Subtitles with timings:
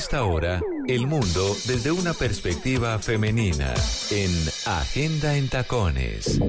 [0.00, 3.74] esta hora, el mundo desde una perspectiva femenina
[4.10, 4.30] en
[4.64, 6.40] Agenda en Tacones.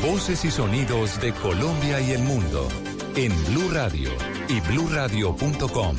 [0.00, 2.68] Voces y sonidos de Colombia y el mundo
[3.16, 4.10] en Blue Radio
[4.48, 5.96] y bluradio.com,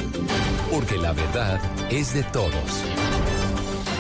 [0.72, 1.60] porque la verdad
[1.92, 3.19] es de todos.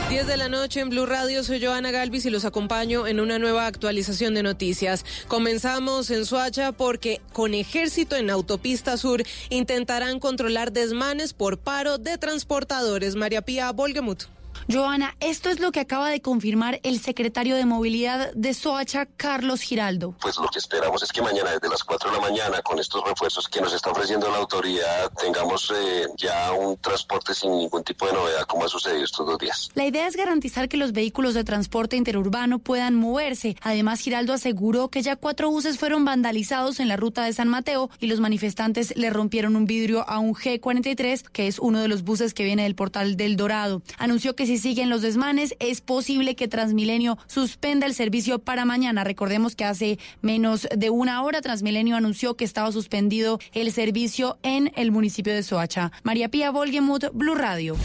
[0.10, 3.38] 10 de la noche en Blue Radio, soy Joana Galvis y los acompaño en una
[3.38, 5.06] nueva actualización de noticias.
[5.28, 12.18] Comenzamos en Suacha porque con ejército en Autopista Sur intentarán controlar desmanes por paro de
[12.18, 13.14] transportadores.
[13.14, 14.24] María Pía Volgemut.
[14.68, 19.62] Joana, esto es lo que acaba de confirmar el secretario de Movilidad de Soacha, Carlos
[19.62, 20.16] Giraldo.
[20.22, 23.04] Pues lo que esperamos es que mañana, desde las 4 de la mañana, con estos
[23.04, 28.06] refuerzos que nos está ofreciendo la autoridad, tengamos eh, ya un transporte sin ningún tipo
[28.06, 29.70] de novedad como ha sucedido estos dos días.
[29.74, 33.56] La idea es garantizar que los vehículos de transporte interurbano puedan moverse.
[33.62, 37.90] Además, Giraldo aseguró que ya cuatro buses fueron vandalizados en la ruta de San Mateo
[38.00, 42.04] y los manifestantes le rompieron un vidrio a un G43, que es uno de los
[42.04, 43.82] buses que viene del portal del Dorado.
[43.98, 49.04] Anunció que si siguen los desmanes, es posible que Transmilenio suspenda el servicio para mañana.
[49.04, 54.72] Recordemos que hace menos de una hora Transmilenio anunció que estaba suspendido el servicio en
[54.76, 55.92] el municipio de Soacha.
[56.04, 57.76] María Pía Volgemuth, Blue Radio.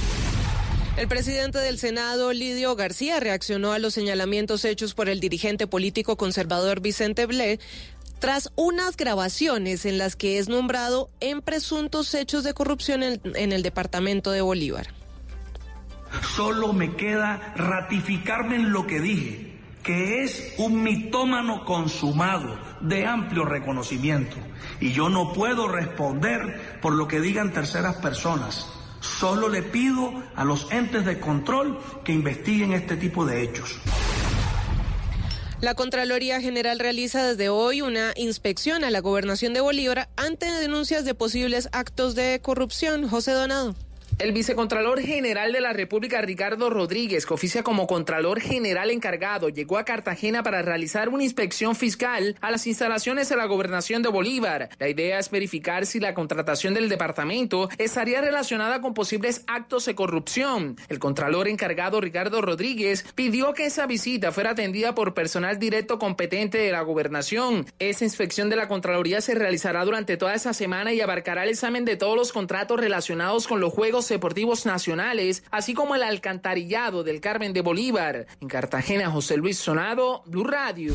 [0.97, 6.17] El presidente del Senado, Lidio García, reaccionó a los señalamientos hechos por el dirigente político
[6.17, 7.59] conservador Vicente Ble
[8.21, 13.63] tras unas grabaciones en las que es nombrado en presuntos hechos de corrupción en el
[13.63, 15.04] departamento de Bolívar.
[16.23, 23.45] Solo me queda ratificarme en lo que dije, que es un mitómano consumado de amplio
[23.45, 24.37] reconocimiento.
[24.81, 28.67] Y yo no puedo responder por lo que digan terceras personas.
[29.01, 33.79] Solo le pido a los entes de control que investiguen este tipo de hechos.
[35.61, 41.05] La Contraloría General realiza desde hoy una inspección a la gobernación de Bolívar ante denuncias
[41.05, 43.09] de posibles actos de corrupción.
[43.09, 43.75] José Donado.
[44.21, 49.77] El vicecontralor general de la República, Ricardo Rodríguez, que oficia como Contralor General encargado, llegó
[49.77, 54.69] a Cartagena para realizar una inspección fiscal a las instalaciones de la gobernación de Bolívar.
[54.79, 59.97] La idea es verificar si la contratación del departamento estaría relacionada con posibles actos de
[59.97, 60.77] corrupción.
[60.89, 66.59] El Contralor encargado, Ricardo Rodríguez, pidió que esa visita fuera atendida por personal directo competente
[66.59, 67.67] de la gobernación.
[67.81, 71.85] Esa inspección de la Contraloría se realizará durante toda esa semana y abarcará el examen
[71.85, 77.21] de todos los contratos relacionados con los Juegos Deportivos Nacionales, así como el alcantarillado del
[77.21, 78.27] Carmen de Bolívar.
[78.41, 80.95] En Cartagena, José Luis Sonado, Blue Radio.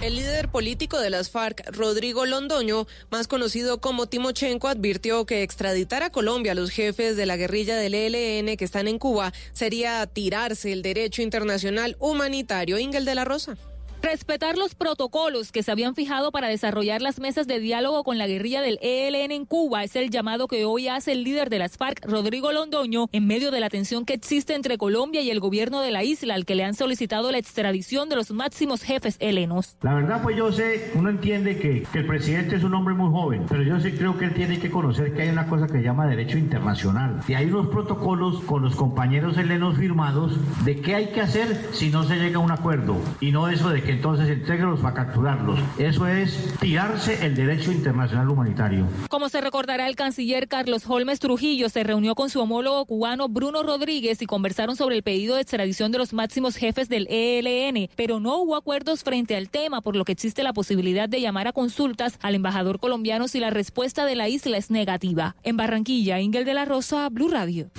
[0.00, 6.04] El líder político de las FARC, Rodrigo Londoño, más conocido como Timochenko, advirtió que extraditar
[6.04, 10.06] a Colombia a los jefes de la guerrilla del ELN que están en Cuba sería
[10.06, 12.78] tirarse el derecho internacional humanitario.
[12.78, 13.56] Ingel de la Rosa.
[14.00, 18.28] Respetar los protocolos que se habían fijado para desarrollar las mesas de diálogo con la
[18.28, 21.76] guerrilla del ELN en Cuba es el llamado que hoy hace el líder de las
[21.76, 25.80] FARC, Rodrigo Londoño, en medio de la tensión que existe entre Colombia y el gobierno
[25.80, 29.76] de la isla, al que le han solicitado la extradición de los máximos jefes helenos.
[29.82, 33.46] La verdad, pues yo sé, uno entiende que, el presidente es un hombre muy joven,
[33.48, 35.82] pero yo sí creo que él tiene que conocer que hay una cosa que se
[35.82, 37.20] llama derecho internacional.
[37.26, 41.90] Y hay unos protocolos con los compañeros helenos firmados de qué hay que hacer si
[41.90, 42.96] no se llega a un acuerdo.
[43.20, 45.58] Y no eso de entonces entréguelos para capturarlos.
[45.78, 48.86] Eso es tirarse el derecho internacional humanitario.
[49.08, 53.62] Como se recordará, el canciller Carlos Holmes Trujillo se reunió con su homólogo cubano Bruno
[53.62, 58.20] Rodríguez y conversaron sobre el pedido de extradición de los máximos jefes del ELN, pero
[58.20, 61.52] no hubo acuerdos frente al tema, por lo que existe la posibilidad de llamar a
[61.52, 65.36] consultas al embajador colombiano si la respuesta de la isla es negativa.
[65.42, 67.70] En Barranquilla, Ingel de la Rosa, Blue Radio.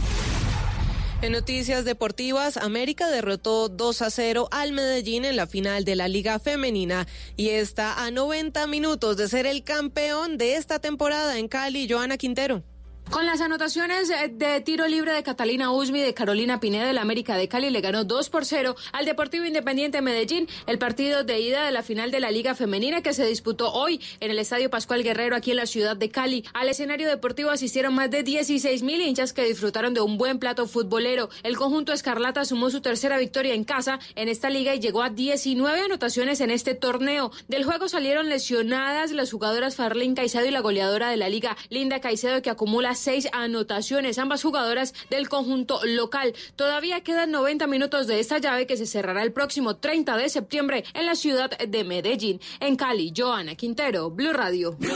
[1.22, 6.07] En noticias deportivas, América derrotó 2 a 0 al Medellín en la final de la
[6.07, 11.50] Liga Femenina y está a 90 minutos de ser el campeón de esta temporada en
[11.50, 12.63] Cali, Joana Quintero.
[13.09, 17.38] Con las anotaciones de tiro libre de Catalina Usmi y de Carolina Pineda del América
[17.38, 21.66] de Cali le ganó 2 por 0 al Deportivo Independiente Medellín el partido de ida
[21.66, 25.01] de la final de la Liga Femenina que se disputó hoy en el Estadio Pascual
[25.01, 26.45] Guerrero aquí en la ciudad de Cali.
[26.54, 30.68] Al escenario deportivo asistieron más de 16 mil hinchas que disfrutaron de un buen plato
[30.68, 31.30] futbolero.
[31.42, 35.10] El conjunto Escarlata sumó su tercera victoria en casa en esta liga y llegó a
[35.10, 37.31] 19 anotaciones en este torneo.
[37.48, 42.01] Del juego salieron lesionadas las jugadoras Farlín Caicedo y la goleadora de la liga Linda
[42.01, 46.34] Caicedo que acumula seis anotaciones, ambas jugadoras del conjunto local.
[46.56, 50.84] Todavía quedan 90 minutos de esta llave que se cerrará el próximo 30 de septiembre
[50.94, 52.40] en la ciudad de Medellín.
[52.60, 54.74] En Cali, Joana Quintero, Blue Radio.
[54.74, 54.90] Blue,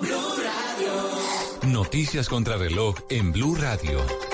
[0.00, 1.72] Radio.
[1.72, 4.29] Noticias contra reloj en Blue Radio.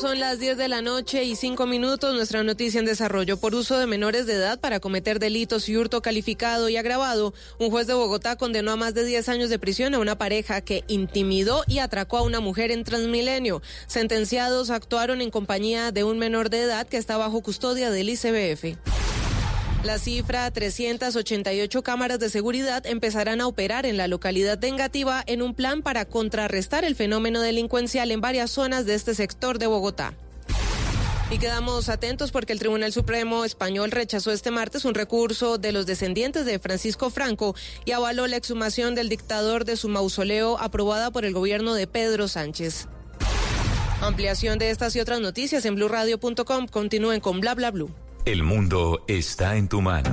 [0.00, 3.38] Son las 10 de la noche y 5 minutos, nuestra noticia en desarrollo.
[3.38, 7.70] Por uso de menores de edad para cometer delitos y hurto calificado y agravado, un
[7.70, 10.84] juez de Bogotá condenó a más de 10 años de prisión a una pareja que
[10.86, 13.62] intimidó y atracó a una mujer en Transmilenio.
[13.86, 19.05] Sentenciados actuaron en compañía de un menor de edad que está bajo custodia del ICBF.
[19.86, 25.42] La cifra, 388 cámaras de seguridad empezarán a operar en la localidad de Engativá en
[25.42, 30.12] un plan para contrarrestar el fenómeno delincuencial en varias zonas de este sector de Bogotá.
[31.30, 35.86] Y quedamos atentos porque el Tribunal Supremo español rechazó este martes un recurso de los
[35.86, 37.54] descendientes de Francisco Franco
[37.84, 42.26] y avaló la exhumación del dictador de su mausoleo aprobada por el gobierno de Pedro
[42.26, 42.88] Sánchez.
[44.00, 46.66] Ampliación de estas y otras noticias en blurradio.com.
[46.66, 47.94] Continúen con bla bla blue.
[48.26, 50.12] El mundo está en tu mano.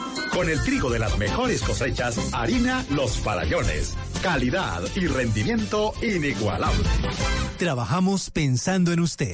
[0.31, 3.95] Con el trigo de las mejores cosechas, harina Los Farallones.
[4.23, 6.85] Calidad y rendimiento inigualable.
[7.57, 9.33] Trabajamos pensando en usted.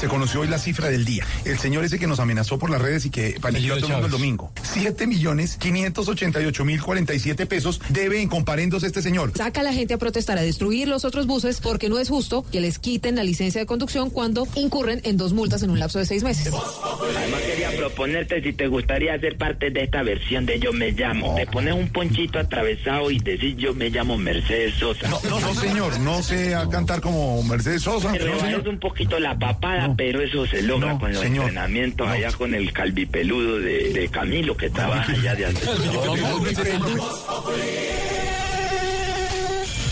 [0.00, 1.24] Se conoció hoy la cifra del día.
[1.44, 3.92] El señor ese que nos amenazó por las redes y que paniqueó a todo el
[3.92, 4.52] mundo el domingo.
[4.62, 9.32] 7 millones 588 mil 47 pesos debe en comparendos este señor.
[9.34, 12.44] Saca a la gente a protestar, a destruir los otros buses, porque no es justo
[12.52, 15.98] que les quiten la licencia de conducción cuando incurren en dos multas en un lapso
[15.98, 16.52] de seis meses.
[16.52, 21.34] Además quería proponerte si te gustaría ser parte de esta versión de Yo me llamo.
[21.36, 25.08] Te pones un ponchito atravesado y decís Yo me llamo Mercedes Sosa.
[25.08, 28.12] No, no, no, señor, no sé a cantar como Mercedes Sosa.
[28.12, 28.68] Te No, señor.
[28.68, 31.44] un poquito la papada, pero eso se logra No, con los señor.
[31.48, 35.68] entrenamientos allá con el calvipeludo de, de Camilo que trabaja allá de antes.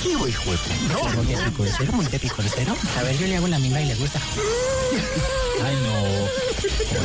[0.03, 0.33] ¿Qué hijo de
[0.89, 2.77] No.
[2.99, 4.21] A ver, yo le hago la misma y le gusta.
[5.65, 6.05] Ay, no.
[6.95, 7.05] ¿Lo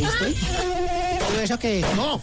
[0.00, 0.34] viste?
[1.28, 2.20] ¿Todo eso que No,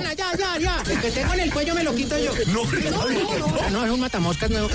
[0.00, 0.82] no, ya, ya, ya, ya.
[0.92, 2.32] El que tengo en el cuello me lo quito yo.
[2.52, 3.70] No, no, no.
[3.70, 4.74] No, es un matamoscas nuevo que...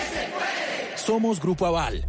[1.05, 2.05] Somos Grupo Aval.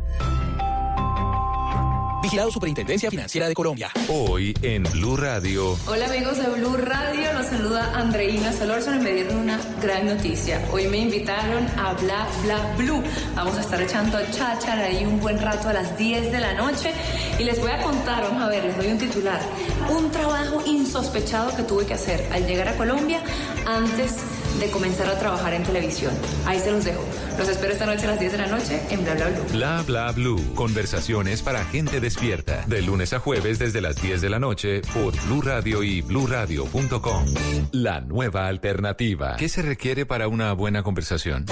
[2.23, 3.91] Vigilado Superintendencia Financiera de Colombia.
[4.09, 5.79] Hoy en Blue Radio.
[5.87, 10.63] Hola amigos de Blue Radio, los saluda Andreina Solórzano y me dieron una gran noticia.
[10.71, 13.03] Hoy me invitaron a Bla Bla Blue.
[13.35, 16.93] Vamos a estar echando cháchara ahí un buen rato a las 10 de la noche
[17.39, 19.41] y les voy a contar, vamos a ver, les doy un titular.
[19.89, 23.23] Un trabajo insospechado que tuve que hacer al llegar a Colombia
[23.67, 24.17] antes
[24.59, 26.13] de comenzar a trabajar en televisión.
[26.47, 27.05] Ahí se los dejo.
[27.39, 29.45] Los espero esta noche a las 10 de la noche en Bla Bla Blue.
[29.53, 30.55] Bla bla blue.
[30.55, 32.65] Conversaciones para gente despierta.
[32.67, 37.27] De lunes a jueves desde las 10 de la noche por Blue Radio y bluradio.com.
[37.73, 39.37] La nueva alternativa.
[39.37, 41.47] ¿Qué se requiere para una buena conversación?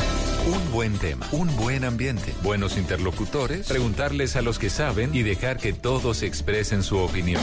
[0.47, 5.59] Un buen tema, un buen ambiente, buenos interlocutores, preguntarles a los que saben y dejar
[5.59, 7.42] que todos expresen su opinión.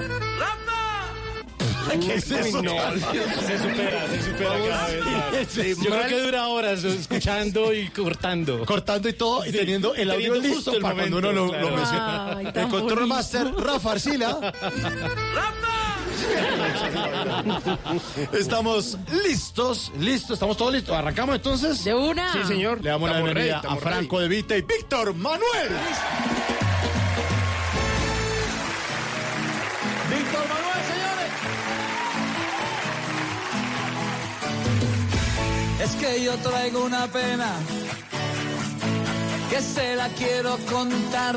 [2.00, 2.58] ¿Qué es eso?
[2.58, 5.54] Uy, no, se supera, se supera cada vez más.
[5.84, 8.64] Yo creo que dura horas escuchando y cortando.
[8.64, 11.52] Cortando y todo, y teniendo el audio teniendo listo justo el para cuando uno lo,
[11.52, 12.37] menciona.
[12.37, 13.06] Ay, el control bonito.
[13.06, 14.52] master Rafa Arcila.
[18.32, 20.96] Estamos listos, listos, estamos todos listos.
[20.96, 21.84] ¿Arrancamos entonces?
[21.84, 22.32] De una.
[22.32, 22.82] Sí, señor.
[22.82, 25.70] Le damos la Estamos bienvenida a Franco De Vita y Víctor Manuel.
[35.90, 37.50] Es que yo traigo una pena
[39.50, 41.37] que se la quiero contar.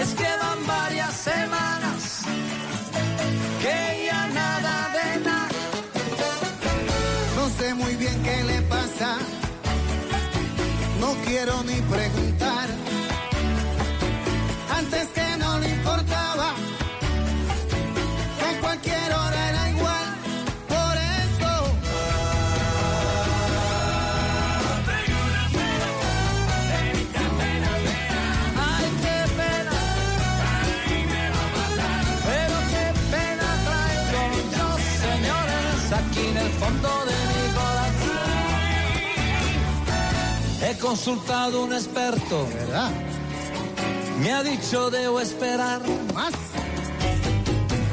[0.00, 2.22] Es que van varias semanas
[3.60, 5.48] que ya nada de nada.
[7.36, 9.18] No sé muy bien qué le pasa,
[11.00, 12.68] no quiero ni preguntar.
[14.78, 15.13] Antes
[40.84, 42.46] consultado un experto.
[42.52, 42.90] ¿Verdad?
[44.20, 45.80] Me ha dicho debo esperar.
[46.12, 46.34] Más.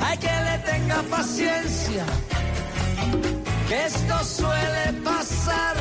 [0.03, 2.05] Hay que le tenga paciencia.
[3.67, 5.77] Que esto suele pasar.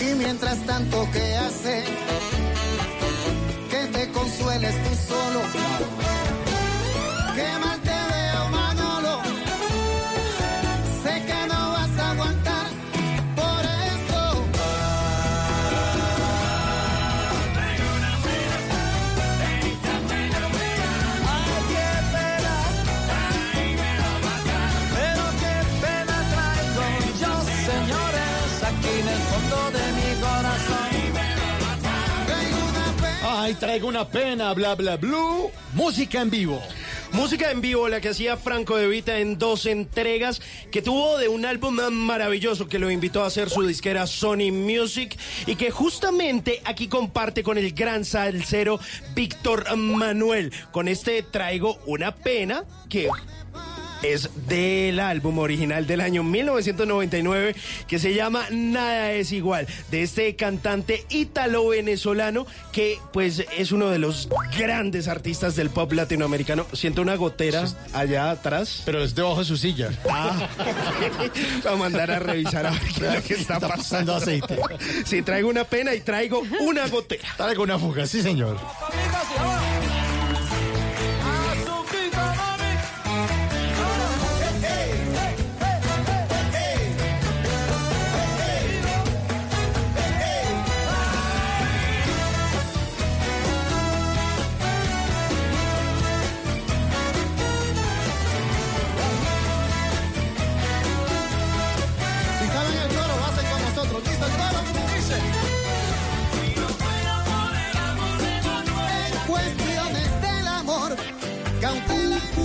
[0.00, 1.84] Y mientras tanto, ¿qué hace?
[3.70, 5.40] Que te consueles tú solo.
[7.34, 7.81] Qué mal
[33.58, 35.50] Traigo una pena, bla, bla, blue.
[35.74, 36.62] Música en vivo.
[37.12, 40.40] Música en vivo, la que hacía Franco De Vita en dos entregas,
[40.70, 45.18] que tuvo de un álbum maravilloso que lo invitó a hacer su disquera Sony Music
[45.46, 48.80] y que justamente aquí comparte con el gran salsero
[49.14, 50.52] Víctor Manuel.
[50.70, 53.08] Con este traigo una pena que
[54.02, 57.54] es del álbum original del año 1999
[57.86, 63.98] que se llama Nada es igual, de este cantante ítalo-venezolano que pues es uno de
[63.98, 64.28] los
[64.58, 66.66] grandes artistas del pop latinoamericano.
[66.72, 68.82] Siento una gotera allá atrás.
[68.84, 69.90] Pero es debajo de su silla.
[70.10, 70.48] Ah,
[71.66, 74.16] va a mandar a revisar a ver qué es lo que está, Está pasando pasando.
[74.16, 74.58] aceite.
[75.04, 77.28] Sí, traigo una pena y traigo una gotera.
[77.36, 78.58] Traigo una fuga, sí, señor.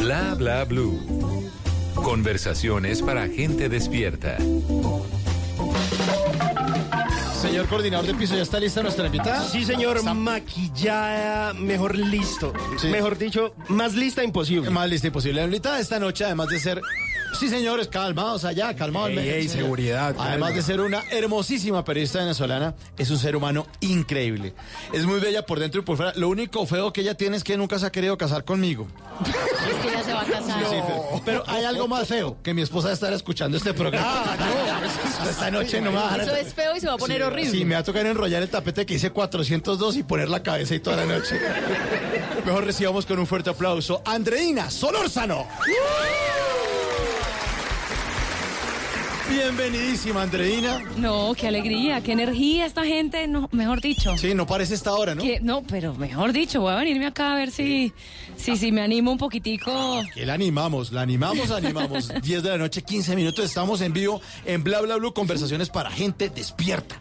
[0.07, 1.01] Bla bla blue.
[1.93, 4.37] Conversaciones para gente despierta.
[7.41, 9.43] Señor coordinador de piso, ¿ya está lista nuestra invitada?
[9.43, 12.53] Sí, señor, maquillada, mejor listo.
[12.89, 14.69] Mejor dicho, más lista imposible.
[14.69, 15.41] Más lista imposible.
[15.41, 16.81] La invitada esta noche, además de ser...
[17.34, 19.10] Sí, señores, calmados allá, calmados.
[19.12, 20.51] Ey, ey, seguridad, Además calma.
[20.51, 24.53] de ser una hermosísima periodista venezolana, es un ser humano increíble.
[24.93, 26.13] Es muy bella por dentro y por fuera.
[26.15, 28.88] Lo único feo que ella tiene es que nunca se ha querido casar conmigo.
[29.25, 30.65] Es que ya se va a casar.
[30.69, 34.36] Sí, pero, pero hay algo más feo, que mi esposa estar escuchando este programa.
[35.29, 37.51] Esta noche no me va a Eso es feo y se va a poner horrible.
[37.51, 40.74] Sí, me va a tocar enrollar el tapete que dice 402 y poner la cabeza
[40.75, 41.39] y toda la noche.
[42.46, 45.46] Mejor recibamos con un fuerte aplauso a Andreina Solórzano.
[49.29, 50.81] Bienvenidísima, Andreina.
[50.98, 54.17] No, qué alegría, qué energía esta gente, no, mejor dicho.
[54.17, 55.22] Sí, no parece esta hora, ¿no?
[55.22, 57.91] Que- no, pero mejor dicho, voy a venirme acá a ver si,
[58.38, 60.01] si, si me animo un poquitico.
[60.13, 62.10] Que la animamos, la animamos, animamos.
[62.22, 63.43] 10 de la noche, 15 minutos.
[63.46, 67.00] Estamos en vivo en Bla Bla Blue, conversaciones para gente despierta.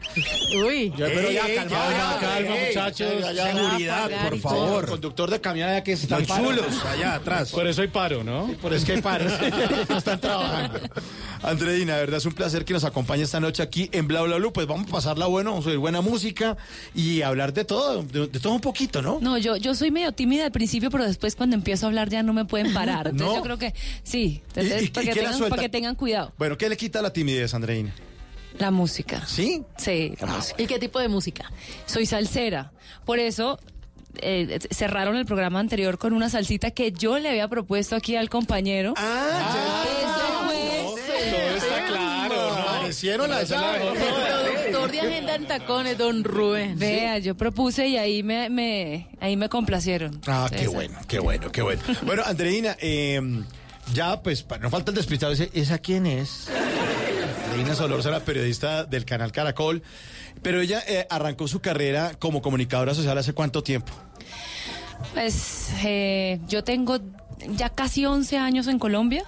[0.67, 0.93] Uy.
[0.97, 3.13] Ya, pero ya, calma, ya, ya, calma, ey, muchachos.
[3.21, 4.87] ya, ya, seguridad, Ya, por y favor.
[4.89, 7.51] Conductor de camión allá que se Los están chulos, allá atrás.
[7.53, 8.49] Por eso hay paro, ¿no?
[8.61, 9.33] Por eso que hay paros.
[9.89, 10.81] No están trabajando.
[11.43, 14.37] Andreina, de verdad es un placer que nos acompañe esta noche aquí en Bla Bla
[14.37, 14.53] Blue.
[14.53, 16.57] Pues vamos a pasarla bueno, vamos a oír buena música
[16.95, 19.19] y hablar de todo, de, de todo un poquito, ¿no?
[19.21, 22.23] No, yo, yo soy medio tímida al principio, pero después cuando empiezo a hablar ya
[22.23, 23.07] no me pueden parar.
[23.11, 23.37] Entonces ¿No?
[23.37, 25.49] yo creo que sí, ¿Y- entonces, y- y tengan, suelta?
[25.51, 26.33] para que tengan cuidado.
[26.39, 27.93] Bueno, ¿qué le quita la timidez, Andreina?
[28.59, 29.27] La música.
[29.27, 29.63] ¿Sí?
[29.77, 30.63] Sí, la música.
[30.63, 31.51] ¿Y qué tipo de música?
[31.85, 32.73] Soy salsera.
[33.05, 33.59] Por eso
[34.23, 38.31] eh, cerraron el programa anterior con una salsita que yo le había propuesto aquí al
[38.31, 38.95] compañero.
[38.97, 40.36] Ah, está
[43.03, 43.51] llaves.
[43.51, 46.79] El productor de Agenda en Tacones, don Rubén.
[46.79, 50.21] Vea, yo propuse y ahí me, me ahí me complacieron.
[50.27, 51.83] Ah, qué bueno, qué bueno, qué bueno.
[52.03, 53.21] Bueno, Andreina, eh,
[53.93, 55.33] ya pues no falta el despistado.
[55.33, 56.49] Ese, ¿Esa quién es?
[57.47, 59.83] Andreina Solórzano, periodista del canal Caracol.
[60.43, 63.93] Pero ella eh, arrancó su carrera como comunicadora social hace cuánto tiempo.
[65.15, 66.99] Pues eh, yo tengo
[67.51, 69.25] ya casi 11 años en Colombia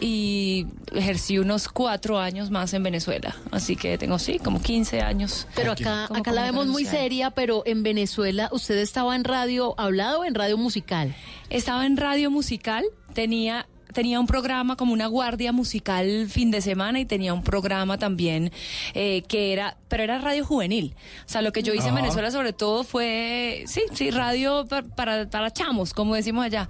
[0.00, 3.36] y ejercí unos cuatro años más en Venezuela.
[3.50, 5.46] Así que tengo, sí, como 15 años.
[5.54, 9.74] Pero acá, como acá la vemos muy seria, pero en Venezuela, ¿usted estaba en radio
[9.78, 11.14] hablado o en radio musical?
[11.50, 17.00] Estaba en radio musical, tenía tenía un programa como una guardia musical fin de semana
[17.00, 18.52] y tenía un programa también
[18.92, 20.94] eh, que era, pero era radio juvenil.
[21.24, 21.94] O sea, lo que yo hice en.
[21.94, 26.68] Venezuela sobre todo fue, sí, sí, radio pa- para, para, chamos, como decimos allá.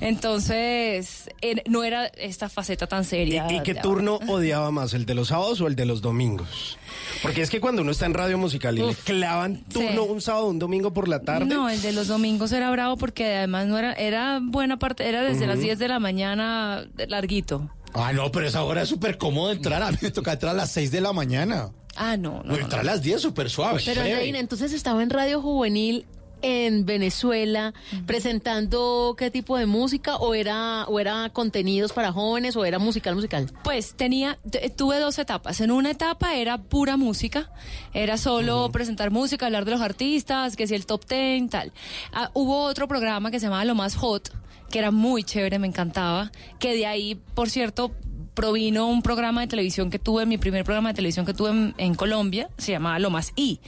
[0.00, 3.46] Entonces, eh, no era esta faceta tan seria.
[3.50, 6.78] ¿Y qué turno odiaba más, el de los sábados o el de los domingos?
[7.22, 10.08] Porque es que cuando uno está en radio musical y le clavan turno Sí.
[10.10, 11.46] un sábado, un domingo por la tarde.
[11.46, 15.22] No, el de los domingos era bravo porque además no era, era buena parte, era
[15.22, 15.64] desde las Ujú.
[15.64, 16.67] 10 de la mañana
[17.08, 17.70] larguito.
[17.94, 19.82] Ah, no, pero esa hora es súper cómodo entrar.
[19.82, 21.70] A mí me toca entrar a las 6 de la mañana.
[21.96, 22.52] Ah, no, no.
[22.52, 23.80] No, entrar a las 10 súper suave.
[23.84, 24.02] Pero.
[24.02, 26.06] Andreina, entonces estaba en radio juvenil
[26.42, 27.74] en Venezuela
[28.06, 33.14] presentando qué tipo de música o era o era contenidos para jóvenes o era musical
[33.14, 33.50] musical.
[33.64, 35.60] Pues tenía, t- tuve dos etapas.
[35.60, 37.50] En una etapa era pura música,
[37.94, 41.72] era solo presentar música, hablar de los artistas, que si el top ten, tal.
[42.12, 44.30] Ah, hubo otro programa que se llamaba Lo Más Hot,
[44.70, 47.92] que era muy chévere, me encantaba, que de ahí, por cierto,
[48.38, 51.94] provino un programa de televisión que tuve, mi primer programa de televisión que tuve en,
[51.96, 53.58] Colombia, se llamaba Lo Más I.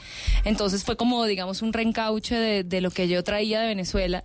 [0.44, 4.22] Entonces fue como, digamos, un reencauche de, lo que yo traía de Venezuela.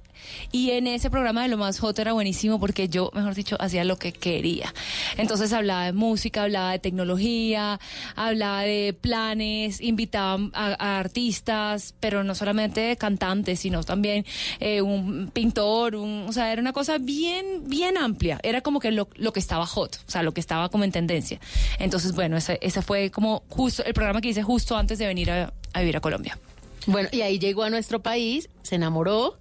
[0.52, 3.84] Y en ese programa de Lo Más Hot era buenísimo porque yo, mejor dicho, hacía
[3.84, 4.72] lo que quería.
[5.18, 7.80] Entonces hablaba de música, hablaba de tecnología,
[8.16, 14.26] hablaba de planes, invitaba a, artistas, pero no solamente cantantes, sino también
[14.60, 18.40] eh, un pintor, un, o sea, era una cosa bien, bien amplia.
[18.44, 20.92] Era como que lo, lo que estaba hot, o sea, lo que estaba como en
[20.92, 21.40] tendencia.
[21.80, 25.52] Entonces, bueno, ese, fue como justo el programa que hice justo antes de venir a,
[25.74, 26.38] a vivir a Colombia.
[26.86, 29.40] Bueno, y ahí llegó a nuestro país, se enamoró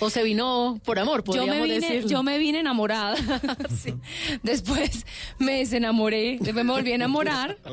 [0.00, 2.08] o se vino por amor, Yo me, vine, decirlo.
[2.08, 3.16] yo me vine enamorada.
[3.82, 3.94] Sí.
[4.42, 5.06] Después
[5.38, 7.56] me desenamoré, después me volví a enamorar.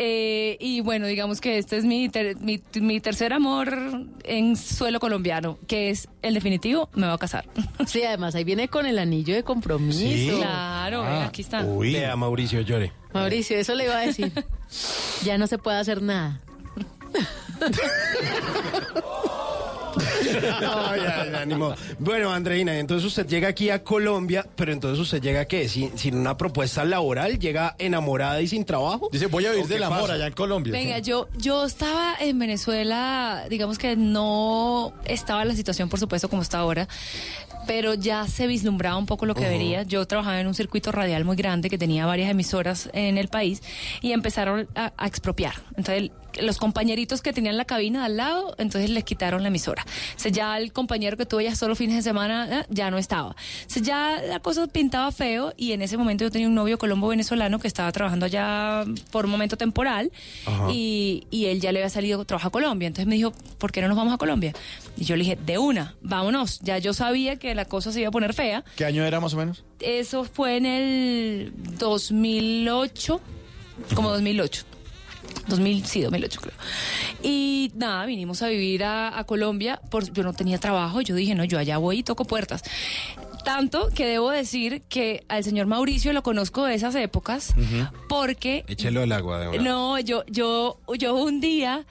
[0.00, 3.76] Eh, y bueno, digamos que este es mi, ter- mi, mi tercer amor
[4.24, 7.44] en suelo colombiano, que es el definitivo, me voy a casar.
[7.86, 9.98] Sí, además ahí viene con el anillo de compromiso.
[9.98, 10.30] Sí.
[10.36, 11.62] Claro, Ah, aquí está.
[11.62, 12.92] Vea, Mauricio, llore.
[13.12, 14.32] Mauricio, eso le iba a decir.
[15.24, 16.40] ya no se puede hacer nada.
[20.00, 21.74] Ay, ay, ánimo.
[21.98, 25.68] Bueno, Andreina, entonces usted llega aquí a Colombia, pero entonces usted llega ¿qué?
[25.68, 29.08] Sin, sin una propuesta laboral, llega enamorada y sin trabajo.
[29.12, 30.14] Dice, voy a vivir ¿O qué del amor pasa?
[30.14, 30.72] allá en Colombia.
[30.72, 36.42] Venga, yo, yo estaba en Venezuela, digamos que no estaba la situación, por supuesto, como
[36.42, 36.88] está ahora.
[37.66, 39.82] pero ya se vislumbraba un poco lo que vería.
[39.82, 43.62] Yo trabajaba en un circuito radial muy grande que tenía varias emisoras en el país
[44.00, 45.52] y empezaron a, a expropiar.
[45.76, 49.84] Entonces, los compañeritos que tenían la cabina de al lado, entonces les quitaron la emisora.
[50.16, 52.98] O sea, ya el compañero que tuve ya solo fines de semana eh, ya no
[52.98, 53.30] estaba.
[53.30, 53.34] O
[53.66, 57.08] sea, ya la cosa pintaba feo y en ese momento yo tenía un novio colombo
[57.08, 60.10] venezolano que estaba trabajando allá por un momento temporal
[60.70, 62.86] y, y él ya le había salido trabajo a Colombia.
[62.86, 64.52] Entonces me dijo, ¿por qué no nos vamos a Colombia?
[64.96, 66.60] Y yo le dije, de una, vámonos.
[66.60, 68.64] Ya yo sabía que la cosa se iba a poner fea.
[68.76, 69.64] ¿Qué año era más o menos?
[69.80, 73.20] Eso fue en el 2008,
[73.94, 74.64] como 2008.
[75.48, 76.54] 2000, sí, 2008 creo.
[77.22, 79.80] Y nada, vinimos a vivir a, Colombia.
[79.90, 81.00] Por, yo no tenía trabajo.
[81.00, 82.62] Yo dije, no, yo allá voy y toco puertas.
[83.48, 87.54] Tanto que debo decir que al señor Mauricio lo conozco de esas épocas
[88.08, 89.62] porque Échelo al agua de una.
[89.62, 91.86] no, yo, yo, yo un día,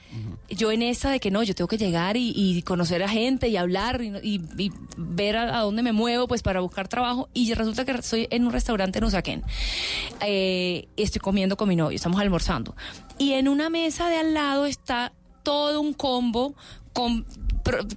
[0.49, 3.47] yo en esa de que no, yo tengo que llegar y, y conocer a gente
[3.47, 7.27] y hablar y, y- y ver a, a dónde me muevo pues para buscar trabajo
[7.33, 9.43] y resulta que estoy en un restaurante en Usaquén.
[10.21, 12.75] Eh, estoy comiendo con mi novio, estamos almorzando.
[13.17, 15.11] Y en una mesa de al lado está
[15.43, 16.53] todo un combo
[16.93, 17.25] con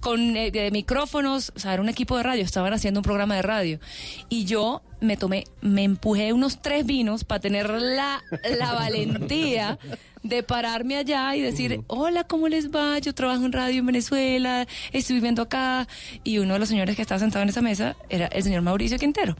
[0.00, 3.42] con eh, micrófonos, o sea, era un equipo de radio, estaban haciendo un programa de
[3.42, 3.80] radio.
[4.28, 8.22] Y yo me tomé, me empujé unos tres vinos para tener la,
[8.58, 9.78] la valentía
[10.22, 12.98] de pararme allá y decir, hola, ¿cómo les va?
[12.98, 15.86] Yo trabajo en radio en Venezuela, estoy viviendo acá.
[16.24, 18.98] Y uno de los señores que estaba sentado en esa mesa era el señor Mauricio
[18.98, 19.36] Quintero.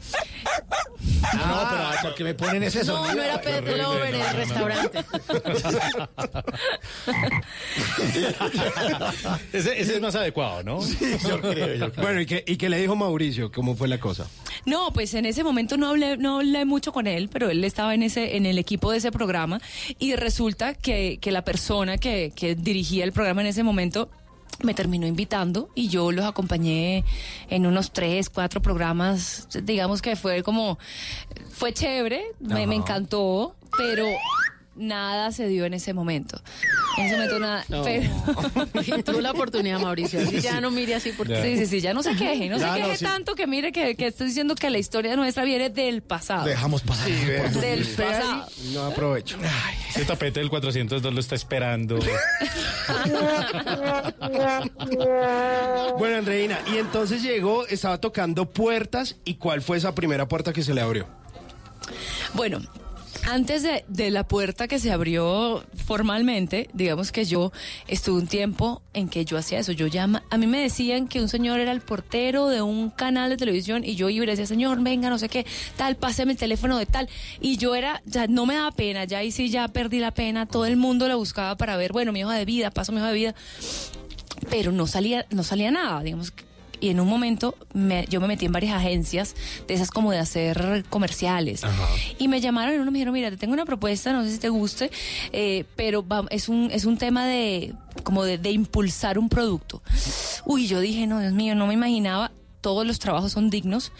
[1.35, 3.14] No, pero ¿por qué me ponen ese No, sonido?
[3.16, 5.05] no era Pet Lover en el restaurante.
[9.53, 10.81] ese, ese es más adecuado, ¿no?
[11.97, 13.51] Bueno, ¿y qué, ¿y qué le dijo Mauricio?
[13.53, 14.27] ¿Cómo fue la cosa?
[14.66, 17.95] No, pues en ese momento no hablé, no hablé mucho con él, pero él estaba
[17.95, 19.61] en ese, en el equipo de ese programa
[19.99, 24.11] y resulta que, que la persona que, que dirigía el programa en ese momento
[24.62, 27.04] me terminó invitando y yo los acompañé
[27.48, 30.78] en unos tres, cuatro programas, digamos que fue como,
[31.50, 34.04] fue chévere, me, encantó, pero
[34.81, 36.40] nada se dio en ese momento.
[36.99, 37.83] En ese momento nada, No.
[37.85, 38.11] pero...
[38.99, 40.21] Y tuvo la oportunidad, Mauricio.
[40.21, 41.40] Así ya no mire así porque...
[41.43, 43.05] Sí, sí, sí, ya no se queje, no Ya, se no, queje sí.
[43.05, 46.47] tanto que mire que, que estoy diciendo que la historia nuestra viene del pasado.
[46.47, 47.09] Dejamos pasar.
[47.09, 48.47] Del pasado.
[48.73, 49.37] No aprovecho.
[49.90, 51.99] Ese tapete del 402 lo está esperando.
[55.99, 60.62] Bueno, Andreina, y entonces llegó, estaba tocando puertas, ¿y cuál fue esa primera puerta que
[60.62, 61.07] se le abrió?
[62.35, 62.61] Bueno,
[63.28, 67.52] antes de, de la puerta que se abrió formalmente, digamos que yo
[67.87, 69.72] estuve un tiempo en que yo hacía eso.
[69.72, 73.30] Yo llama, a mí me decían que un señor era el portero de un canal
[73.30, 76.38] de televisión y yo iba y decía, señor, venga, no sé qué, tal, páseme el
[76.38, 77.09] teléfono de tal.
[77.40, 80.46] Y yo era, ya no me daba pena, ya ahí sí ya perdí la pena.
[80.46, 83.09] Todo el mundo lo buscaba para ver, bueno, mi hoja de vida, paso mi hoja
[83.09, 83.35] de vida.
[84.48, 86.30] Pero no salía, no salía nada, digamos.
[86.30, 86.50] que-
[86.81, 89.35] Y en un momento me- yo me metí en varias agencias
[89.69, 91.62] de esas como de hacer comerciales.
[92.19, 94.38] Y me llamaron y uno me dijeron, mira, te tengo una propuesta, no sé si
[94.38, 94.90] te guste,
[95.33, 99.83] eh, pero va- es, un, es un tema de como de, de impulsar un producto.
[100.47, 103.93] Uy, yo dije, no, Dios mío, no me imaginaba, todos los trabajos son dignos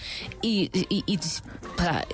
[0.43, 1.19] y, y- y-
[1.79, 2.05] sea,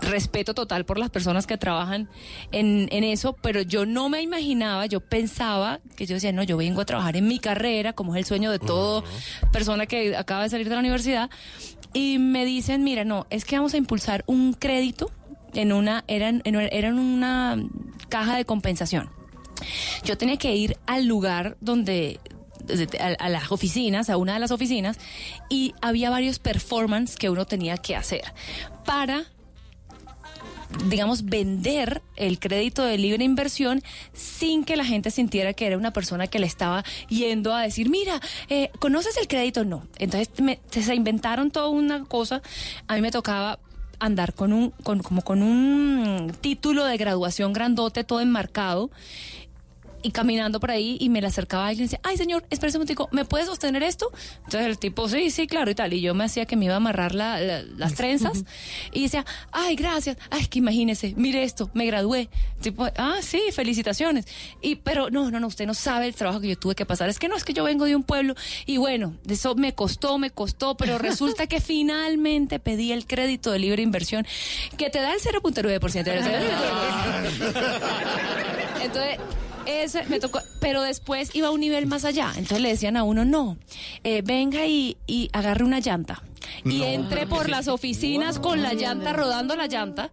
[0.00, 2.08] respeto total por las personas que trabajan
[2.52, 6.56] en, en eso, pero yo no me imaginaba, yo pensaba que yo decía, no, yo
[6.56, 9.02] vengo a trabajar en mi carrera, como es el sueño de toda
[9.52, 11.30] persona que acaba de salir de la universidad,
[11.92, 15.10] y me dicen, mira, no, es que vamos a impulsar un crédito
[15.54, 17.56] en una, eran, en, eran una
[18.08, 19.10] caja de compensación.
[20.04, 22.20] Yo tenía que ir al lugar donde
[23.00, 24.98] a, a las oficinas, a una de las oficinas,
[25.48, 28.22] y había varios performances que uno tenía que hacer
[28.84, 29.24] para
[30.86, 35.92] digamos, vender el crédito de libre inversión sin que la gente sintiera que era una
[35.92, 39.64] persona que le estaba yendo a decir, mira, eh, ¿conoces el crédito?
[39.64, 39.84] No.
[39.98, 42.42] Entonces me- se inventaron toda una cosa.
[42.86, 43.58] A mí me tocaba
[43.98, 48.90] andar con un, con, como con un título de graduación grandote, todo enmarcado
[50.02, 52.78] y caminando por ahí y me le acercaba a alguien y decía, ay señor, espérese
[52.78, 54.10] un momentico, ¿me puede sostener esto?
[54.44, 55.92] Entonces el tipo, sí, sí, claro y tal.
[55.92, 58.44] Y yo me hacía que me iba a amarrar la- la- las trenzas
[58.92, 62.28] y decía, ay, gracias, ay, que imagínese, mire esto, me gradué.
[62.60, 64.26] Tipo, ah, sí, felicitaciones.
[64.62, 67.08] Y, pero no, no, no, usted no sabe el trabajo que yo tuve que pasar.
[67.08, 68.34] Es que no, es que yo vengo de un pueblo
[68.66, 73.50] y bueno, de eso me costó, me costó, pero resulta que finalmente pedí el crédito
[73.52, 74.26] de libre inversión
[74.76, 76.00] que te da el 0.9%.
[78.82, 79.18] Entonces,
[79.66, 82.28] ese me tocó, pero después iba a un nivel más allá.
[82.36, 83.56] Entonces le decían a uno, no,
[84.04, 86.22] eh, venga y, y agarre una llanta.
[86.64, 86.84] Y No.
[86.84, 90.10] entre por las oficinas con la llanta, rodando la llanta,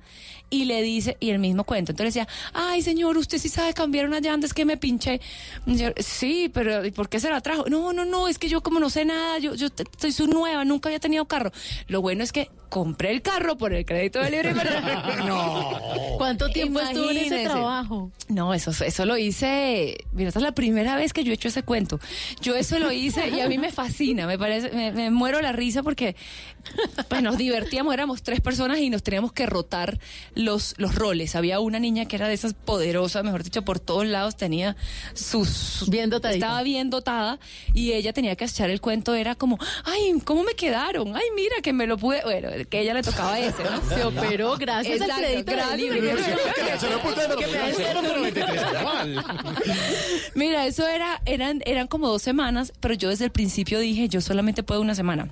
[0.49, 1.91] y le dice, y el mismo cuento.
[1.91, 5.19] Entonces decía, ay señor, usted sí sabe cambiar una llanta, es que me pinché.
[5.65, 7.65] Yo, sí, pero ¿y por qué se la trajo?
[7.69, 10.63] No, no, no, es que yo como no sé nada, yo, yo soy su nueva,
[10.63, 11.51] nunca había tenido carro.
[11.87, 14.53] Lo bueno es que compré el carro por el crédito de libre
[15.25, 15.79] No.
[16.17, 18.11] ¿Cuánto tiempo estuvo en ese trabajo?
[18.27, 19.97] No, eso, eso lo hice.
[20.11, 21.99] Mira, esta es la primera vez que yo he hecho ese cuento.
[22.41, 25.51] Yo eso lo hice y a mí me fascina, me parece, me, me muero la
[25.51, 26.15] risa porque
[27.09, 29.99] pues, nos divertíamos, éramos tres personas y nos teníamos que rotar
[30.35, 31.35] los, los roles.
[31.35, 34.75] Había una niña que era de esas poderosas, mejor dicho, por todos lados tenía
[35.13, 35.85] sus.
[35.89, 36.45] Bien dotadita.
[36.45, 37.39] Estaba bien dotada
[37.73, 41.15] y ella tenía que echar el cuento, era como, ay, ¿cómo me quedaron?
[41.15, 42.21] Ay, mira que me lo pude.
[42.23, 43.81] Bueno, que a ella le tocaba ese, ¿no?
[43.89, 46.37] Se operó gracias al Exacto, crédito del gracias,
[50.35, 54.21] Mira, eso era, eran, eran como dos semanas, pero yo desde el principio dije, yo
[54.21, 55.29] solamente puedo una semana.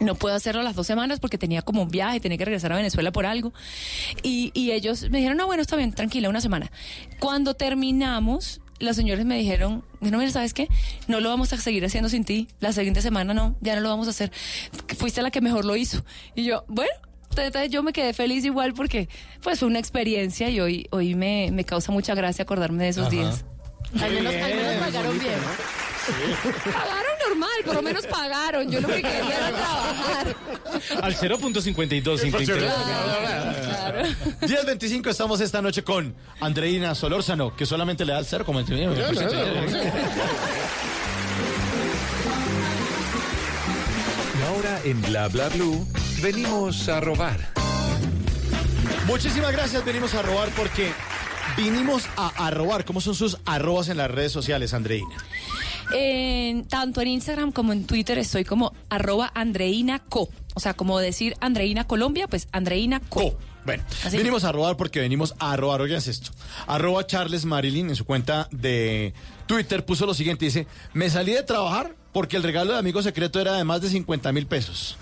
[0.00, 2.76] No puedo hacerlo las dos semanas porque tenía como un viaje, tenía que regresar a
[2.76, 3.52] Venezuela por algo.
[4.22, 6.70] Y, y ellos me dijeron, no, bueno, está bien, tranquila, una semana.
[7.18, 10.68] Cuando terminamos, los señores me dijeron, no, mira, ¿sabes qué?
[11.08, 12.48] No lo vamos a seguir haciendo sin ti.
[12.60, 14.30] La siguiente semana no, ya no lo vamos a hacer.
[14.98, 16.04] Fuiste la que mejor lo hizo.
[16.34, 16.90] Y yo, bueno,
[17.30, 19.08] entonces yo me quedé feliz igual porque
[19.42, 23.06] pues fue una experiencia y hoy, hoy me, me causa mucha gracia acordarme de esos
[23.06, 23.10] Ajá.
[23.16, 23.44] días.
[24.00, 25.34] Al menos, al menos pagaron bien.
[26.06, 28.70] Pagaron normal, por lo menos pagaron.
[28.70, 30.36] Yo lo que quería era trabajar.
[31.02, 32.72] Al 0.52 sin interés.
[34.40, 38.96] 10.25 estamos esta noche con Andreina Solórzano, que solamente le da el 0.29.
[44.38, 45.86] Y ahora en Bla Bla Blue
[46.22, 47.38] venimos a robar.
[49.06, 50.92] Muchísimas gracias, venimos a robar porque
[51.56, 52.84] vinimos a, a robar.
[52.84, 55.14] ¿Cómo son sus arrobas en las redes sociales, Andreina?
[55.92, 60.28] En- tanto en Instagram como en Twitter estoy como arroba Andreina Co.
[60.54, 63.36] O sea, como decir Andreina Colombia, pues Andreina Co.
[63.64, 64.16] Bueno, Así.
[64.16, 65.80] venimos a robar porque venimos a robar.
[65.80, 66.30] Oigan esto.
[66.68, 69.12] Arroba Charles Marilyn en su cuenta de
[69.46, 70.44] Twitter puso lo siguiente.
[70.44, 73.90] Dice, me salí de trabajar porque el regalo de amigo secreto era de más de
[73.90, 74.96] 50 mil pesos.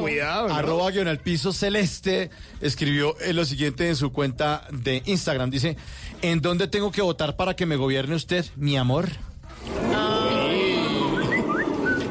[0.00, 0.48] Cuidado.
[0.48, 0.54] ¿no?
[0.54, 5.50] Arroba guion al piso celeste escribió eh, lo siguiente en su cuenta de Instagram.
[5.50, 5.76] Dice,
[6.22, 9.08] ¿en dónde tengo que votar para que me gobierne usted, mi amor?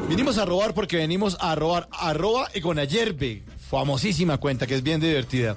[0.08, 1.86] Vinimos a robar porque venimos a robar.
[1.92, 5.56] Arroba Egonayerbe, famosísima cuenta que es bien divertida.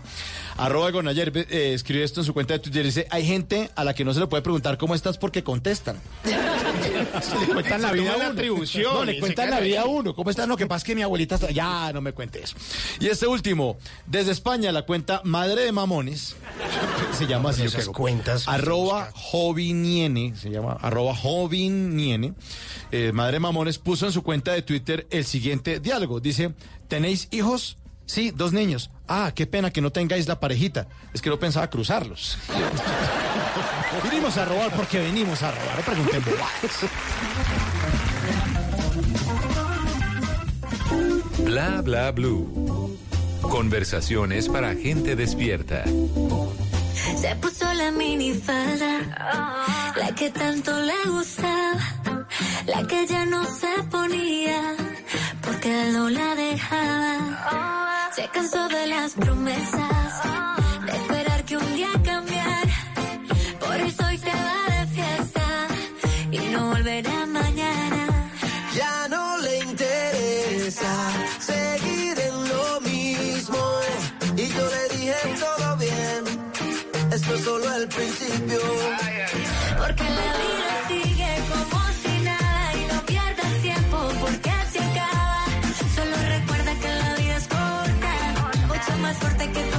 [0.58, 2.84] Arroba Egonayerbe eh, escribe esto en su cuenta de Twitter.
[2.84, 5.98] Dice, hay gente a la que no se le puede preguntar cómo estás porque contestan.
[7.40, 8.42] le cuentan la vida a la uno.
[8.84, 10.16] No, y le cuentan la vida a uno.
[10.16, 10.48] ¿Cómo estás?
[10.48, 11.52] No, que pasa es que mi abuelita está...
[11.52, 12.56] Ya, no me cuente eso.
[13.00, 16.36] Y este último, desde España, la cuenta Madre de Mamones,
[17.18, 17.62] se llama así.
[17.62, 17.94] yo Esas creo.
[17.94, 18.48] cuentas.
[18.48, 22.34] Arroba Joviniene, se llama arroba Joviniene.
[22.92, 26.20] Eh, Madre de Mamones puso en su cuenta de Twitter el siguiente diálogo.
[26.20, 26.54] Dice,
[26.88, 27.78] ¿tenéis hijos?
[28.12, 28.92] Sí, dos niños.
[29.08, 30.86] Ah, qué pena que no tengáis la parejita.
[31.14, 32.38] Es que no pensaba cruzarlos.
[34.04, 35.78] Vinimos a robar porque venimos a robar.
[35.78, 36.22] No pregunten.
[41.46, 42.98] Bla Bla Blue.
[43.44, 45.86] Conversaciones para gente despierta.
[47.16, 52.28] Se puso la minifalda, la que tanto le gustaba,
[52.68, 54.76] la que ya no se ponía,
[55.42, 58.01] porque no la dejaba.
[58.16, 60.22] Se cansó de las promesas,
[60.86, 62.76] de esperar que un día cambiara.
[63.58, 65.68] Por eso hoy se va de fiesta
[66.30, 68.30] y no volverá mañana.
[68.76, 70.94] Ya no le interesa
[71.40, 73.58] seguir en lo mismo.
[74.36, 76.24] Y yo le dije todo bien.
[77.14, 78.60] Esto es solo el principio.
[89.20, 89.71] Más que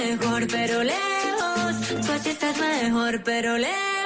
[0.00, 2.06] mejor, pero lejos.
[2.06, 3.99] Tú así estás mejor, pero lejos.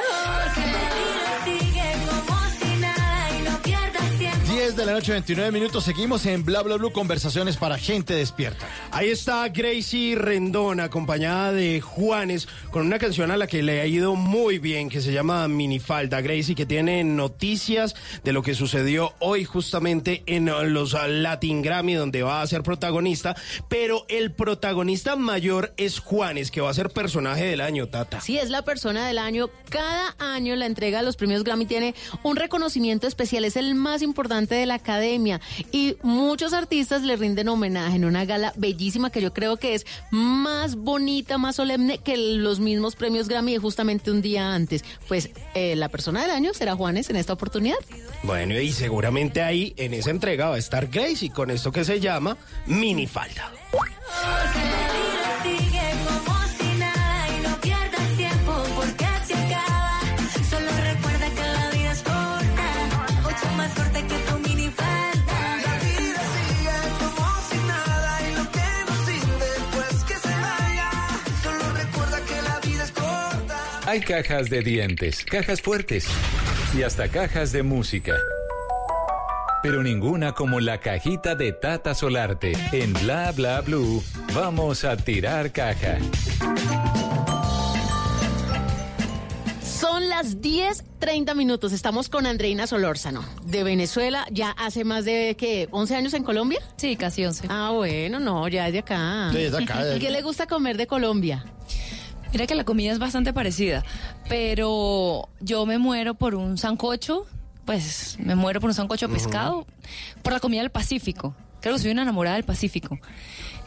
[4.85, 5.85] De la noche, 29 minutos.
[5.85, 8.69] Seguimos en Bla Bla Blue, conversaciones para gente despierta.
[8.91, 13.87] Ahí está Gracie Rendón, acompañada de Juanes, con una canción a la que le ha
[13.87, 16.21] ido muy bien, que se llama Minifalda.
[16.21, 17.95] Gracie, que tiene noticias
[18.25, 23.35] de lo que sucedió hoy justamente en los Latin Grammy, donde va a ser protagonista,
[23.69, 28.21] pero el protagonista mayor es Juanes, que va a ser personaje del año, Tata.
[28.21, 29.49] Sí, es la persona del año.
[29.71, 34.03] Cada año la entrega de los premios Grammy tiene un reconocimiento especial, es el más
[34.03, 35.41] importante de la academia
[35.73, 39.87] y muchos artistas le rinden homenaje en una gala bellísima que yo creo que es
[40.11, 44.85] más bonita, más solemne que los mismos premios Grammy justamente un día antes.
[45.09, 47.79] Pues eh, la persona del año será Juanes en esta oportunidad.
[48.23, 52.01] Bueno, y seguramente ahí en esa entrega va a estar Gracie con esto que se
[52.01, 53.53] llama Minifalda.
[73.95, 76.09] Hay cajas de dientes, cajas fuertes
[76.77, 78.17] y hasta cajas de música.
[79.63, 82.55] Pero ninguna como la cajita de Tata Solarte.
[82.73, 84.03] En Bla Bla Blue,
[84.35, 85.99] vamos a tirar caja.
[89.63, 91.73] Son las 10:30 minutos.
[91.73, 94.27] Estamos con Andreina Solórzano, de Venezuela.
[94.33, 95.69] Ya hace más de, ¿qué?
[95.71, 96.59] ¿11 años en Colombia?
[96.79, 97.47] Sí, casi 11.
[97.49, 99.29] Ah, bueno, no, ya es de acá.
[99.31, 101.45] Sí, es de acá, de ¿Y qué le gusta comer de Colombia?
[102.35, 103.85] Mira que la comida es bastante parecida,
[104.29, 107.27] pero yo me muero por un sancocho,
[107.65, 109.67] pues me muero por un sancocho de pescado,
[110.23, 111.35] por la comida del Pacífico.
[111.61, 112.99] Creo que soy una enamorada del Pacífico.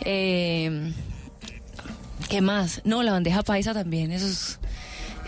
[0.02, 0.92] Eh,
[2.30, 2.82] ¿Qué más?
[2.84, 4.60] No, la bandeja paisa también, eso es...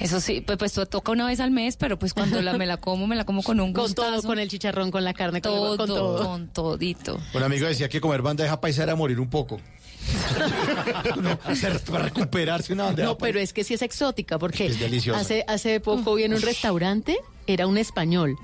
[0.02, 2.66] Eso sí, pues, pues to- toca una vez al mes, pero pues cuando la, me
[2.66, 4.28] la como, me la como con un Con todo, gustazo.
[4.30, 6.24] con el chicharrón, con la carne, con, todo, con todo.
[6.26, 7.20] con todito.
[7.34, 9.60] Un amigo decía que comer bandeja paisa era morir un poco.
[11.22, 11.38] no,
[11.92, 15.20] para recuperarse una bandeja No, pero es que sí es exótica, porque Es deliciosa.
[15.20, 18.36] hace, hace poco vi en un restaurante, era un español,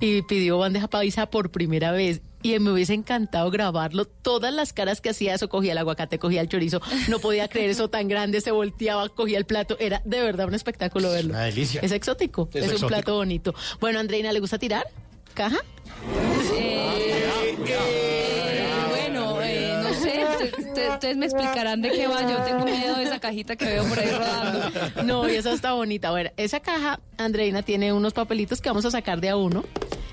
[0.00, 2.20] y pidió bandeja paisa por primera vez.
[2.42, 4.04] Y me hubiese encantado grabarlo.
[4.04, 6.82] Todas las caras que hacía eso, cogía el aguacate, cogía el chorizo.
[7.08, 9.78] No podía creer eso tan grande, se volteaba, cogía el plato.
[9.80, 11.30] Era de verdad un espectáculo verlo.
[11.30, 11.80] Una delicia.
[11.80, 12.86] Es exótico, Es es, exótico.
[12.86, 13.54] un plato bonito.
[13.80, 14.84] Bueno, Andreina, ¿le gusta tirar?
[15.32, 15.56] ¿Caja?
[16.54, 17.76] Eh, bueno,
[20.92, 22.22] ustedes me explicarán de qué va.
[22.22, 24.70] Yo tengo miedo de esa cajita que veo por ahí rodando.
[25.04, 26.10] No, y esa está bonita.
[26.10, 29.64] Bueno, esa caja, Andreina, tiene unos papelitos que vamos a sacar de a uno.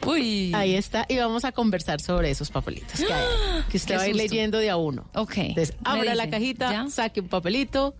[0.06, 0.52] Uy.
[0.54, 3.26] Ahí está, y vamos a conversar sobre esos papelitos que, hay,
[3.70, 5.06] que usted va a ir leyendo de a uno.
[5.14, 5.38] Ok.
[5.38, 6.90] Entonces, abra la cajita, ¿ya?
[6.90, 7.94] saque un papelito.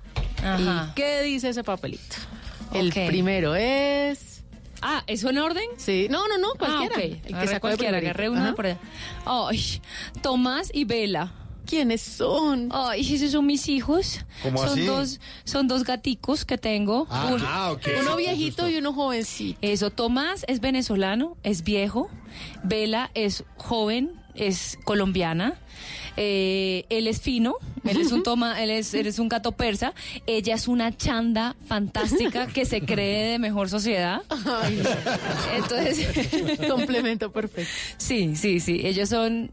[0.44, 0.90] Ajá.
[0.92, 2.16] ¿Y qué dice ese papelito?
[2.74, 4.44] El primero es...
[4.82, 5.66] Ah, ¿eso en orden?
[5.78, 6.96] Sí, no, no, no, cualquiera.
[6.96, 7.26] Ah, ok.
[7.26, 8.56] El que sacó cualquiera, agarré uno Ajá.
[8.56, 8.80] por allá.
[9.26, 9.80] Ay,
[10.24, 11.32] Tomás y Vela.
[11.72, 12.68] ¿Quiénes son?
[12.74, 14.20] Ay, esos son mis hijos.
[14.44, 14.86] ¿Cómo son así?
[14.86, 17.08] dos, son dos gaticos que tengo.
[17.10, 17.88] Ah, Un- ah, ok.
[18.02, 19.58] Uno viejito y uno jovencito.
[19.62, 22.10] Eso, Tomás es venezolano, es viejo.
[22.62, 25.62] Vela es joven, es colombiana.
[26.18, 29.94] Eh, él es fino, él es un toma, él es, él es un gato persa.
[30.26, 34.22] Ella es una chanda fantástica que se cree de mejor sociedad.
[34.30, 34.82] Ay,
[35.56, 36.08] Entonces,
[36.70, 37.72] complemento perfecto.
[37.98, 38.82] Sí, sí, sí.
[38.84, 39.52] Ellos son.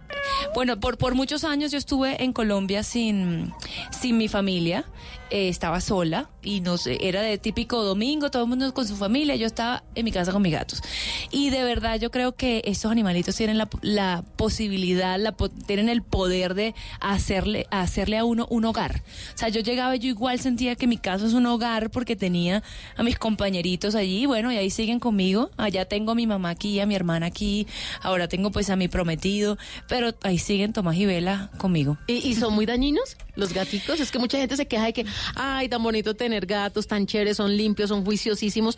[0.55, 3.53] Bueno, por, por muchos años yo estuve en Colombia sin,
[4.01, 4.85] sin mi familia.
[5.31, 8.97] Eh, estaba sola y no sé, era de típico domingo, todo el mundo con su
[8.97, 9.37] familia.
[9.37, 10.83] Yo estaba en mi casa con mis gatos.
[11.31, 15.33] Y de verdad yo creo que estos animalitos tienen la, la posibilidad, la,
[15.67, 19.03] tienen el poder de hacerle, hacerle a uno un hogar.
[19.35, 22.17] O sea, yo llegaba y yo igual sentía que mi casa es un hogar porque
[22.17, 22.63] tenía
[22.97, 24.27] a mis compañeritos allí.
[24.27, 25.51] Bueno, y ahí siguen conmigo.
[25.57, 27.67] Allá tengo a mi mamá aquí, a mi hermana aquí.
[28.03, 29.59] Ahora tengo pues a mi prometido.
[29.89, 31.99] Pero ahí siguen Tomás y Vela conmigo.
[32.07, 34.01] ¿Y, y son muy dañinos los gaticos?
[34.01, 37.37] Es que mucha gente se queja de que, ay, tan bonito tener gatos, tan chéveres,
[37.37, 38.77] son limpios, son juiciosísimos.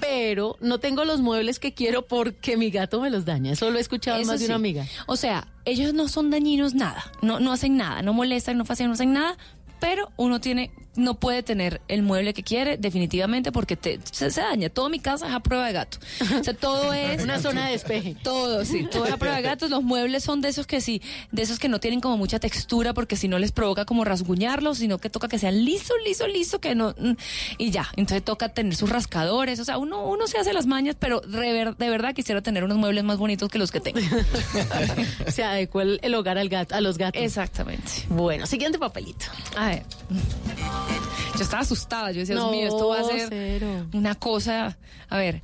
[0.00, 3.52] Pero no tengo los muebles que quiero porque mi gato me los daña.
[3.52, 4.86] Eso lo he escuchado Eso más de una amiga.
[5.06, 8.88] O sea, ellos no son dañinos nada, no, no hacen nada, no molestan, no hacen,
[8.88, 9.36] no hacen nada,
[9.80, 14.40] pero uno tiene, no puede tener el mueble que quiere definitivamente porque te, se, se
[14.40, 14.68] daña.
[14.68, 15.98] Toda mi casa es a prueba de gato.
[16.38, 18.16] O sea, todo es Una zona de despeje.
[18.22, 19.70] Todo, sí, todo es a prueba de gatos.
[19.70, 21.00] Los muebles son de esos que sí,
[21.32, 24.78] de esos que no tienen como mucha textura porque si no les provoca como rasguñarlos,
[24.78, 27.12] sino que toca que sean liso, liso, liso, que no mm,
[27.58, 27.88] y ya.
[27.96, 29.58] Entonces toca tener sus rascadores.
[29.60, 32.64] O sea, uno, uno se hace las mañas, pero de, ver- de verdad quisiera tener
[32.64, 34.00] unos muebles más bonitos que los que tengo.
[35.28, 37.22] Se adecua el, el hogar al gato, a los gatos.
[37.22, 37.90] Exactamente.
[38.08, 39.26] Bueno, siguiente papelito.
[39.56, 39.68] A
[41.36, 43.86] Yo estaba asustada, yo decía, Dios No, mío, esto va a ser cero.
[43.94, 44.76] una cosa.
[45.08, 45.42] A ver.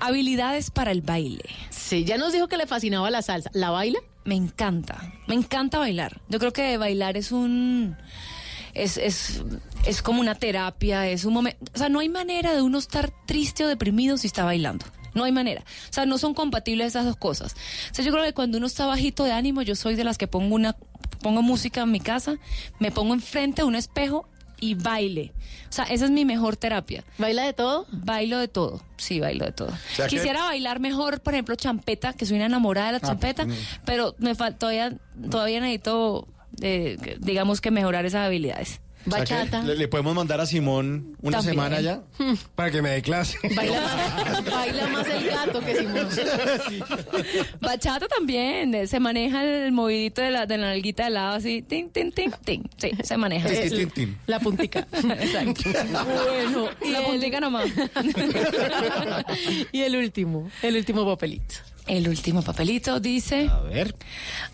[0.00, 1.44] Habilidades para el baile.
[1.70, 3.50] Sí, ya nos dijo que le fascinaba la salsa.
[3.52, 3.98] ¿La baila?
[4.24, 6.20] Me encanta, me encanta bailar.
[6.28, 7.96] Yo creo que bailar es un...
[8.74, 9.42] Es, es,
[9.84, 11.58] es como una terapia, es un momento...
[11.74, 14.86] O sea, no hay manera de uno estar triste o deprimido si está bailando.
[15.14, 15.60] No hay manera.
[15.90, 17.54] O sea, no son compatibles esas dos cosas.
[17.90, 20.16] O sea, yo creo que cuando uno está bajito de ánimo, yo soy de las
[20.16, 20.74] que pongo una
[21.22, 22.36] pongo música en mi casa,
[22.78, 24.28] me pongo enfrente de un espejo
[24.60, 25.32] y baile.
[25.68, 27.02] O sea, esa es mi mejor terapia.
[27.18, 27.86] ¿Baila de todo?
[27.90, 29.72] Bailo de todo, sí, bailo de todo.
[29.94, 33.06] sea que- Quisiera bailar mejor, por ejemplo, champeta, que soy una enamorada de la Ah,
[33.08, 33.50] champeta, mm.
[33.84, 34.92] pero me falta todavía,
[35.30, 36.28] todavía necesito,
[36.60, 38.80] eh, digamos que mejorar esas habilidades.
[39.06, 41.54] O sea que le, le podemos mandar a Simón una También.
[41.54, 42.02] semana ya.
[42.54, 43.38] Para que me dé clase.
[43.54, 46.08] Baila más, baila más el gato que Simón.
[47.60, 51.62] Bachata también, eh, se maneja el movidito de la, de la nalguita de lado así,
[51.62, 52.62] tin, tin, tin, tin.
[52.76, 53.48] Sí, se maneja.
[53.48, 54.18] Tin, tin.
[54.26, 54.86] La puntica.
[54.92, 55.62] Exacto.
[56.04, 57.66] Bueno, y la el- puntica nomás.
[59.72, 61.54] y el último, el último papelito.
[61.86, 63.48] El último papelito dice...
[63.50, 63.94] A ver.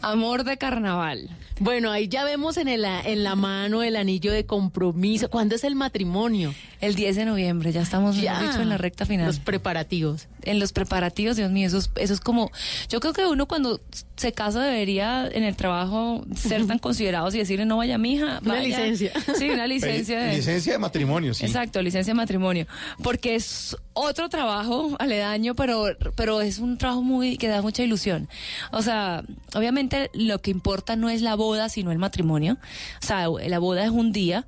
[0.00, 1.28] Amor de carnaval.
[1.60, 5.28] Bueno, ahí ya vemos en, el, en la mano el anillo de compromiso.
[5.28, 6.54] ¿Cuándo es el matrimonio?
[6.80, 9.26] El 10 de noviembre, ya estamos dicho, en la recta final.
[9.26, 10.28] Los preparativos.
[10.42, 12.50] En los preparativos, Dios mío, eso es, eso es como...
[12.88, 13.80] Yo creo que uno cuando
[14.16, 18.38] se casa debería en el trabajo ser tan considerados y decirle no vaya mija.
[18.42, 18.62] Una vaya".
[18.62, 19.12] licencia.
[19.36, 20.18] Sí, una licencia.
[20.20, 21.44] de- Licencia de matrimonio, sí.
[21.44, 22.66] Exacto, licencia de matrimonio.
[23.02, 25.86] Porque es otro trabajo aledaño, pero,
[26.16, 28.28] pero es un trabajo muy que da mucha ilusión.
[28.72, 29.24] O sea,
[29.54, 32.58] obviamente lo que importa no es la boda, sino el matrimonio.
[33.02, 34.46] O sea, la boda es un día.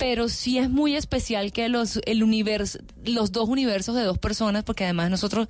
[0.00, 4.64] Pero sí es muy especial que los el universo, los dos universos de dos personas,
[4.64, 5.46] porque además nosotros,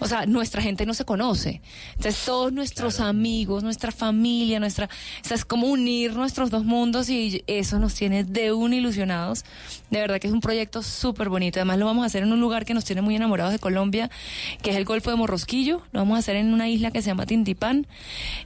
[0.00, 1.62] o sea, nuestra gente no se conoce.
[1.94, 7.08] Entonces todos nuestros amigos, nuestra familia, nuestra, o sea, es como unir nuestros dos mundos
[7.08, 9.44] y eso nos tiene de un ilusionados.
[9.90, 11.60] De verdad que es un proyecto súper bonito.
[11.60, 14.10] Además lo vamos a hacer en un lugar que nos tiene muy enamorados de Colombia,
[14.62, 15.82] que es el Golfo de Morrosquillo.
[15.92, 17.86] Lo vamos a hacer en una isla que se llama Tintipán,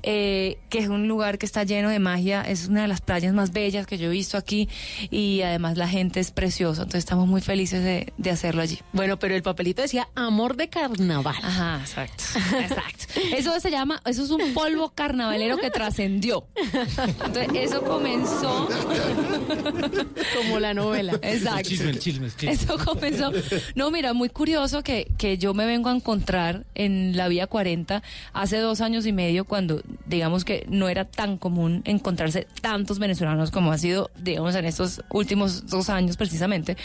[0.03, 2.43] eh, que es un lugar que está lleno de magia.
[2.43, 4.69] Es una de las playas más bellas que yo he visto aquí
[5.11, 6.83] y además la gente es preciosa.
[6.83, 8.79] Entonces estamos muy felices de, de hacerlo allí.
[8.93, 11.37] Bueno, pero el papelito decía amor de carnaval.
[11.43, 12.25] Ajá, exacto.
[12.61, 13.05] Exacto.
[13.37, 16.47] Eso se llama, eso es un polvo carnavalero que trascendió.
[16.57, 18.69] Entonces, eso comenzó.
[20.37, 21.15] Como la novela.
[21.23, 21.59] Exacto.
[21.59, 22.53] El chisme, el chisme, el chisme.
[22.53, 23.33] Eso comenzó.
[23.75, 28.03] No, mira, muy curioso que, que yo me vengo a encontrar en la Vía 40
[28.33, 33.51] hace dos años y medio, cuando digamos que no era tan común encontrarse tantos venezolanos
[33.51, 35.20] como ha sido, digamos, en estos últimos
[35.67, 36.77] dos años precisamente.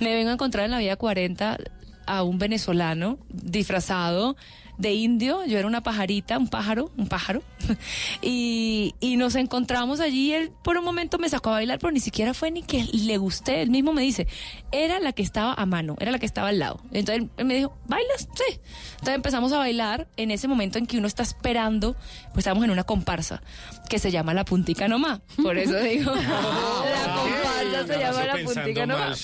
[0.00, 1.58] Me vengo a encontrar en la Vía 40
[2.06, 4.36] a un venezolano disfrazado
[4.78, 7.42] de indio, yo era una pajarita, un pájaro, un pájaro,
[8.22, 12.00] y, y nos encontramos allí, él por un momento me sacó a bailar, pero ni
[12.00, 14.28] siquiera fue ni que le gusté, él mismo me dice,
[14.70, 16.80] era la que estaba a mano, era la que estaba al lado.
[16.92, 18.28] Entonces él me dijo, ¿bailas?
[18.34, 18.60] Sí.
[18.92, 21.96] Entonces empezamos a bailar en ese momento en que uno está esperando,
[22.32, 23.42] pues estamos en una comparsa
[23.88, 28.86] que se llama La Puntica Nomá, por eso digo, la comparsa se llama La Puntica
[28.86, 29.14] Nomá.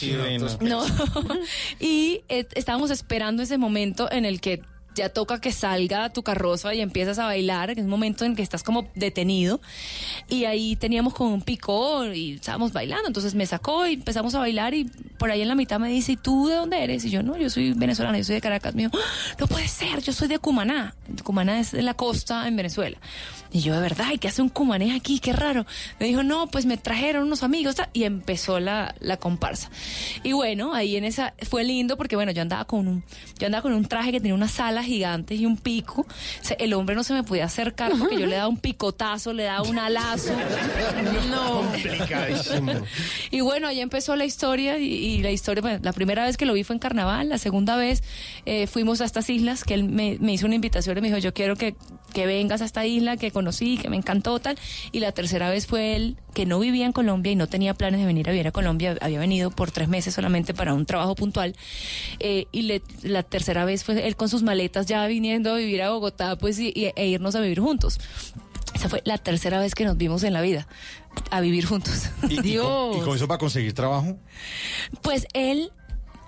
[0.61, 0.85] No.
[1.81, 4.63] y eh, estábamos esperando ese momento en el que
[4.95, 8.37] ya toca que salga tu carroza y empiezas a bailar, que es un momento en
[8.37, 9.61] que estás como detenido.
[10.29, 13.07] Y ahí teníamos como un picor y estábamos bailando.
[13.07, 14.85] Entonces me sacó y empezamos a bailar y
[15.19, 17.05] por ahí en la mitad me dice, ¿y tú de dónde eres?
[17.05, 18.75] Y yo, no, yo soy venezolana, yo soy de Caracas.
[18.75, 20.95] Me dijo, "Ah, no puede ser, yo soy de Cumaná.
[21.23, 22.99] Cumaná es de la costa en Venezuela.
[23.53, 25.21] Y yo, de verdad, ¿y qué hace un cumanés aquí?
[25.21, 25.65] Qué raro.
[26.01, 27.77] Me dijo, no, pues me trajeron unos amigos.
[27.77, 29.71] ta", Y empezó la, la comparsa.
[30.25, 33.05] Y bueno, ahí en esa, fue lindo porque bueno, yo andaba con un,
[33.39, 34.51] yo andaba con un traje que tenía unas
[34.85, 36.03] alas gigantes y un pico.
[36.03, 39.33] O sea, el hombre no se me podía acercar porque yo le daba un picotazo,
[39.33, 40.33] le daba un alazo.
[41.31, 41.61] No.
[41.63, 42.73] Complicadísimo.
[43.31, 46.45] Y bueno, ahí empezó la historia y, y la historia, bueno, la primera vez que
[46.45, 48.03] lo vi fue en carnaval, la segunda vez
[48.47, 51.19] eh, fuimos a estas islas, que él me, me hizo una invitación y me dijo,
[51.19, 51.75] yo quiero que,
[52.13, 54.59] que vengas a esta isla que conocí, que me encantó tal.
[54.93, 58.01] Y la tercera vez fue él, que no vivía en Colombia y no tenía planes
[58.01, 61.15] de venir a vivir a Colombia, había venido por tres meses solamente para un trabajo
[61.15, 61.55] puntual.
[62.21, 65.81] Eh, y le- la tercera vez fue él con sus maletas ya viniendo a vivir
[65.83, 67.99] a Bogotá, pues, y, y- e irnos a vivir juntos.
[68.75, 70.67] Esa fue la tercera vez que nos vimos en la vida,
[71.31, 72.11] a vivir juntos.
[72.29, 74.19] ¿Y, y con, y con eso para conseguir trabajo?
[75.03, 75.71] Pues él,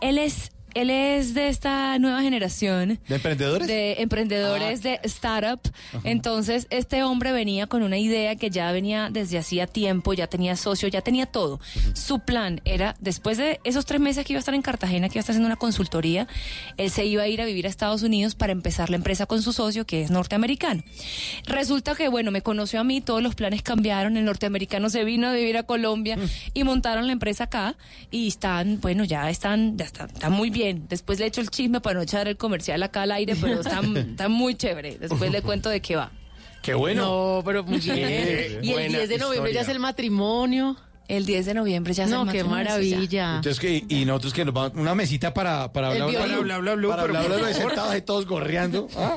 [0.01, 2.99] él es, él es de esta nueva generación.
[3.09, 3.67] ¿De emprendedores?
[3.67, 5.61] De emprendedores de startup.
[6.05, 10.55] Entonces, este hombre venía con una idea que ya venía desde hacía tiempo, ya tenía
[10.55, 11.61] socio, ya tenía todo.
[11.95, 15.15] Su plan era, después de esos tres meses que iba a estar en Cartagena, que
[15.15, 16.29] iba a estar haciendo una consultoría,
[16.77, 19.41] él se iba a ir a vivir a Estados Unidos para empezar la empresa con
[19.41, 20.83] su socio, que es norteamericano.
[21.47, 25.27] Resulta que, bueno, me conoció a mí, todos los planes cambiaron, el norteamericano se vino
[25.29, 26.19] a vivir a Colombia
[26.53, 27.77] y montaron la empresa acá
[28.11, 30.87] y están, bueno, ya están, ya están, están muy bien bien.
[30.89, 33.81] Después le echo el chisme para no echar el comercial acá al aire, pero está,
[33.97, 34.99] está muy chévere.
[34.99, 36.11] Después le cuento de qué va.
[36.63, 37.37] Qué bueno.
[37.37, 38.59] No, pero muy bien.
[38.63, 40.77] y el 10 de noviembre ya es el matrimonio.
[41.09, 43.37] El 10 de noviembre ya es No, el qué matrimonio, maravilla.
[43.37, 46.43] Entonces, que, y nosotros que nos vamos, una mesita para, para hablar, violín.
[46.43, 48.89] bla, bla, bla, para pero hablar de sentados ahí todos gorreando.
[48.97, 49.17] Ah.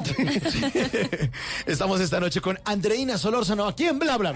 [1.65, 4.35] Estamos esta noche con Andreina Solórzano aquí en Bla Bla.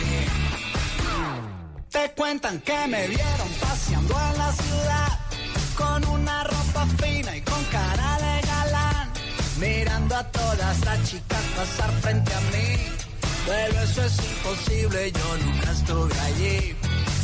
[1.91, 5.19] Te cuentan que me vieron paseando en la ciudad
[5.75, 9.11] con una ropa fina y con cara de galán,
[9.59, 12.77] mirando a todas las chicas pasar frente a mí.
[13.45, 16.75] Pero eso es imposible, yo nunca estuve allí.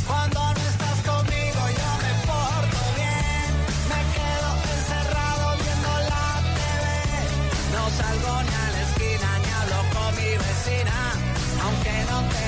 [0.06, 3.50] Cuando no estás conmigo yo me porto bien,
[3.88, 6.26] me quedo encerrado viendo la
[6.58, 6.84] TV.
[7.72, 10.96] No salgo ni a la esquina ni hablo con mi vecina,
[11.64, 12.47] aunque no te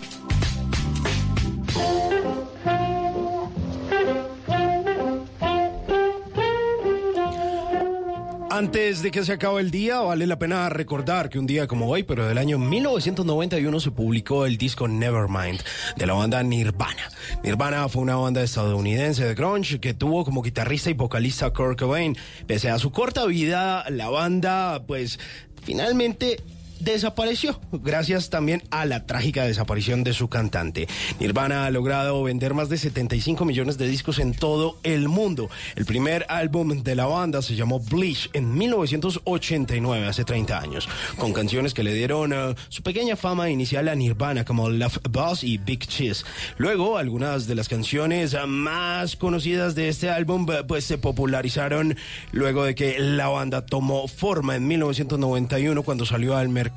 [8.61, 11.87] Antes de que se acabe el día, vale la pena recordar que un día como
[11.87, 15.59] hoy, pero del año 1991, se publicó el disco Nevermind
[15.97, 17.09] de la banda Nirvana.
[17.43, 22.15] Nirvana fue una banda estadounidense de grunge que tuvo como guitarrista y vocalista Kurt Cobain.
[22.45, 25.19] Pese a su corta vida, la banda, pues,
[25.63, 26.37] finalmente
[26.83, 30.87] desapareció, gracias también a la trágica desaparición de su cantante.
[31.19, 35.49] Nirvana ha logrado vender más de 75 millones de discos en todo el mundo.
[35.75, 41.33] El primer álbum de la banda se llamó Bleach en 1989, hace 30 años, con
[41.33, 45.57] canciones que le dieron eh, su pequeña fama inicial a Nirvana como Love Boss y
[45.57, 46.25] Big Cheese.
[46.57, 51.95] Luego, algunas de las canciones eh, más conocidas de este álbum eh, pues se popularizaron
[52.31, 56.70] luego de que la banda tomó forma en 1991 cuando salió al mercado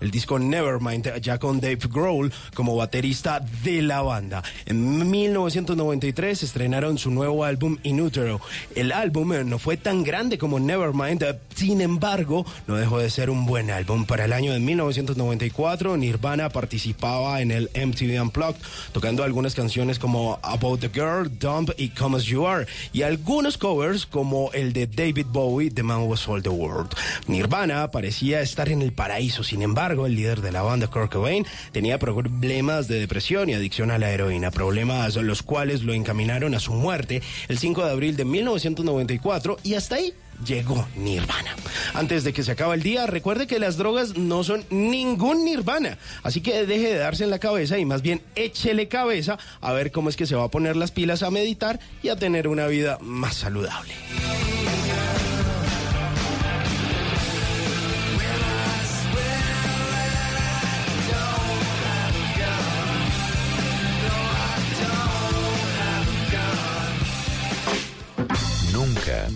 [0.00, 4.42] el disco Nevermind, ya con Dave Grohl como baterista de la banda.
[4.66, 8.40] En 1993 estrenaron su nuevo álbum In Utero.
[8.74, 13.10] El álbum eh, no fue tan grande como Nevermind, eh, sin embargo, no dejó de
[13.10, 14.06] ser un buen álbum.
[14.06, 18.60] Para el año de 1994, Nirvana participaba en el MTV Unplugged,
[18.92, 23.58] tocando algunas canciones como About the Girl, Dump y Come As You Are, y algunos
[23.58, 26.90] covers como el de David Bowie, The Man Was All the World.
[27.26, 31.46] Nirvana parecía estar en el paraíso, sin embargo, el líder de la banda, Kurt Cobain,
[31.72, 36.60] tenía problemas de depresión y adicción a la heroína, problemas los cuales lo encaminaron a
[36.60, 40.12] su muerte el 5 de abril de 1994 y hasta ahí
[40.44, 41.56] llegó Nirvana.
[41.94, 45.98] Antes de que se acabe el día, recuerde que las drogas no son ningún Nirvana,
[46.22, 49.92] así que deje de darse en la cabeza y más bien échele cabeza a ver
[49.92, 52.66] cómo es que se va a poner las pilas a meditar y a tener una
[52.66, 53.94] vida más saludable.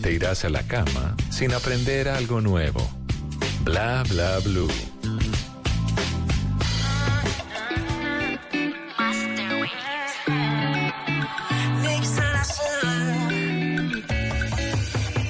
[0.02, 2.80] Te irás a la cama sin aprender algo nuevo.
[3.62, 4.68] Bla bla blue.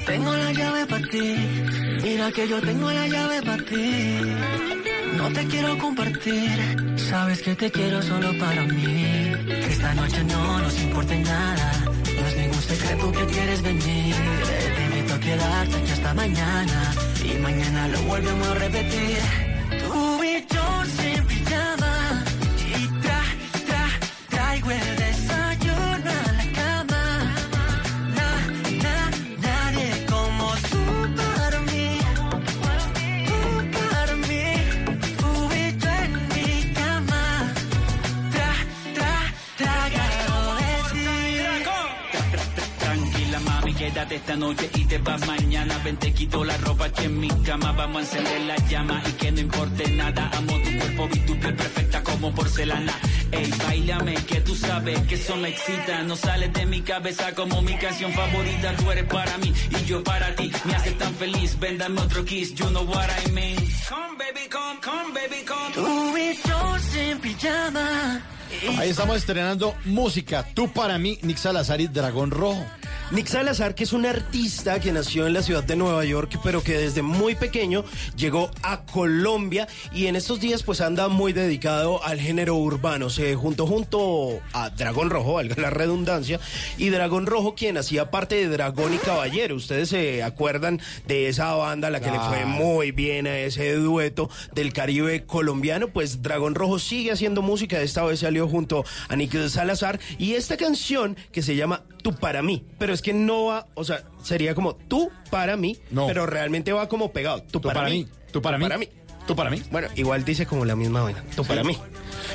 [0.05, 1.35] Tengo la llave para ti.
[2.03, 4.17] Mira que yo tengo la llave para ti.
[5.17, 6.95] No te quiero compartir.
[7.09, 9.33] Sabes que te quiero solo para mí.
[9.45, 11.71] Que esta noche no nos importe nada.
[12.67, 14.15] Secreto que quieres venir.
[14.75, 16.93] Te invito a quedarte aquí hasta mañana.
[17.23, 19.19] Y mañana lo volvemos a repetir.
[19.81, 22.23] Tú y yo sin pijama.
[22.59, 23.21] Y tra,
[23.67, 23.87] tra,
[24.29, 24.96] traigo el
[44.17, 45.79] esta noche y te vas mañana.
[45.83, 47.71] Ven, te quito la ropa aquí en mi cama.
[47.71, 50.29] Vamos a encender la llama y que no importe nada.
[50.37, 52.93] Amo tu cuerpo, vi tu piel perfecta como porcelana.
[53.31, 56.03] Ey, bailame, que tú sabes que eso me excita.
[56.03, 58.75] No sales de mi cabeza como mi canción favorita.
[58.75, 60.51] Tú eres para mí y yo para ti.
[60.65, 61.59] Me haces tan feliz.
[61.59, 62.53] Ven, dame otro kiss.
[62.55, 63.57] You know what I mean.
[63.89, 65.73] Come, baby, come, come, baby, come.
[65.73, 68.21] Tú y yo sin pijama.
[68.77, 70.45] Ahí estamos estrenando música.
[70.53, 72.63] Tú para mí, Nick Salazar y Dragón Rojo.
[73.09, 76.61] Nick Salazar, que es un artista que nació en la ciudad de Nueva York, pero
[76.61, 77.85] que desde muy pequeño
[78.17, 83.09] llegó a Colombia y en estos días pues anda muy dedicado al género urbano.
[83.09, 86.41] Se juntó junto a Dragón Rojo, valga la redundancia,
[86.77, 89.55] y Dragón Rojo quien hacía parte de Dragón y Caballero.
[89.55, 94.29] Ustedes se acuerdan de esa banda, la que le fue muy bien a ese dueto
[94.53, 99.37] del Caribe colombiano, pues Dragón Rojo sigue haciendo música, esta vez salió junto a Nick
[99.47, 103.67] Salazar y esta canción que se llama Tú para mí, pero es que no va,
[103.73, 105.77] o sea, sería como tú para mí,
[106.07, 108.87] pero realmente va como pegado, tú, para, para mí, mí, tú para mí, para mí.
[109.25, 109.61] tú para mí.
[109.71, 111.77] Bueno, igual dice como la misma vaina, tú para mí.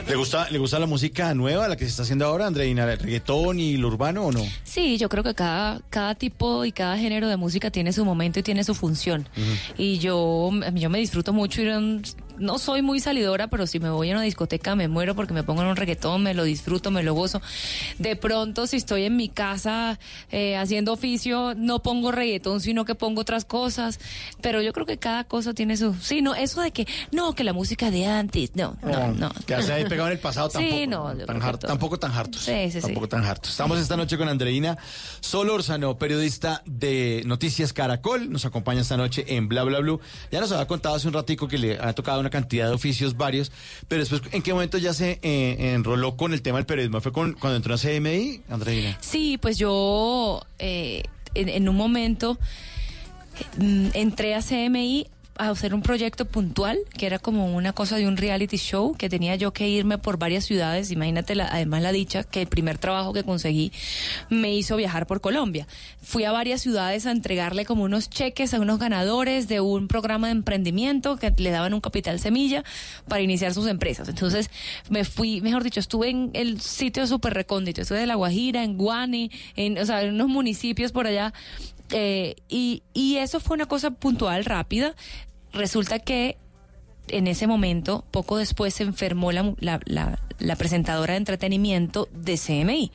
[0.09, 2.91] ¿Le gusta, ¿Le gusta la música nueva, la que se está haciendo ahora, Andreina?
[2.91, 4.41] ¿El reggaetón y lo urbano o no?
[4.65, 8.41] Sí, yo creo que cada, cada tipo y cada género de música tiene su momento
[8.41, 9.29] y tiene su función.
[9.79, 12.03] Y yo, yo me disfruto mucho ir a un-
[12.39, 15.43] no soy muy salidora, pero si me voy a una discoteca me muero porque me
[15.43, 17.41] pongo en un reggaetón, me lo disfruto, me lo gozo.
[17.99, 19.99] De pronto, si estoy en mi casa
[20.31, 24.01] eh, haciendo oficio, no pongo reggaetón, sino que pongo otras cosas.
[24.41, 25.95] Pero yo creo que cada cosa tiene su...
[25.95, 29.31] Sí, no, eso de que, no, que la música de antes, no, no, no.
[29.47, 30.87] Quedarse ahí pegado en el pasado Sí, tampoco.
[30.91, 32.43] no, yo tan que tampoco tan hartos.
[32.43, 32.81] Sí, sí, sí.
[32.81, 33.51] Tampoco tan hartos.
[33.51, 34.79] Estamos esta noche con Andreina
[35.21, 38.31] Solórzano, periodista de Noticias Caracol.
[38.31, 40.01] Nos acompaña esta noche en Bla Bla Blue.
[40.31, 43.17] Ya nos había contado hace un ratico que le ha tocado una cantidad de oficios
[43.17, 43.53] varios,
[43.89, 47.01] pero después, ¿en qué momento ya se eh, enroló con el tema del periodismo?
[47.01, 48.99] ¿Fue con, cuando entró a CMI, Andreina?
[49.01, 51.03] Sí, pues yo eh,
[51.35, 52.39] en, un momento
[53.59, 55.07] mm, entré a CMI
[55.49, 59.09] a hacer un proyecto puntual, que era como una cosa de un reality show, que
[59.09, 60.91] tenía yo que irme por varias ciudades.
[60.91, 63.73] Imagínate, además la dicha, que el primer trabajo que conseguí
[64.31, 65.67] me hizo viajar por Colombia.
[66.03, 70.29] Fui a varias ciudades a entregarle como unos cheques a unos ganadores de un programa
[70.29, 72.65] de emprendimiento que le daban un capital semilla
[73.09, 74.09] para iniciar sus empresas.
[74.09, 74.51] Entonces
[74.89, 78.77] me fui, mejor dicho, estuve en el sitio súper recóndito, estuve de La Guajira, en
[78.77, 81.33] Guane, en, o sea, en unos municipios por allá.
[81.91, 84.95] eh, y, y eso fue una cosa puntual, rápida.
[85.53, 86.37] Resulta que
[87.09, 92.37] en ese momento, poco después, se enfermó la, la, la- la presentadora de entretenimiento de
[92.39, 92.93] CMI.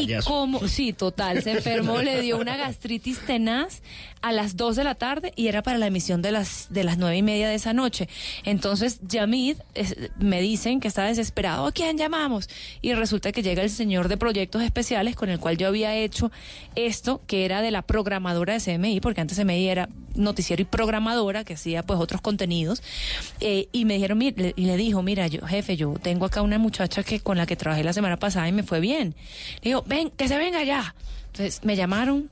[0.00, 3.82] Y como, sí, total, se enfermó, le dio una gastritis tenaz
[4.22, 6.96] a las 2 de la tarde y era para la emisión de las, de las
[6.96, 8.08] nueve y media de esa noche.
[8.44, 12.48] Entonces, Yamid es- me dicen que está desesperado, ¿a quién llamamos?
[12.80, 16.32] Y resulta que llega el señor de proyectos especiales con el cual yo había hecho
[16.74, 21.44] esto, que era de la programadora de CMI, porque antes CMI era noticiero y programadora
[21.44, 22.82] que hacía pues otros contenidos.
[23.40, 26.53] Eh, y me dijeron, mire, y le dijo, mira, yo, jefe, yo tengo acá una
[26.58, 29.14] muchacha que con la que trabajé la semana pasada y me fue bien.
[29.62, 30.94] Le digo, ven, que se venga ya.
[31.34, 32.30] Entonces me llamaron,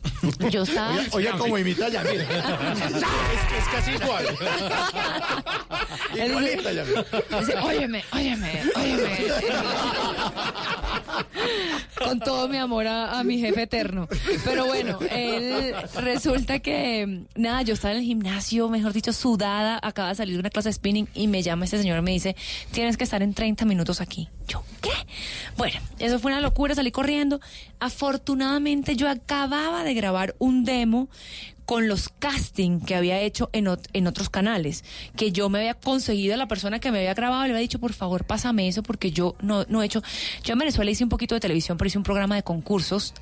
[0.52, 0.96] yo estaba...
[1.10, 2.22] Oiga cómo imita ya, mira.
[2.22, 4.26] es, casi igual.
[6.14, 6.84] Igualita, ya.
[6.84, 9.18] Dice, óyeme, óyeme, óyeme.
[11.98, 14.06] Con todo mi amor a, a mi jefe eterno.
[14.44, 20.10] Pero bueno, él resulta que, nada, yo estaba en el gimnasio, mejor dicho, sudada, acaba
[20.10, 22.36] de salir de una clase de spinning y me llama este señor y me dice,
[22.70, 24.28] tienes que estar en 30 minutos aquí.
[24.80, 24.90] ¿Qué?
[25.56, 27.40] Bueno, eso fue una locura, salí corriendo.
[27.80, 31.08] Afortunadamente yo acababa de grabar un demo
[31.72, 34.84] con los casting que había hecho en, ot- en otros canales,
[35.16, 37.78] que yo me había conseguido a la persona que me había grabado, le había dicho,
[37.78, 40.02] por favor, pásame eso, porque yo no, no he hecho,
[40.44, 43.14] yo en Venezuela hice un poquito de televisión, pero hice un programa de concursos,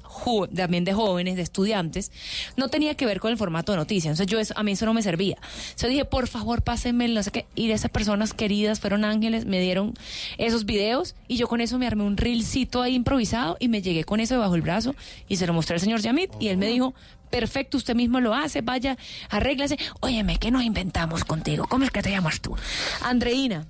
[0.56, 2.10] también de jóvenes, de estudiantes,
[2.56, 4.84] no tenía que ver con el formato de noticias, entonces yo eso, a mí eso
[4.84, 5.36] no me servía.
[5.62, 9.46] Entonces dije, por favor, pásenme, no sé qué, y de esas personas queridas fueron ángeles,
[9.46, 9.94] me dieron
[10.38, 14.02] esos videos, y yo con eso me armé un reelcito ahí improvisado, y me llegué
[14.02, 14.96] con eso debajo del brazo,
[15.28, 16.94] y se lo mostré al señor Yamit, y él me dijo,
[17.30, 18.96] perfecto, usted mismo lo hace, vaya,
[19.28, 19.78] arréglase.
[20.00, 21.66] Óyeme, ¿qué nos inventamos contigo?
[21.68, 22.56] ¿Cómo es que te llamas tú?
[23.02, 23.66] Andreina.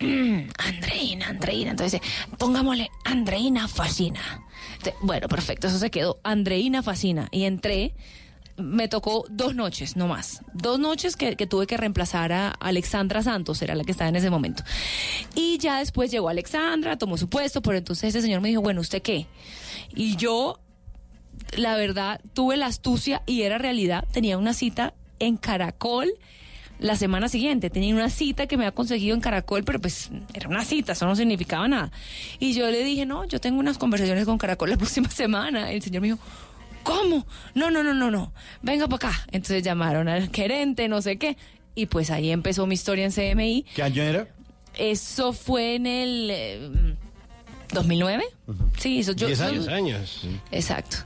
[0.00, 1.70] Mm, Andreina, Andreina.
[1.70, 2.00] Entonces,
[2.38, 4.42] pongámosle Andreina Fascina.
[5.00, 6.18] Bueno, perfecto, eso se quedó.
[6.24, 7.28] Andreina Fascina.
[7.30, 7.94] Y entré,
[8.56, 10.42] me tocó dos noches, no más.
[10.52, 14.16] Dos noches que, que tuve que reemplazar a Alexandra Santos, era la que estaba en
[14.16, 14.64] ese momento.
[15.34, 18.80] Y ya después llegó Alexandra, tomó su puesto, pero entonces ese señor me dijo, bueno,
[18.80, 19.26] ¿usted qué?
[19.94, 20.58] Y yo
[21.56, 24.04] la verdad, tuve la astucia y era realidad.
[24.12, 26.12] Tenía una cita en Caracol
[26.78, 27.70] la semana siguiente.
[27.70, 31.06] Tenía una cita que me había conseguido en Caracol, pero pues era una cita, eso
[31.06, 31.92] no significaba nada.
[32.38, 35.70] Y yo le dije, no, yo tengo unas conversaciones con Caracol la próxima semana.
[35.70, 36.18] El señor me dijo,
[36.82, 37.26] ¿cómo?
[37.54, 38.32] No, no, no, no, no,
[38.62, 39.20] venga para acá.
[39.30, 41.36] Entonces llamaron al gerente, no sé qué,
[41.74, 43.66] y pues ahí empezó mi historia en CMI.
[43.74, 44.26] ¿Qué año era?
[44.76, 46.96] Eso fue en el eh,
[47.72, 48.24] 2009.
[48.78, 49.26] Sí, eso yo.
[49.26, 49.68] Diez yo- años.
[49.68, 50.22] años.
[50.50, 50.98] Exacto.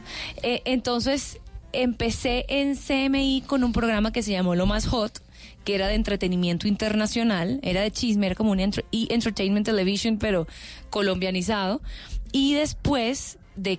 [0.43, 1.39] Eh, entonces
[1.73, 5.21] empecé en CMI con un programa que se llamó Lo Más Hot
[5.65, 10.17] que era de entretenimiento internacional, era de chisme, era como un entre- y entertainment television,
[10.17, 10.47] pero
[10.91, 11.81] colombianizado.
[12.33, 13.79] Y después, de,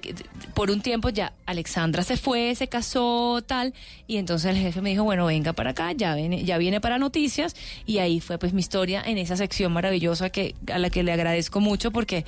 [0.54, 3.74] por un tiempo ya Alexandra se fue, se casó, tal,
[4.08, 6.98] y entonces el jefe me dijo, bueno, venga para acá, ya viene, ya viene para
[6.98, 7.56] noticias,
[7.86, 11.12] y ahí fue pues mi historia en esa sección maravillosa que a la que le
[11.12, 12.26] agradezco mucho porque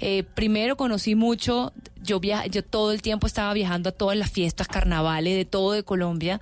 [0.00, 1.72] eh, primero conocí mucho,
[2.02, 5.72] yo via yo todo el tiempo estaba viajando a todas las fiestas carnavales de todo
[5.72, 6.40] de Colombia,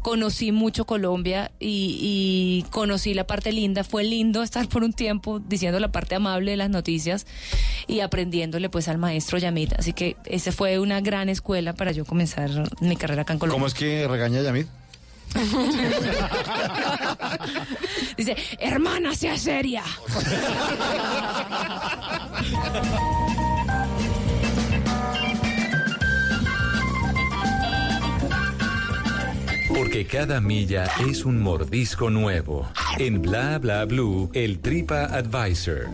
[0.00, 5.38] conocí mucho Colombia y, y conocí la parte linda, fue lindo estar por un tiempo
[5.38, 7.26] diciendo la parte amable de las noticias
[7.86, 12.04] y aprendiéndole pues al maestro Yamit, así que esa fue una gran escuela para yo
[12.04, 12.50] comenzar
[12.80, 13.56] mi carrera acá en Colombia.
[13.56, 14.66] ¿Cómo es que regaña a Yamid?
[18.16, 19.82] Dice, hermana, sea seria.
[29.74, 32.70] Porque cada milla es un mordisco nuevo.
[32.98, 35.88] En Bla Bla Blue, el Tripa Advisor.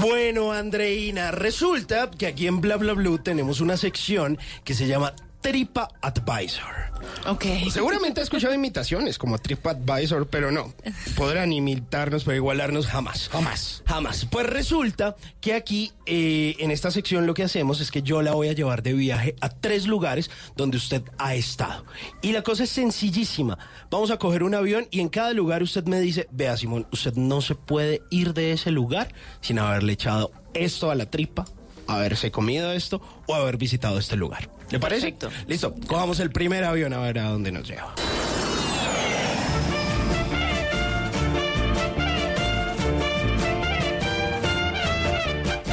[0.00, 5.14] Bueno, Andreina, resulta que aquí en Bla Bla Blue tenemos una sección que se llama
[5.42, 6.92] Tripa Advisor.
[7.26, 7.44] Ok.
[7.70, 10.72] Seguramente ha escuchado imitaciones como TripAdvisor, pero no.
[11.16, 13.28] Podrán imitarnos, pero igualarnos jamás.
[13.28, 13.82] Jamás.
[13.84, 14.26] Jamás.
[14.30, 18.32] Pues resulta que aquí, eh, en esta sección, lo que hacemos es que yo la
[18.32, 21.84] voy a llevar de viaje a tres lugares donde usted ha estado.
[22.22, 23.58] Y la cosa es sencillísima.
[23.90, 27.14] Vamos a coger un avión y en cada lugar usted me dice, vea Simón, usted
[27.14, 31.44] no se puede ir de ese lugar sin haberle echado esto a la tripa,
[31.88, 34.48] haberse comido esto o haber visitado este lugar.
[34.72, 35.12] ¿Le parece?
[35.12, 35.30] Perfecto.
[35.46, 37.94] Listo, cojamos el primer avión a ver a dónde nos lleva.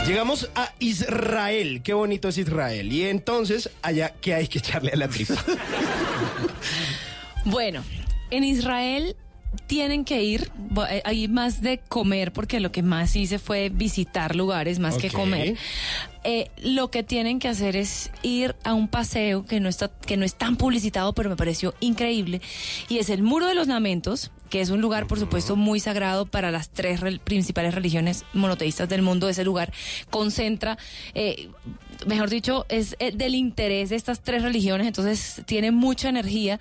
[0.05, 2.91] Llegamos a Israel, qué bonito es Israel.
[2.91, 5.35] Y entonces, allá, ¿qué hay que echarle a la tripa?
[7.45, 7.83] Bueno,
[8.31, 9.15] en Israel
[9.67, 10.51] tienen que ir,
[10.89, 15.09] eh, hay más de comer porque lo que más hice fue visitar lugares más que
[15.09, 15.55] comer.
[16.23, 20.17] Eh, lo que tienen que hacer es ir a un paseo que no está que
[20.17, 22.41] no es tan publicitado, pero me pareció increíble
[22.89, 26.25] y es el Muro de los Lamentos, que es un lugar por supuesto muy sagrado
[26.25, 29.29] para las tres principales religiones monoteístas del mundo.
[29.29, 29.71] Ese lugar
[30.09, 30.77] concentra
[31.13, 31.49] eh,
[32.05, 36.59] mejor dicho, es del interés de estas tres religiones, entonces tiene mucha energía,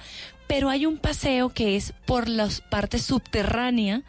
[0.49, 4.03] pero hay un paseo que es por la parte subterránea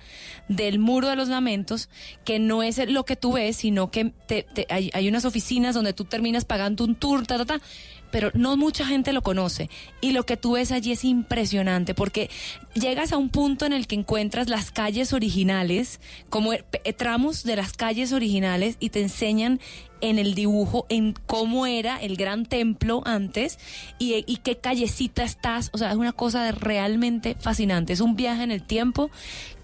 [0.48, 1.90] del Muro de los Lamentos,
[2.26, 5.94] que no es lo que tú ves, sino que te- hay, hay unas oficinas donde
[5.94, 7.62] tú terminas pagando un tour, ta, ta, ta,
[8.10, 9.70] pero no mucha gente lo conoce.
[10.02, 12.32] Y lo que tú ves allí es impresionante, porque
[12.74, 16.64] llegas a un punto en el que encuentras las calles originales, como eh,
[16.98, 19.60] tramos de las calles originales, y te enseñan
[20.02, 23.60] en el dibujo en cómo era el gran templo antes
[23.98, 25.70] y, y qué callecita estás.
[25.74, 27.94] O sea, es una cosa realmente fascinante.
[27.94, 29.10] Es un viaje en el tiempo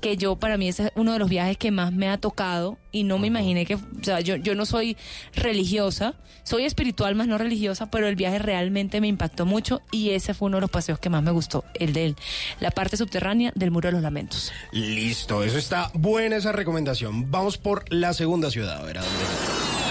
[0.06, 2.78] que yo, para mí, ese es uno de los viajes que más me ha tocado
[2.92, 4.98] y no me imaginé que, o sea, yo, yo no soy
[5.34, 6.14] religiosa,
[6.44, 10.46] soy espiritual más no religiosa, pero el viaje realmente me impactó mucho y ese fue
[10.46, 12.14] uno de los paseos que más me gustó, el de
[12.60, 14.52] la parte subterránea del Muro de los Lamentos.
[14.72, 17.32] Listo, eso está buena esa recomendación.
[17.32, 19.85] Vamos por la segunda ciudad, a ver a dónde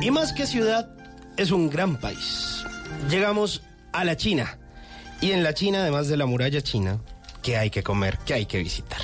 [0.00, 0.88] Y más que ciudad,
[1.36, 2.64] es un gran país.
[3.10, 4.58] Llegamos a la China.
[5.20, 7.00] Y en la China, además de la muralla china,
[7.42, 8.18] ¿qué hay que comer?
[8.24, 9.00] ¿Qué hay que visitar?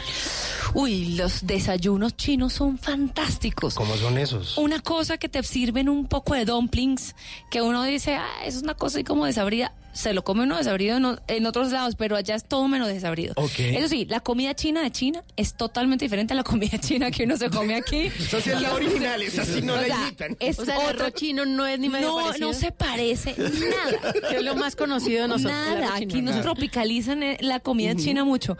[0.72, 3.74] Uy, los desayunos chinos son fantásticos.
[3.74, 4.56] ¿Cómo son esos?
[4.56, 7.16] Una cosa que te sirven un poco de dumplings,
[7.50, 9.74] que uno dice, ah, es una cosa así como desabrida.
[9.94, 13.32] Se lo come uno desabrido en, otros lados, pero allá es todo menos desabrido.
[13.36, 13.58] Ok.
[13.58, 17.24] Eso sí, la comida china de China es totalmente diferente a la comida china que
[17.24, 18.06] uno se come aquí.
[18.18, 20.36] Esa sí es la original, esa sí no O la sea, imitan.
[20.40, 22.48] Es O sea, el otro chino no es ni medio No, parecido.
[22.48, 24.12] no se parece nada.
[24.28, 25.52] Que es lo más conocido de nosotros.
[25.52, 28.58] Nada, aquí nos tropicalizan eh, la comida china mucho,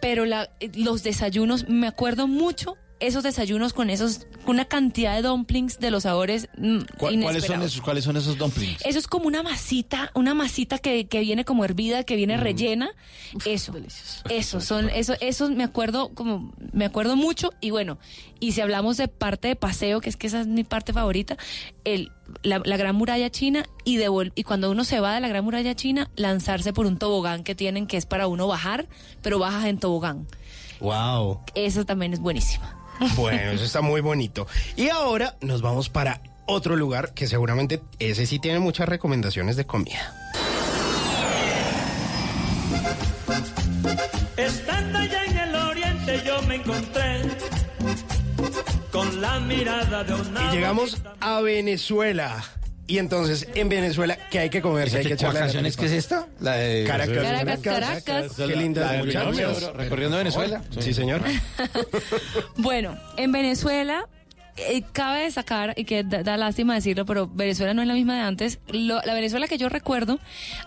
[0.00, 5.14] pero la, eh, los desayunos, me acuerdo mucho esos desayunos con esos, con una cantidad
[5.16, 8.80] de dumplings de los sabores mm, ¿Cuál- ¿Cuáles son esos, cuáles son esos dumplings?
[8.86, 12.90] Eso es como una masita, una masita que, que viene como hervida, que viene rellena.
[13.44, 13.72] Eso,
[14.30, 17.50] eso, son, eso, eso me acuerdo como, me acuerdo mucho.
[17.60, 17.98] Y bueno,
[18.40, 21.36] y si hablamos de parte de paseo, que es que esa es mi parte favorita,
[21.84, 22.10] el,
[22.42, 25.44] la, la Gran Muralla China y devol- y cuando uno se va de la Gran
[25.44, 28.86] Muralla China, lanzarse por un tobogán que tienen que es para uno bajar,
[29.20, 30.26] pero bajas en tobogán.
[30.80, 31.40] Wow.
[31.54, 32.78] Esa también es buenísima.
[33.16, 34.46] Bueno, eso está muy bonito.
[34.76, 39.66] Y ahora nos vamos para otro lugar que seguramente ese sí tiene muchas recomendaciones de
[39.66, 40.14] comida.
[44.36, 47.22] Estando allá en el oriente yo me encontré
[48.90, 50.52] con la mirada de una...
[50.52, 52.44] Y llegamos a Venezuela.
[52.86, 54.90] Y entonces, en Venezuela, ¿qué hay que comer?
[54.90, 55.40] ¿Qué hay que echarle
[55.72, 56.26] qué es esta?
[56.40, 57.16] La de Caracas.
[57.16, 58.32] Caracas, Caracas.
[58.36, 59.72] Qué linda La de muchachos.
[59.74, 60.62] Recorriendo Venezuela.
[60.78, 61.22] Sí, señor.
[62.56, 64.06] Bueno, en Venezuela
[64.56, 68.14] eh, cabe destacar, y que da, da lástima decirlo, pero Venezuela no es la misma
[68.16, 68.58] de antes.
[68.68, 70.18] Lo- la Venezuela que yo recuerdo,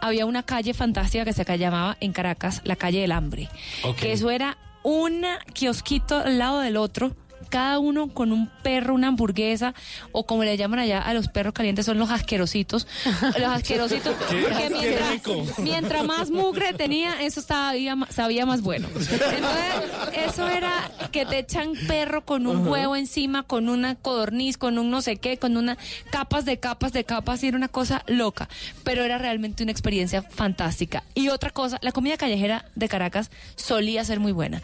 [0.01, 3.49] había una calle fantástica que se ca- llamaba en Caracas la calle del hambre.
[3.83, 3.97] Ok.
[3.97, 7.15] Que eso era un kiosquito al lado del otro.
[7.49, 9.73] Cada uno con un perro, una hamburguesa,
[10.11, 12.87] o como le llaman allá a los perros calientes, son los asquerositos.
[13.37, 14.15] Los asquerositos.
[14.15, 18.87] Porque mientras, mientras más mugre tenía, eso sabía, sabía más bueno.
[18.87, 19.21] Entonces,
[20.27, 24.89] eso era que te echan perro con un huevo encima, con una codorniz, con un
[24.89, 25.77] no sé qué, con una
[26.09, 28.49] capas de capas de capas, y era una cosa loca.
[28.83, 31.03] Pero era realmente una experiencia fantástica.
[31.13, 34.61] Y otra cosa, la comida callejera de Caracas solía ser muy buena.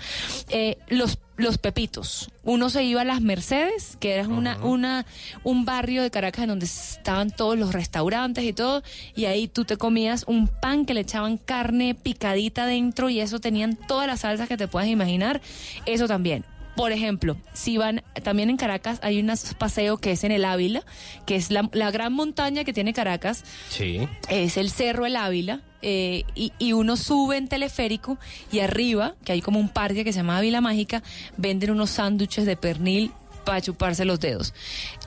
[0.49, 2.29] Eh, los los pepitos.
[2.43, 5.05] Uno se iba a las Mercedes, que era una, una,
[5.43, 8.83] un barrio de Caracas en donde estaban todos los restaurantes y todo,
[9.15, 13.39] y ahí tú te comías un pan que le echaban carne picadita dentro y eso
[13.39, 15.41] tenían todas las salsas que te puedas imaginar.
[15.85, 16.45] Eso también.
[16.75, 20.83] Por ejemplo, si van, también en Caracas hay un paseo que es en el Ávila,
[21.25, 24.07] que es la, la gran montaña que tiene Caracas, Sí.
[24.29, 28.17] es el Cerro El Ávila, eh, y, y uno sube en teleférico
[28.51, 31.03] y arriba, que hay como un parque que se llama Ávila Mágica,
[31.37, 33.11] venden unos sándwiches de pernil
[33.45, 34.53] para chuparse los dedos.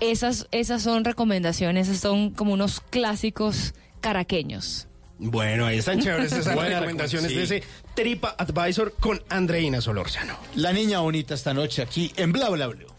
[0.00, 4.86] Esas, esas son recomendaciones, esas son como unos clásicos caraqueños.
[5.18, 7.62] Bueno, ahí están chéveres esas Buena recomendaciones de ese
[7.94, 10.38] Tripa Advisor con Andreina Solórzano.
[10.56, 12.95] La niña bonita esta noche aquí en Bla Bla Blue.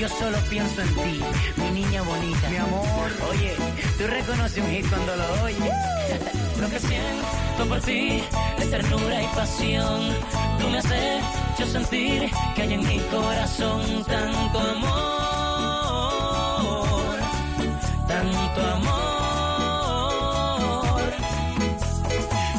[0.00, 1.20] Yo solo pienso en ti,
[1.56, 2.48] mi niña bonita.
[2.48, 3.10] Mi amor.
[3.28, 3.54] Oye,
[3.98, 5.74] tú reconoces un hit cuando lo oyes.
[6.58, 8.22] Lo que siento por ti
[8.58, 10.00] es ternura y pasión.
[10.58, 14.88] Tú me has hecho sentir que hay en mi corazón tanto amor,
[18.08, 19.02] tanto amor.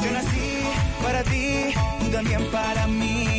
[0.04, 0.62] Yo nací
[1.02, 3.31] para ti, tú también para mí.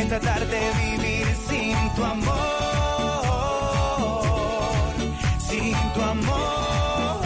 [0.00, 2.36] Es tratar de vivir sin tu amor.
[5.38, 7.20] Sin tu amor.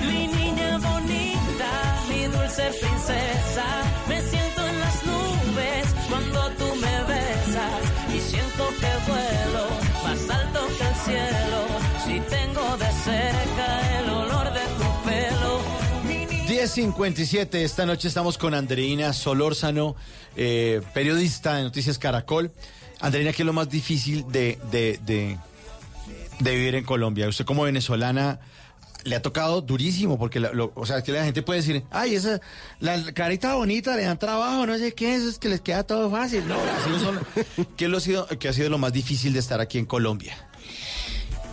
[0.00, 1.70] Mi niña bonita,
[2.08, 3.66] mi dulce princesa,
[4.08, 7.82] me siento en las nubes cuando tú me besas
[8.14, 9.64] y siento que vuelo
[10.04, 11.69] más alto que el cielo.
[16.64, 19.96] 10.57, esta noche estamos con Andreina Solórzano,
[20.36, 22.52] eh, periodista de Noticias Caracol.
[23.00, 25.38] Andreina, ¿qué es lo más difícil de, de, de,
[26.38, 27.28] de vivir en Colombia?
[27.28, 28.40] Usted como venezolana
[29.04, 32.14] le ha tocado durísimo, porque la- lo- o sea, que la gente puede decir, ay,
[32.14, 32.42] esa,
[32.78, 36.10] la carita bonita, le dan trabajo, no sé qué, eso es que les queda todo
[36.10, 36.46] fácil.
[36.46, 37.20] No, así no son.
[37.78, 40.36] ¿Qué, lo ha sido, qué ha sido lo más difícil de estar aquí en Colombia?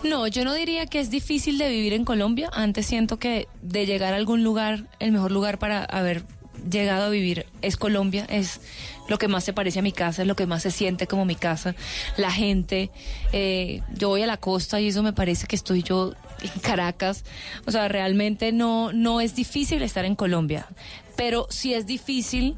[0.04, 2.48] No, yo no diría que es difícil de vivir en Colombia.
[2.52, 6.24] Antes siento que de llegar a algún lugar, el mejor lugar para haber
[6.70, 8.24] llegado a vivir es Colombia.
[8.30, 8.60] Es
[9.08, 11.24] lo que más se parece a mi casa, es lo que más se siente como
[11.24, 11.74] mi casa.
[12.16, 12.90] La gente,
[13.32, 17.24] eh, yo voy a la costa y eso me parece que estoy yo en Caracas.
[17.66, 20.66] O sea, realmente no, no es difícil estar en Colombia.
[21.16, 22.56] Pero sí es difícil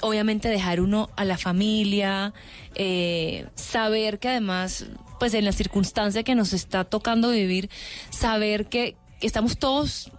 [0.00, 2.34] obviamente dejar uno a la familia,
[2.74, 4.86] eh, saber que además,
[5.18, 7.70] pues en la circunstancia que nos está tocando vivir,
[8.10, 10.10] saber que estamos todos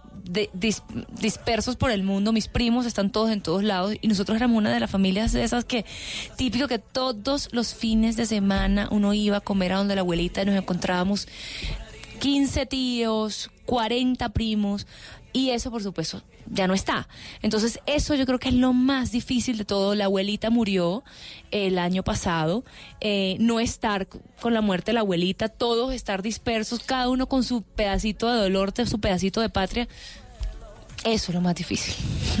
[1.14, 4.72] dispersos por el mundo, mis primos están todos en todos lados y nosotros éramos una
[4.72, 5.86] de las familias de esas que
[6.36, 10.42] típico que todos los fines de semana uno iba a comer a donde la abuelita
[10.42, 11.28] y nos encontrábamos
[12.18, 14.86] 15 tíos, 40 primos,
[15.32, 17.08] y eso por supuesto ya no está.
[17.42, 19.94] Entonces eso yo creo que es lo más difícil de todo.
[19.94, 21.04] La abuelita murió
[21.50, 22.64] el año pasado,
[23.00, 24.08] eh, no estar
[24.40, 28.40] con la muerte de la abuelita, todos estar dispersos, cada uno con su pedacito de
[28.40, 29.88] dolor, su pedacito de patria.
[31.04, 31.94] Eso es lo más difícil.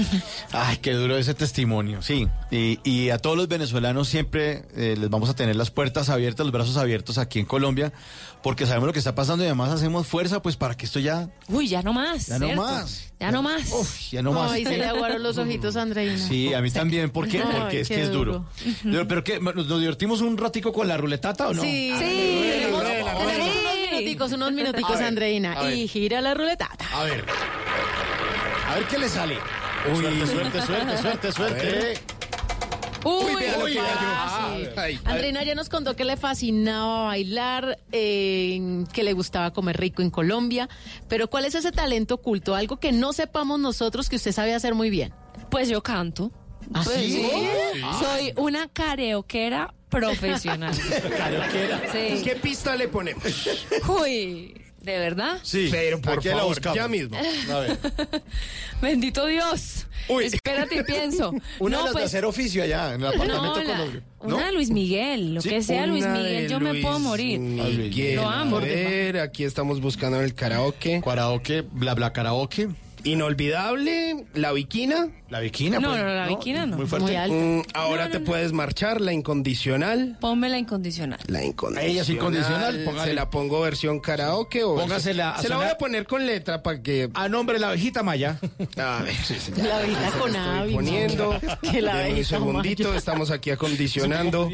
[0.52, 2.26] Ay, qué duro ese testimonio, sí.
[2.50, 6.44] Y, y a todos los venezolanos siempre eh, les vamos a tener las puertas abiertas,
[6.44, 7.92] los brazos abiertos aquí en Colombia,
[8.42, 11.28] porque sabemos lo que está pasando y además hacemos fuerza pues para que esto ya,
[11.48, 12.26] Uy, ya no más.
[12.28, 13.04] ya no más.
[13.20, 13.72] Ya no más.
[13.72, 14.52] Uf, ya no más.
[14.52, 16.18] Ay, se le aguaron los ojitos a Andreina.
[16.18, 17.38] Sí, a mí también, ¿por qué?
[17.42, 18.46] Ay, Porque es qué que es duro.
[18.84, 19.40] Pero, pero ¿qué?
[19.40, 21.62] ¿Nos divertimos un ratico con la ruletata o no?
[21.62, 21.90] Sí.
[21.92, 22.40] Ah, Sí.
[22.52, 25.72] Tenemos- tenemos unos minuticos, unos minuticos, ver, Andreina.
[25.72, 26.70] Y gira la ruleta.
[26.94, 27.24] A ver.
[28.68, 29.36] A ver qué le sale.
[29.84, 31.94] Suerte, suerte, suerte, suerte, suerte.
[33.04, 33.78] Uy,
[34.76, 35.00] ay.
[35.04, 40.10] Andreina ya nos contó que le fascinaba bailar, eh, que le gustaba comer rico en
[40.10, 40.68] Colombia,
[41.08, 42.54] pero ¿cuál es ese talento oculto?
[42.54, 45.12] Algo que no sepamos nosotros que usted sabe hacer muy bien.
[45.50, 46.30] Pues yo canto.
[46.74, 47.12] ¿Ah, Pues sí?
[47.72, 47.80] sí.
[48.00, 50.74] Soy una karaokeera profesional.
[51.16, 51.80] Karaokeera.
[51.92, 52.22] Sí.
[52.24, 53.22] ¿Qué pista le ponemos?
[53.88, 55.38] Uy, ¿de verdad?
[55.42, 55.68] Sí.
[55.70, 56.76] Pero por aquí la favor, buscamos.
[56.76, 57.16] ya mismo.
[57.16, 57.78] A ver.
[58.82, 59.77] Bendito Dios.
[60.22, 61.32] Espérate y pienso.
[61.58, 63.78] Una no, de las de pues, hacer oficio allá en el apartamento no, con la-
[63.78, 64.36] los- ¿no?
[64.36, 67.38] una de Luis Miguel, lo Sí, que sea Luis Miguel, de yo me puedo morir.
[67.38, 68.16] Miguel.
[68.16, 68.56] Lo amo.
[68.56, 71.00] A ver, aquí estamos buscando el karaoke.
[71.04, 72.68] Karaoke, bla bla karaoke.
[73.04, 75.08] Inolvidable, la viquina.
[75.30, 76.76] La viquina, No, pues, no, la viquina no.
[76.78, 77.06] Muy fuerte.
[77.06, 77.34] Muy alto.
[77.36, 80.16] Mm, ahora te puedes marchar, la incondicional.
[80.20, 81.18] Ponme la incondicional.
[81.26, 81.90] La incondicional.
[81.90, 83.10] Ella es incondicional, póngale.
[83.10, 85.74] ¿Se la pongo versión karaoke o Póngasela a Se la voy sonar.
[85.74, 88.38] a poner con letra para que A nombre de la abejita Maya.
[88.78, 89.14] a ver.
[89.58, 90.74] La vida con Estoy Avi.
[90.74, 91.38] poniendo.
[91.60, 92.98] Que la un abejita segundito, Maya.
[92.98, 94.48] estamos aquí acondicionando.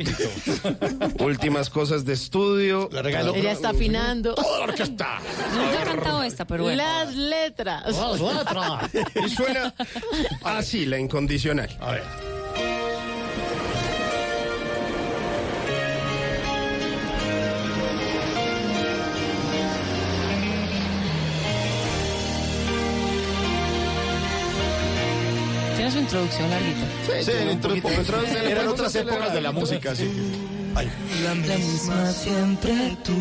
[1.21, 2.89] Últimas cosas de estudio.
[2.93, 4.35] Le regalo Ella está afinando.
[4.35, 5.21] toda la orquesta.
[5.55, 6.83] Nunca he cantado esta, pero bueno.
[6.83, 7.85] Las letras.
[9.25, 9.75] Y suena
[10.45, 11.69] así, la incondicional.
[11.81, 12.03] A ver.
[25.77, 26.87] Tiene su introducción larguita.
[27.21, 27.91] Sí, tiene un poco.
[28.47, 30.11] Eran otras épocas de la música, sí.
[30.75, 30.91] Ay.
[31.23, 33.15] La misma siempre tú.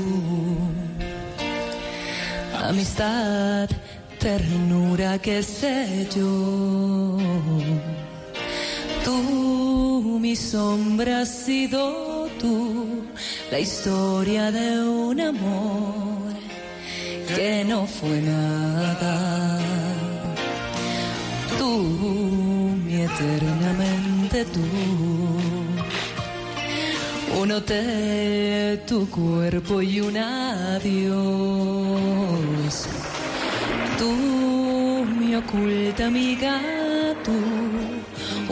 [2.63, 3.69] Amistad,
[4.23, 7.17] ternura, qué sé yo.
[9.03, 13.03] Tú, mi sombra, has sido tú.
[13.51, 16.33] La historia de un amor
[17.27, 19.59] que no fue nada.
[21.59, 21.71] Tú,
[22.85, 24.65] mi eternamente tú.
[27.41, 31.13] Un hotel, tu cuerpo y un adiós.
[34.03, 34.11] Tú,
[35.17, 36.59] mi oculta amiga,
[37.23, 37.31] tú,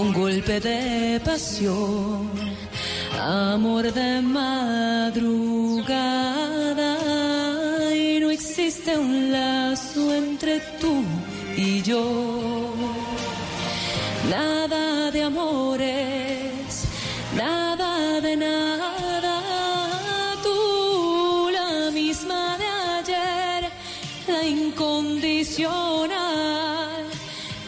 [0.01, 2.29] un golpe de pasión,
[3.19, 5.19] amor de madrugada.
[7.93, 11.03] Y no existe un lazo entre tú
[11.57, 12.73] y yo.
[14.29, 16.85] Nada de amores,
[17.35, 19.20] nada de nada.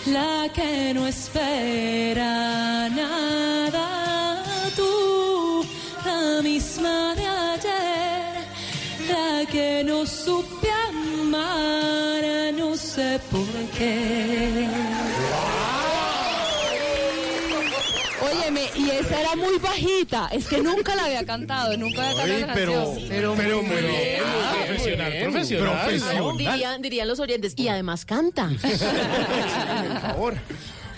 [0.07, 4.43] La que no espera nada.
[4.75, 5.65] Tú,
[6.05, 8.33] la misma de ayer,
[9.07, 12.23] la que no supe amar,
[12.57, 14.67] no sé por qué.
[18.21, 18.69] Óyeme,
[19.35, 20.29] muy bajita.
[20.31, 23.09] Es que nunca la había cantado, nunca había cantado Ay, pero, canción.
[23.09, 24.21] pero, pero muy bien.
[24.67, 25.23] profesional, bien.
[25.31, 25.79] profesional.
[25.85, 26.37] Profesional.
[26.37, 27.53] Dirían, dirían los oyentes.
[27.57, 28.49] Y además canta.
[28.61, 30.33] Por favor.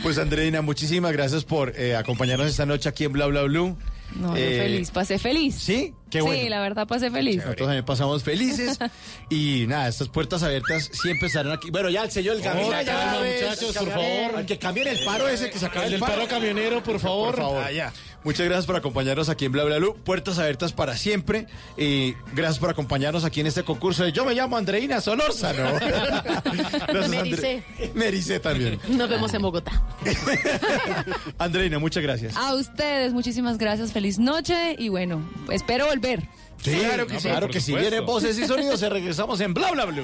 [0.03, 3.75] Pues Andreina, muchísimas gracias por eh, acompañarnos esta noche aquí en Bla Bla Blue.
[4.15, 5.55] No, yo Eh, feliz, pasé feliz.
[5.55, 5.93] ¿Sí?
[6.11, 6.43] Qué bueno.
[6.43, 7.37] Sí, la verdad pasé feliz.
[7.37, 8.77] Nosotros también pasamos felices.
[9.31, 11.71] y nada, estas puertas abiertas siempre estarán aquí.
[11.71, 12.67] Bueno, ya el señor el camino.
[12.67, 14.45] Otra, ya muchachos, por favor.
[14.45, 17.33] Que cambien el paro ese que se acaba El el del paro camionero, por favor.
[17.33, 17.63] Por favor.
[17.65, 17.91] Ah, ya.
[18.25, 19.95] Muchas gracias por acompañarnos aquí en Bla Bla Blue.
[20.03, 21.45] Puertas abiertas para siempre.
[21.77, 25.79] Y gracias por acompañarnos aquí en este concurso de Yo me llamo Andreina Solórzano.
[27.09, 27.63] Mericé.
[27.93, 28.79] Mericé también.
[28.89, 29.79] Nos vemos en Bogotá.
[31.37, 32.35] Andreina, muchas gracias.
[32.35, 33.91] A ustedes, muchísimas gracias.
[33.91, 35.21] Feliz noche y bueno,
[35.51, 36.27] espero volver.
[36.63, 39.69] Sí, Claro que sí, Claro que si vienen voces y sonidos, se regresamos en Bla
[39.71, 40.03] Bla Blue.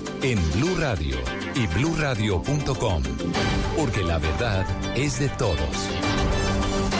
[0.23, 1.15] en Blue Radio
[1.55, 3.03] y bluradio.com,
[3.75, 4.65] porque la verdad
[4.95, 5.57] es de todos.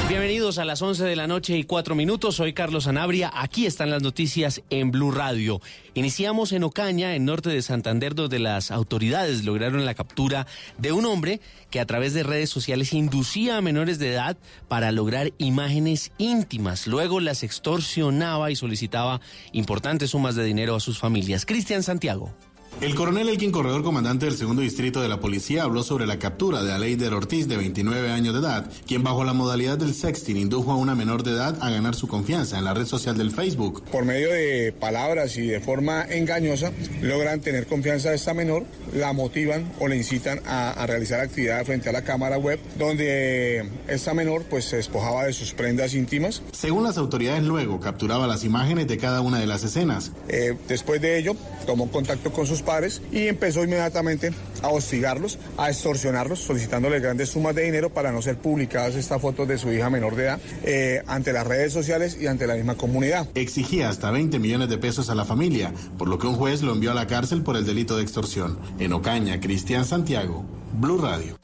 [0.09, 2.35] Bienvenidos a las 11 de la noche y 4 minutos.
[2.35, 3.31] Soy Carlos Anabria.
[3.33, 5.61] Aquí están las noticias en Blue Radio.
[5.93, 10.47] Iniciamos en Ocaña, en norte de Santander, donde las autoridades lograron la captura
[10.77, 14.91] de un hombre que a través de redes sociales inducía a menores de edad para
[14.91, 16.87] lograr imágenes íntimas.
[16.87, 19.21] Luego las extorsionaba y solicitaba
[19.53, 21.45] importantes sumas de dinero a sus familias.
[21.45, 22.33] Cristian Santiago.
[22.79, 26.63] El coronel Elkin Corredor, comandante del segundo distrito de la policía, habló sobre la captura
[26.63, 30.71] de Aleider Ortiz, de 29 años de edad, quien bajo la modalidad del sexting indujo
[30.71, 33.83] a una menor de edad a ganar su confianza en la red social del Facebook.
[33.91, 39.13] Por medio de palabras y de forma engañosa, logran tener confianza de esta menor, la
[39.13, 44.15] motivan o le incitan a, a realizar actividad frente a la cámara web, donde esta
[44.15, 46.41] menor pues se despojaba de sus prendas íntimas.
[46.51, 50.11] Según las autoridades, luego capturaba las imágenes de cada una de las escenas.
[50.29, 51.35] Eh, después de ello,
[51.67, 54.31] tomó contacto con sus padres y empezó inmediatamente
[54.61, 59.47] a hostigarlos, a extorsionarlos, solicitándoles grandes sumas de dinero para no ser publicadas estas fotos
[59.47, 62.75] de su hija menor de edad eh, ante las redes sociales y ante la misma
[62.75, 63.27] comunidad.
[63.35, 66.73] Exigía hasta 20 millones de pesos a la familia, por lo que un juez lo
[66.73, 68.57] envió a la cárcel por el delito de extorsión.
[68.79, 71.37] En Ocaña, Cristian Santiago, Blue Radio.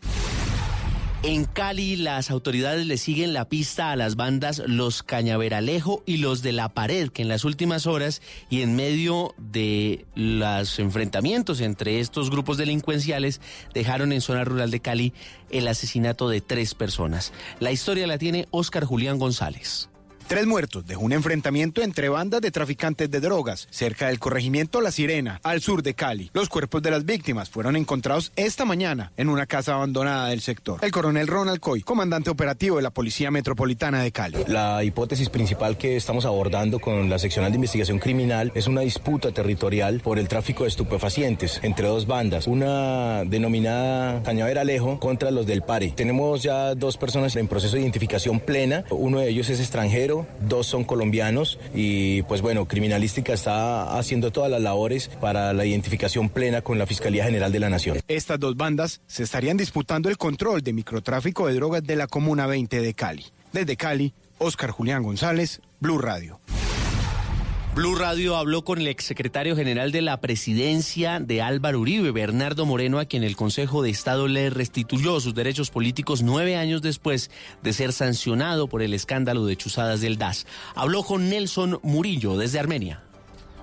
[1.24, 6.44] En Cali, las autoridades le siguen la pista a las bandas Los Cañaveralejo y Los
[6.44, 12.00] de la Pared, que en las últimas horas y en medio de los enfrentamientos entre
[12.00, 13.42] estos grupos delincuenciales
[13.74, 15.14] dejaron en zona rural de Cali
[15.50, 17.34] el asesinato de tres personas.
[17.60, 19.90] La historia la tiene Oscar Julián González.
[20.28, 24.92] Tres muertos de un enfrentamiento entre bandas de traficantes de drogas cerca del corregimiento La
[24.92, 26.32] Sirena, al sur de Cali.
[26.34, 30.80] Los cuerpos de las víctimas fueron encontrados esta mañana en una casa abandonada del sector.
[30.82, 34.40] El coronel Ronald Coy, comandante operativo de la Policía Metropolitana de Cali.
[34.48, 39.32] La hipótesis principal que estamos abordando con la seccional de investigación criminal es una disputa
[39.32, 45.48] territorial por el tráfico de estupefacientes entre dos bandas, una denominada Cañavera Alejo contra los
[45.48, 45.94] del Pare.
[45.96, 50.68] Tenemos ya dos personas en proceso de identificación plena, uno de ellos es extranjero, dos
[50.68, 56.62] son colombianos y pues bueno, Criminalística está haciendo todas las labores para la identificación plena
[56.62, 58.00] con la Fiscalía General de la Nación.
[58.08, 62.48] Estas dos bandas se estarían disputando el control de microtráfico de drogas de la Comuna
[62.48, 63.26] 20 de Cali.
[63.52, 66.40] Desde Cali, Oscar Julián González, Blue Radio.
[67.78, 72.98] Blue Radio habló con el exsecretario general de la presidencia de Álvaro Uribe, Bernardo Moreno,
[72.98, 77.30] a quien el Consejo de Estado le restituyó sus derechos políticos nueve años después
[77.62, 80.48] de ser sancionado por el escándalo de chuzadas del DAS.
[80.74, 83.04] Habló con Nelson Murillo desde Armenia.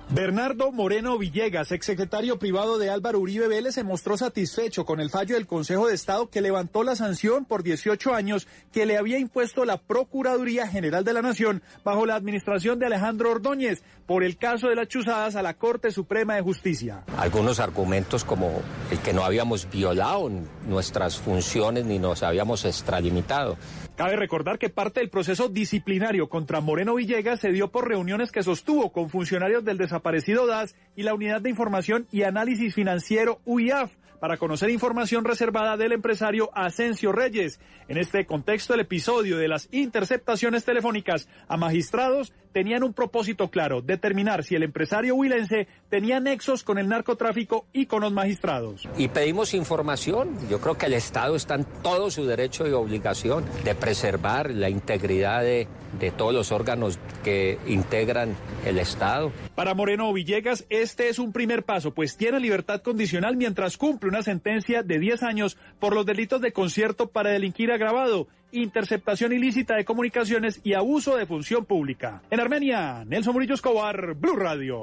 [0.09, 5.35] Bernardo Moreno Villegas, exsecretario privado de Álvaro Uribe Vélez, se mostró satisfecho con el fallo
[5.35, 9.65] del Consejo de Estado que levantó la sanción por 18 años que le había impuesto
[9.65, 14.69] la Procuraduría General de la Nación bajo la administración de Alejandro Ordóñez por el caso
[14.69, 17.03] de las chuzadas a la Corte Suprema de Justicia.
[17.17, 20.29] Algunos argumentos como el que no habíamos violado
[20.67, 23.57] nuestras funciones ni nos habíamos extralimitado.
[23.95, 28.43] Cabe recordar que parte del proceso disciplinario contra Moreno Villegas se dio por reuniones que
[28.43, 33.93] sostuvo con funcionarios del desaparecido DAS y la Unidad de Información y Análisis Financiero UIAF
[34.19, 37.61] para conocer información reservada del empresario Asensio Reyes.
[37.87, 43.81] En este contexto, el episodio de las interceptaciones telefónicas a magistrados tenían un propósito claro,
[43.81, 48.87] determinar si el empresario huilense tenía nexos con el narcotráfico y con los magistrados.
[48.97, 50.37] Y pedimos información.
[50.49, 54.69] Yo creo que el Estado está en todo su derecho y obligación de preservar la
[54.69, 55.67] integridad de,
[55.99, 59.33] de todos los órganos que integran el Estado.
[59.55, 64.23] Para Moreno Villegas, este es un primer paso, pues tiene libertad condicional mientras cumple una
[64.23, 69.85] sentencia de 10 años por los delitos de concierto para delinquir agravado, interceptación ilícita de
[69.85, 72.21] comunicaciones y abuso de función pública.
[72.29, 74.81] En Armenia, Nelson Murillo Escobar, Blue Radio.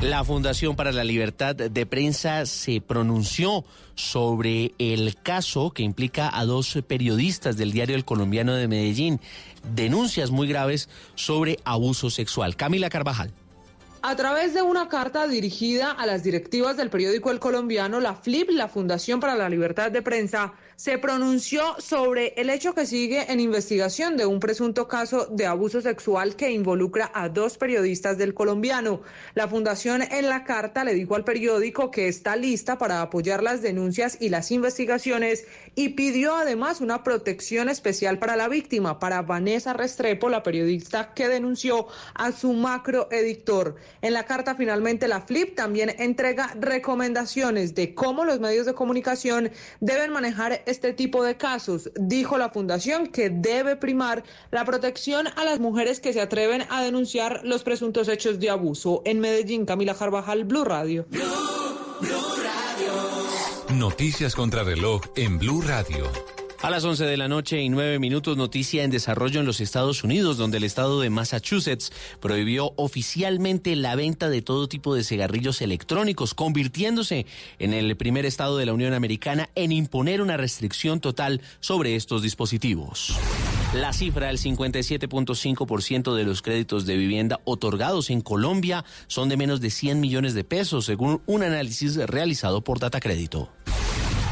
[0.00, 3.64] La Fundación para la Libertad de Prensa se pronunció
[3.96, 9.18] sobre el caso que implica a dos periodistas del diario El Colombiano de Medellín.
[9.74, 12.54] Denuncias muy graves sobre abuso sexual.
[12.54, 13.32] Camila Carvajal.
[14.00, 18.50] A través de una carta dirigida a las directivas del periódico El Colombiano, la FLIP,
[18.50, 23.40] la Fundación para la Libertad de Prensa, se pronunció sobre el hecho que sigue en
[23.40, 29.00] investigación de un presunto caso de abuso sexual que involucra a dos periodistas del colombiano.
[29.34, 33.60] La fundación en la carta le dijo al periódico que está lista para apoyar las
[33.60, 35.46] denuncias y las investigaciones
[35.78, 41.28] y pidió además una protección especial para la víctima, para Vanessa Restrepo, la periodista que
[41.28, 43.76] denunció a su macroeditor.
[44.02, 49.52] En la carta finalmente la FLIP también entrega recomendaciones de cómo los medios de comunicación
[49.78, 51.92] deben manejar este tipo de casos.
[51.94, 56.82] Dijo la fundación que debe primar la protección a las mujeres que se atreven a
[56.82, 59.00] denunciar los presuntos hechos de abuso.
[59.04, 61.06] En Medellín, Camila Carvajal, Blue Radio.
[63.72, 66.10] Noticias contra reloj en Blue Radio.
[66.62, 70.02] A las 11 de la noche y 9 minutos, noticia en desarrollo en los Estados
[70.04, 75.60] Unidos, donde el estado de Massachusetts prohibió oficialmente la venta de todo tipo de cigarrillos
[75.60, 77.26] electrónicos, convirtiéndose
[77.58, 82.22] en el primer estado de la Unión Americana en imponer una restricción total sobre estos
[82.22, 83.18] dispositivos.
[83.74, 89.60] La cifra del 57.5% de los créditos de vivienda otorgados en Colombia son de menos
[89.60, 93.50] de 100 millones de pesos, según un análisis realizado por Data Crédito.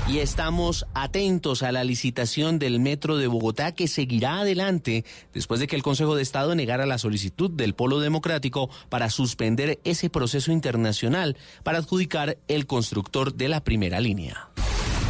[0.08, 5.04] Y estamos atentos a la licitación del Metro de Bogotá que seguirá adelante
[5.34, 9.80] después de que el Consejo de Estado negara la solicitud del Polo Democrático para suspender
[9.84, 14.48] ese proceso internacional para adjudicar el constructor de la primera línea.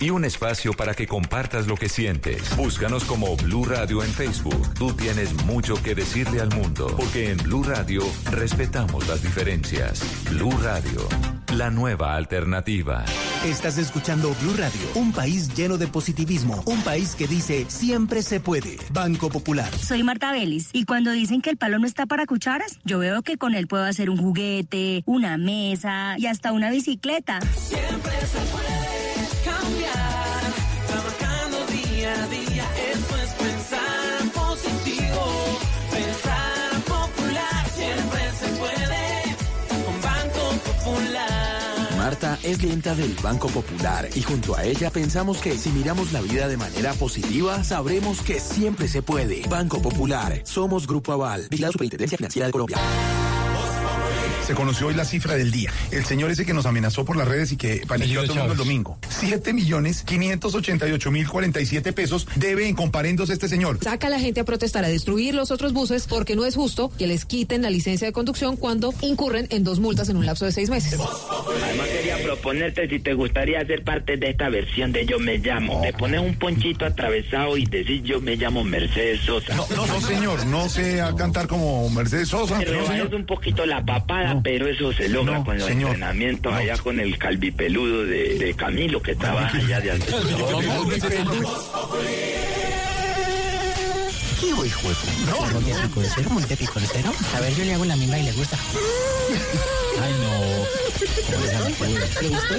[0.00, 2.56] y un espacio para que compartas lo que sientes.
[2.56, 4.74] Búscanos como Blue Radio en Facebook.
[4.74, 10.02] Tú tienes mucho que decirle al mundo, porque en Blue Radio respetamos las diferencias.
[10.30, 11.08] Blue Radio,
[11.54, 13.04] la nueva alternativa.
[13.44, 18.40] Estás escuchando Blue Radio, un país lleno de positivismo, un país que dice siempre se
[18.40, 18.78] puede.
[18.92, 19.72] Banco Popular.
[19.78, 23.22] Soy Marta Vélez y cuando dicen que el palo no está para cucharas, yo veo
[23.22, 27.40] que con él puedo hacer un juguete, una mesa y hasta una bicicleta.
[27.40, 28.95] Siempre se puede
[40.86, 41.96] Popular.
[41.98, 46.20] Marta es clienta del Banco Popular y junto a ella pensamos que si miramos la
[46.20, 49.42] vida de manera positiva, sabremos que siempre se puede.
[49.48, 52.78] Banco Popular, somos Grupo Aval, vigilado Superintendencia Financiera de Colombia.
[54.46, 55.72] Se conoció hoy la cifra del día.
[55.90, 58.52] El señor ese que nos amenazó por las redes y que paniqueó todo el mundo
[58.52, 58.98] el domingo.
[59.18, 63.78] 7 millones 588 mil 47 pesos debe en comparendos este señor.
[63.82, 66.90] Saca a la gente a protestar, a destruir los otros buses, porque no es justo
[66.98, 70.44] que les quiten la licencia de conducción cuando incurren en dos multas en un lapso
[70.44, 70.98] de seis meses.
[71.00, 75.80] Además quería proponerte si te gustaría ser parte de esta versión de Yo me llamo.
[75.82, 79.54] Te pones un ponchito atravesado y decís Yo me llamo Mercedes Sosa.
[79.54, 82.58] No, no, no, señor, no sé a cantar como Mercedes Sosa.
[82.58, 83.14] Te No, señor.
[83.14, 85.90] un poquito la papada, pero eso se logra No, con los señor.
[85.92, 86.58] entrenamientos No.
[86.58, 90.06] allá con el calvipeludo de, de Camilo que trabaja allá de alto.
[94.40, 95.46] ¿Qué hijo de puta?
[95.46, 96.30] ¿Algo de pico de cero?
[96.32, 97.12] ¿Monte pico de cero?
[97.36, 98.58] A ver, yo le hago la misma y le gusta.
[100.02, 100.40] Ay, no.
[102.20, 102.54] ¿Le gustó?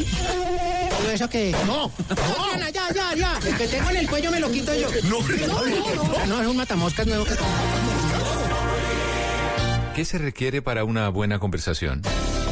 [0.98, 1.52] ¿Todo eso que...?
[1.66, 1.92] ¡No!
[2.10, 2.58] ¡No!
[2.74, 3.40] ¡Ya, ya, ya!
[3.46, 4.88] El que tengo en el cuello me lo quito yo.
[5.04, 6.42] No, no, no.
[6.42, 7.36] es un matamoscas nuevo que...
[9.96, 12.02] ¿Qué se requiere para una buena conversación?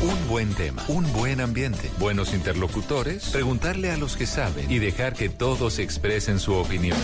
[0.03, 5.13] Un buen tema, un buen ambiente, buenos interlocutores, preguntarle a los que saben y dejar
[5.13, 6.97] que todos expresen su opinión.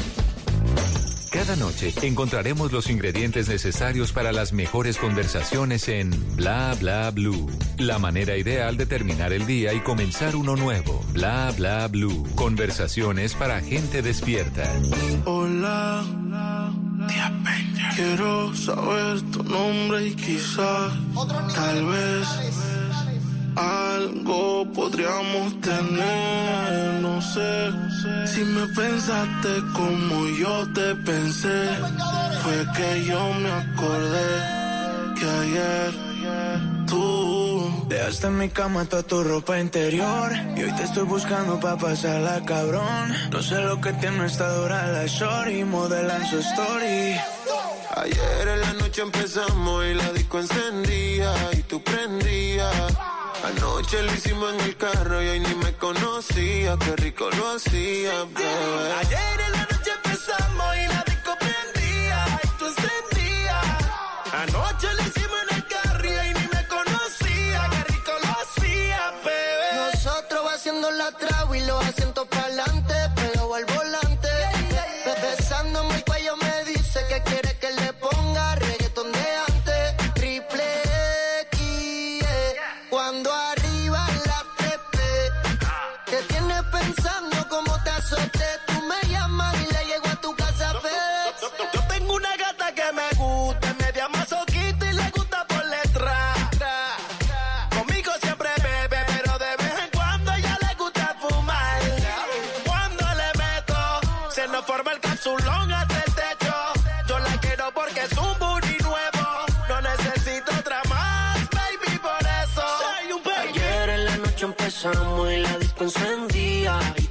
[1.32, 7.50] Cada noche encontraremos los ingredientes necesarios para las mejores conversaciones en Bla Bla Blue.
[7.78, 11.04] La manera ideal de terminar el día y comenzar uno nuevo.
[11.14, 12.28] Bla Bla Blue.
[12.36, 14.70] Conversaciones para gente despierta.
[15.24, 16.04] Hola,
[17.96, 20.92] quiero saber tu nombre y quizás,
[21.56, 22.28] tal vez,
[23.56, 27.02] algo podríamos tener.
[27.02, 27.72] No sé
[28.28, 31.70] si me pensaste como yo te pensé.
[32.44, 34.62] Fue que yo me acordé
[35.20, 35.92] que ayer
[36.88, 41.78] tú Dejaste en mi cama toda tu ropa interior Y hoy te estoy buscando pa'
[41.78, 47.16] pasarla cabrón No sé lo que tiene esta dura la shorty Modelan su story
[47.98, 52.94] Ayer en la noche empezamos y la disco encendía y tú prendías.
[53.44, 58.24] Anoche lo hicimos en el carro y hoy ni me conocía, qué rico lo hacía,
[58.26, 58.94] bebé.
[59.00, 63.66] Ayer en la noche empezamos y la disco prendía y tú encendías.
[64.44, 65.04] Anoche lo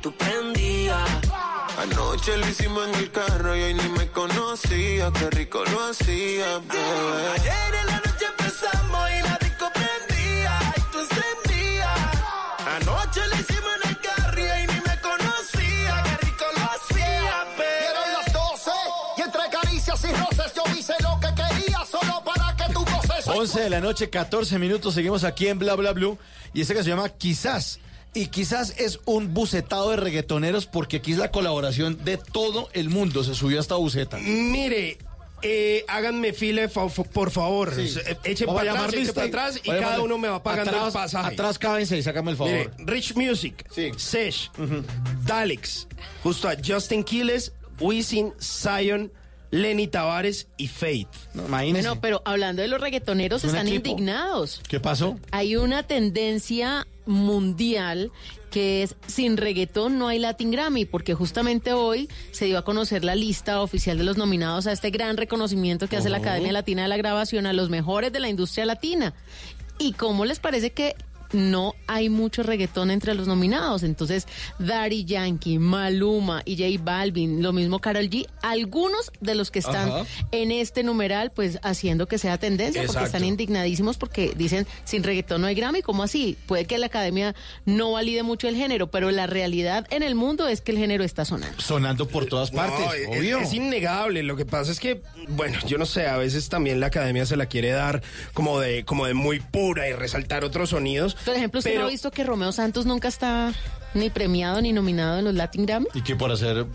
[0.00, 1.08] tú prendías.
[1.78, 5.10] Anoche lo hicimos en el carro y hoy ni me conocía.
[5.12, 7.28] Qué rico lo hacía, bebé.
[7.34, 11.98] Ayer en la noche empezamos y la disco prendía y tú encendías.
[12.76, 16.02] Anoche lo hicimos en el carro y hoy ni me conocía.
[16.04, 17.78] Qué rico lo hacía, bebé.
[17.80, 18.70] Dieron las 12
[19.16, 23.26] y entre caricias y roces yo hice lo que quería solo para que tú goces.
[23.26, 26.18] 11 de la noche, 14 minutos, seguimos aquí en Bla Bla Blue
[26.52, 27.80] y esta que se llama Quizás.
[28.14, 32.88] Y quizás es un bucetado de reggaetoneros porque aquí es la colaboración de todo el
[32.90, 33.22] mundo.
[33.22, 34.18] Se subió esta buceta.
[34.18, 34.98] Mire,
[35.42, 37.72] eh, háganme file, fa- por favor.
[37.74, 37.94] Sí.
[38.06, 40.86] Eh, Echen para llamar atrás, echen para atrás y cada uno me va pagando atrás,
[40.88, 41.34] el pasaje.
[41.34, 42.52] Atrás cábense y sácame el favor.
[42.52, 43.64] Mire, Rich Music,
[43.96, 44.50] Sesh,
[45.24, 45.86] Daleks,
[46.22, 49.12] justo a Justin Quiles, Wisin, Zion,
[49.50, 51.08] Lenny Tavares y Faith.
[51.34, 53.90] Bueno, pero hablando de los reggaetoneros, están equipo.
[53.90, 54.60] indignados.
[54.68, 55.18] ¿Qué pasó?
[55.32, 58.10] Hay una tendencia mundial
[58.50, 63.04] que es sin reggaetón no hay Latin Grammy, porque justamente hoy se dio a conocer
[63.04, 66.20] la lista oficial de los nominados a este gran reconocimiento que hace la.
[66.20, 69.14] Academia Latina de la Grabación a los mejores de la industria latina.
[69.78, 70.94] ¿Y cómo les parece que
[71.32, 73.82] no hay mucho reggaetón entre los nominados?
[73.82, 74.26] Entonces,
[74.58, 79.88] Daddy Yankee, Maluma y J Balvin, lo mismo Karol G, algunos de los que están
[79.88, 80.04] Ajá.
[80.32, 85.40] en este numeral, pues haciendo que sea tendencia, porque están indignadísimos porque dicen sin reggaetón
[85.40, 85.82] no hay Grammy.
[85.82, 86.36] ¿Cómo así?
[86.46, 87.34] Puede que la academia
[87.64, 91.04] no valide mucho el género, pero la realidad en el mundo es que el género
[91.04, 91.60] está sonando.
[91.60, 93.30] Sonando por todas partes, No, es-.
[93.30, 94.22] Es, innegable.
[94.22, 97.36] Lo que pasa es que, bueno, yo no sé, a veces también la academia se
[97.36, 98.02] la quiere dar
[98.32, 101.16] como de, como de muy pura y resaltar otros sonidos.
[101.24, 103.52] Por ejemplo, ¿usted pero- no ha visto que Romeo Santos nunca está
[103.94, 105.86] ni premiado ni nominado en los Latin Grammy?
[105.94, 106.66] ¿Y qué por hacer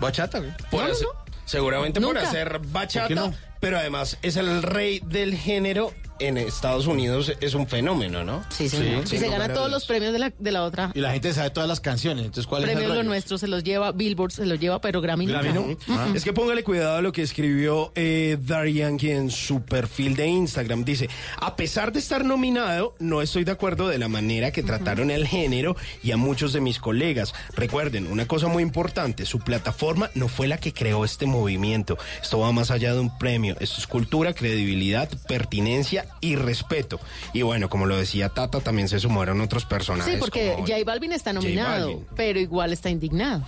[0.00, 0.38] bachata?
[0.40, 0.52] güey?
[0.70, 1.08] Por No, no, hacer-
[1.46, 3.34] Seguramente por hacer ¿Por bachata, qué no?
[3.60, 8.44] pero además es el rey del género en Estados Unidos, es un fenómeno, ¿no?
[8.50, 9.06] Sí, señor.
[9.06, 10.92] Sí, y se gana todos los premios de la, de la otra.
[10.94, 12.24] Y la gente sabe todas las canciones.
[12.24, 15.00] Entonces, ¿cuál es el Premios lo nuestro se los lleva, Billboard se los lleva, pero
[15.00, 15.76] Grammy, Grammy no.
[15.88, 16.12] Ah.
[16.14, 20.26] Es que póngale cuidado a lo que escribió eh, Daddy Yankee en su perfil de
[20.26, 20.84] Instagram.
[20.84, 21.08] Dice,
[21.40, 25.26] a pesar de estar nominado, no estoy de acuerdo de la manera que trataron el
[25.26, 27.34] género y a muchos de mis colegas.
[27.54, 31.98] Recuerden, una cosa muy importante, su plataforma no fue la que creó este movimiento.
[32.22, 33.56] Esto va más allá de un premio.
[33.60, 37.00] Esto es cultura, credibilidad, pertinencia y respeto.
[37.32, 40.14] Y bueno, como lo decía Tata, también se sumaron otros personajes.
[40.14, 42.06] Sí, porque como- J Balvin está nominado, Balvin.
[42.16, 43.42] pero igual está indignado.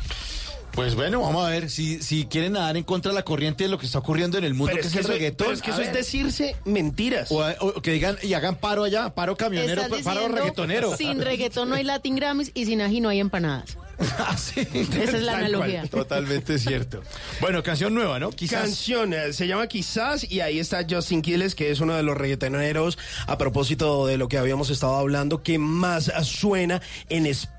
[0.73, 3.71] Pues bueno, vamos a ver si, si quieren nadar en contra de la corriente de
[3.71, 5.47] lo que está ocurriendo en el mundo, Pero que es que el eso- reggaetón.
[5.47, 7.31] pero es que A eso es decirse mentiras.
[7.33, 10.95] O, o que digan y hagan paro allá, paro camionero, paro reggaetonero.
[10.97, 13.79] Sin reggaetón no hay Latin Grammys y sin ají no hay empanadas.
[14.57, 15.81] Esa es la Tal analogía.
[15.81, 17.03] cual, totalmente cierto.
[17.41, 18.31] Bueno, canción nueva, ¿no?
[18.31, 18.61] Quizás.
[18.63, 22.17] Canción, eh, se llama Quizás y ahí está Justin Quiles, que es uno de los
[22.17, 27.56] reggaetoneros, a propósito de lo que habíamos estado hablando, que más suena en España.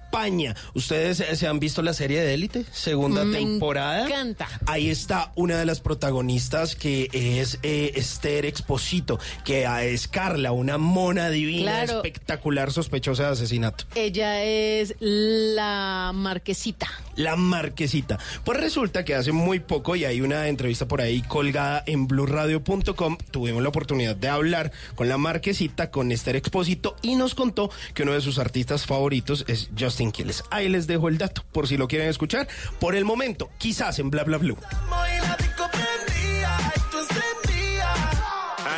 [0.73, 2.65] ¿Ustedes eh, se han visto la serie de Élite?
[2.71, 4.05] Segunda Me temporada.
[4.07, 4.47] encanta.
[4.65, 10.77] Ahí está una de las protagonistas que es eh, Esther Exposito, que es Carla, una
[10.77, 11.97] mona divina, Claro.
[11.97, 13.85] espectacular, sospechosa de asesinato.
[13.95, 16.88] Ella es la marquesita.
[17.18, 18.18] La marquesita.
[18.45, 23.18] Pues resulta que hace muy poco, y hay una entrevista por ahí colgada en blueradio.com,
[23.31, 28.03] tuvimos la oportunidad de hablar con la marquesita, con Esther Expósito, y nos contó que
[28.03, 30.44] uno de sus artistas favoritos es Justin Quiles.
[30.52, 32.48] Ahí les dejo el dato, por si lo quieren escuchar.
[32.80, 34.57] Por el momento, quizás en Bla Bla Blue.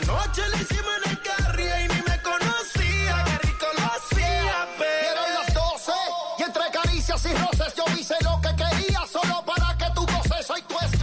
[0.01, 0.41] Anoche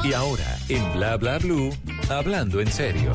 [0.06, 1.74] Y ahora, en Bla Bla Blue,
[2.08, 3.10] hablando en serio.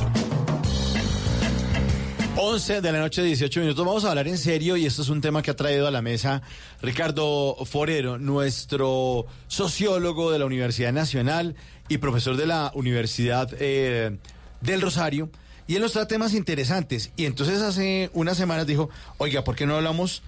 [2.36, 3.86] 11 de la noche, 18 minutos.
[3.86, 6.02] Vamos a hablar en serio y esto es un tema que ha traído a la
[6.02, 6.42] mesa
[6.82, 11.56] Ricardo Forero, nuestro sociólogo de la Universidad Nacional
[11.88, 14.18] y profesor de la Universidad eh,
[14.60, 15.30] del Rosario.
[15.66, 17.10] Y él nos trae temas interesantes.
[17.16, 20.22] Y entonces hace unas semanas dijo, oiga, ¿por qué no hablamos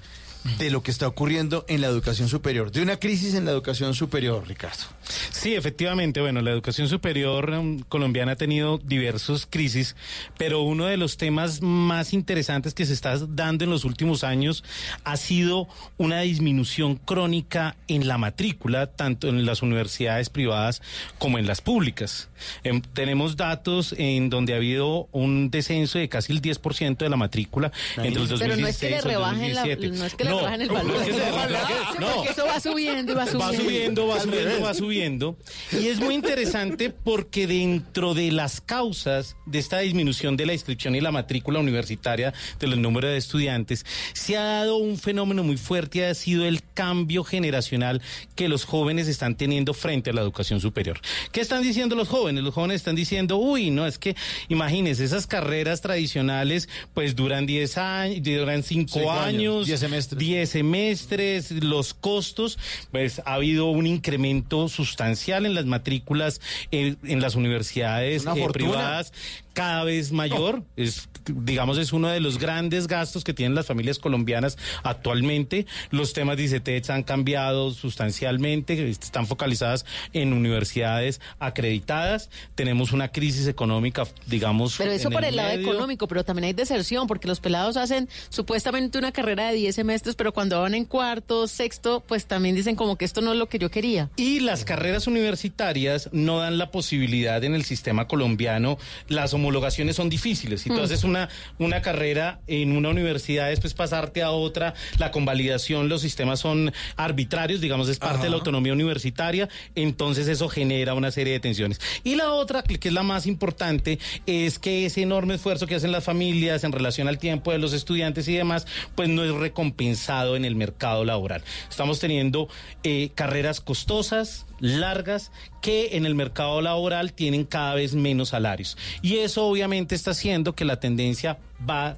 [0.59, 2.71] de lo que está ocurriendo en la educación superior?
[2.71, 4.85] De una crisis en la educación superior, Ricardo.
[5.31, 6.21] Sí, efectivamente.
[6.21, 9.97] Bueno, la educación superior um, colombiana ha tenido diversos crisis,
[10.39, 14.65] pero uno de los temas más interesantes que se está dando en los últimos años
[15.05, 20.83] ha sido una disminución crónica en la matrícula, tanto en las universidades privadas
[21.19, 22.29] como en las públicas.
[22.63, 27.17] Em, tenemos datos en donde ha habido un descenso de casi el 10% de la
[27.17, 29.99] matrícula entre el 2016 Pero no es que le y el rebajen la- 2017.
[29.99, 33.39] no es que le No, el porque eso va subiendo y va subiendo.
[33.39, 35.37] Va subiendo, va subiendo, va subiendo.
[35.73, 40.95] Y es muy interesante porque dentro de las causas de esta disminución de la inscripción
[40.95, 45.57] y la matrícula universitaria de los números de estudiantes, se ha dado un fenómeno muy
[45.57, 48.03] fuerte y ha sido el cambio generacional
[48.35, 51.01] que los jóvenes están teniendo frente a la educación superior.
[51.33, 52.45] ¿Qué están diciendo los jóvenes?
[52.45, 54.17] Los jóvenes están diciendo, uy, no, es que
[54.49, 60.19] imagínense, esas carreras tradicionales pues duran 10 años, duran 5 Cinco años, años, 10 semestres.
[60.25, 62.59] 10 semestres, los costos,
[62.91, 66.41] pues ha habido un incremento sustancial en las matrículas
[66.71, 69.13] eh, en las universidades eh, privadas
[69.55, 70.63] cada vez mayor.
[70.77, 75.67] Es, digamos, es uno de los grandes gastos que tienen las familias colombianas actualmente.
[75.91, 82.29] Los temas de ICETEX han cambiado sustancialmente, están focalizadas en universidades acreditadas.
[82.55, 84.77] Tenemos una crisis económica, digamos.
[84.77, 85.73] Pero eso en por el lado medio.
[85.73, 90.17] económico, pero también hay deserción, porque los pelados hacen supuestamente una carrera de 10 semestres,
[90.17, 93.49] pero cuando van en cuarto, sexto, pues también dicen como que esto no es lo
[93.49, 94.11] que yo quería.
[94.17, 98.79] Y las carreras universitarias no dan la posibilidad en el sistema colombiano,
[99.09, 100.63] las homologaciones son difíciles.
[100.63, 100.85] Si tú Mm.
[100.85, 106.41] haces una, una carrera en una universidad, después pasarte a otra, la convalidación, los sistemas
[106.41, 111.41] son arbitrarios, digamos, es parte de la autonomía universitaria, entonces eso genera una serie de
[111.41, 111.81] tensiones.
[112.03, 115.75] Y la otra, que que es la más importante, es que ese enorme esfuerzo que
[115.75, 119.33] hacen las familias en relación al tiempo de los estudiantes y demás, pues no es
[119.33, 121.43] recompensado en el mercado laboral.
[121.71, 122.49] Estamos teniendo
[122.83, 128.77] eh, carreras costosas, largas, que en el mercado laboral tienen cada vez menos salarios.
[129.03, 131.97] Y eso obviamente está haciendo que la tendencia va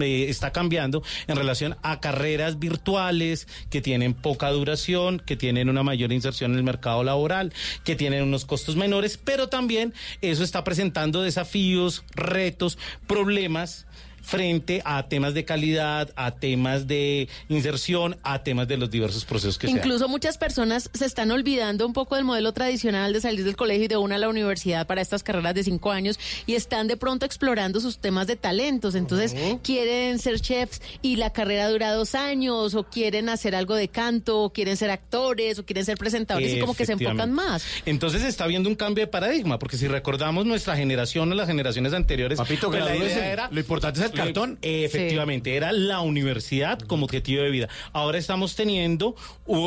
[0.00, 5.82] eh, está cambiando en relación a carreras virtuales que tienen poca duración, que tienen una
[5.82, 7.52] mayor inserción en el mercado laboral,
[7.82, 13.86] que tienen unos costos menores, pero también eso está presentando desafíos, retos, problemas
[14.24, 19.58] frente a temas de calidad, a temas de inserción, a temas de los diversos procesos
[19.58, 19.72] que se.
[19.72, 23.84] Incluso muchas personas se están olvidando un poco del modelo tradicional de salir del colegio
[23.84, 26.96] y de una a la universidad para estas carreras de cinco años y están de
[26.96, 28.94] pronto explorando sus temas de talentos.
[28.94, 33.88] Entonces quieren ser chefs y la carrera dura dos años o quieren hacer algo de
[33.88, 37.64] canto o quieren ser actores o quieren ser presentadores y como que se enfocan más.
[37.84, 41.92] Entonces está habiendo un cambio de paradigma, porque si recordamos nuestra generación o las generaciones
[41.92, 44.58] anteriores, Papito, pues la idea era Lo importante es el cartón.
[44.62, 47.68] Eh, efectivamente, era la universidad como objetivo de vida.
[47.92, 49.14] Ahora estamos teniendo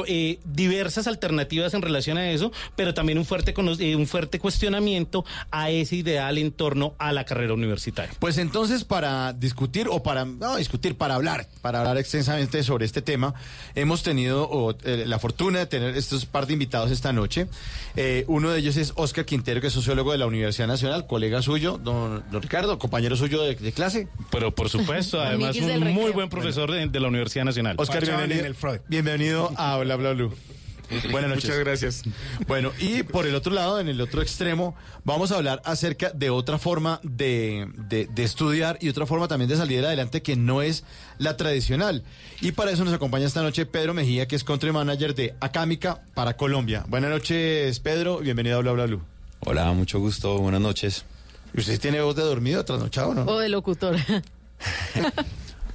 [0.08, 5.26] eh, diversas alternativas en relación a eso, pero también un fuerte eh, un fuerte cuestionamiento
[5.52, 8.14] a ese ideal en torno a la carrera universitaria.
[8.20, 13.02] Pues entonces para discutir o para no discutir, para hablar, para hablar extensamente sobre este
[13.02, 13.34] tema,
[13.76, 17.48] hemos tenido eh, la fortuna de tener estos par de invitados esta noche.
[17.96, 21.42] Eh, uno de ellos es Oscar Quintero, que es sociólogo de la Universidad Nacional, colega
[21.42, 24.08] suyo, don, don Ricardo, compañero suyo de, de clase.
[24.38, 27.76] Pero por supuesto, además un muy buen profesor de, de la Universidad Nacional.
[27.80, 28.80] Oscar, en bienvenido, el Freud.
[28.88, 30.32] bienvenido a Bla Bla Blue.
[31.12, 31.46] Buenas noches.
[31.46, 32.04] Muchas gracias.
[32.48, 34.74] Bueno, y por el otro lado, en el otro extremo,
[35.04, 39.50] vamos a hablar acerca de otra forma de, de- de estudiar y otra forma también
[39.50, 40.86] de salir adelante que no es
[41.18, 42.04] la tradicional.
[42.40, 46.04] Y para eso nos acompaña esta noche Pedro Mejía, que es country manager de Acámica
[46.14, 46.86] para Colombia.
[46.88, 49.02] Buenas noches, Pedro, bienvenido a Bla Bla Blue.
[49.42, 51.04] Hola, mucho gusto, buenas noches.
[51.54, 53.24] ¿Y usted tiene voz de dormido, trasnochado, no?
[53.24, 53.98] O de locutor.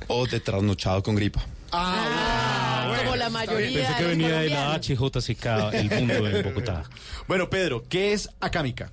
[0.09, 1.41] O de trasnochado con gripa.
[1.71, 4.75] como la mayoría Pensé que de venía de la.
[4.79, 6.83] HJCK, el mundo en Bogotá.
[7.29, 8.91] Bueno, Pedro, ¿qué es Acámica?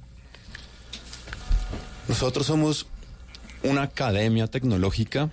[2.07, 2.85] Nosotros somos
[3.63, 5.29] una academia tecnológica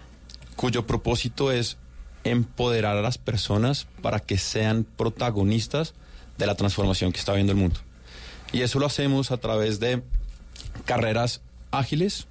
[0.56, 1.76] cuyo propósito es
[2.24, 5.94] empoderar a las personas para que sean protagonistas
[6.38, 7.80] de la transformación que está viendo el mundo.
[8.52, 10.02] Y eso lo hacemos a través de
[10.84, 11.40] carreras
[11.70, 12.26] ágiles,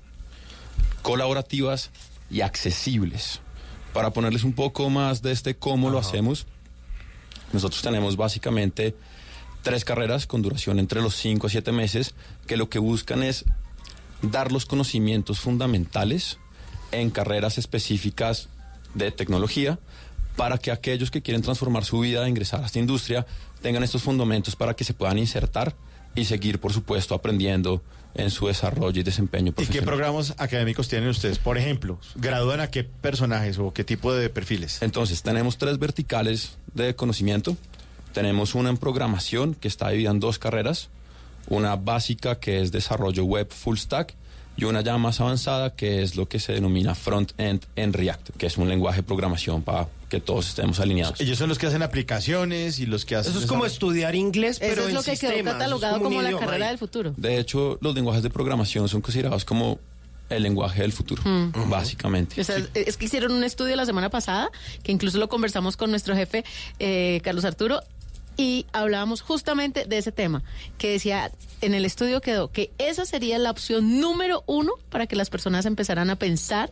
[1.01, 1.91] colaborativas
[2.29, 3.41] y accesibles.
[3.93, 6.45] Para ponerles un poco más de este cómo lo hacemos,
[7.53, 8.95] nosotros tenemos básicamente
[9.61, 12.13] tres carreras con duración entre los 5 a 7 meses
[12.45, 13.45] que lo que buscan es
[14.21, 16.37] dar los conocimientos fundamentales
[16.91, 18.49] en carreras específicas
[18.93, 19.79] de tecnología
[20.35, 23.25] para que aquellos que quieren transformar su vida e ingresar a esta industria
[23.61, 25.75] tengan estos fundamentos para que se puedan insertar
[26.13, 27.81] y seguir, por supuesto, aprendiendo
[28.15, 29.85] en su desarrollo y desempeño ¿Y qué profesional.
[29.85, 31.37] programas académicos tienen ustedes?
[31.37, 34.81] Por ejemplo, ¿gradúan a qué personajes o qué tipo de perfiles?
[34.81, 37.57] Entonces, tenemos tres verticales de conocimiento.
[38.13, 40.89] Tenemos una en programación que está dividida en dos carreras.
[41.47, 44.15] Una básica que es desarrollo web full stack
[44.57, 48.47] y una ya más avanzada que es lo que se denomina front-end en React, que
[48.47, 51.19] es un lenguaje de programación para que todos estemos alineados.
[51.19, 53.31] Ellos son los que hacen aplicaciones y los que hacen...
[53.31, 56.21] Eso es como estudiar inglés, pero Eso es en lo que quedó catalogado es como
[56.21, 56.71] la idioma carrera ahí.
[56.71, 57.13] del futuro.
[57.17, 59.79] De hecho, los lenguajes de programación son considerados como
[60.29, 61.69] el lenguaje del futuro, Mm.
[61.69, 62.39] básicamente.
[62.39, 64.49] O sea, es que hicieron un estudio la semana pasada,
[64.83, 66.43] que incluso lo conversamos con nuestro jefe,
[66.79, 67.81] eh, Carlos Arturo,
[68.37, 70.43] y hablábamos justamente de ese tema,
[70.77, 75.15] que decía, en el estudio quedó que esa sería la opción número uno para que
[75.15, 76.69] las personas empezaran a pensar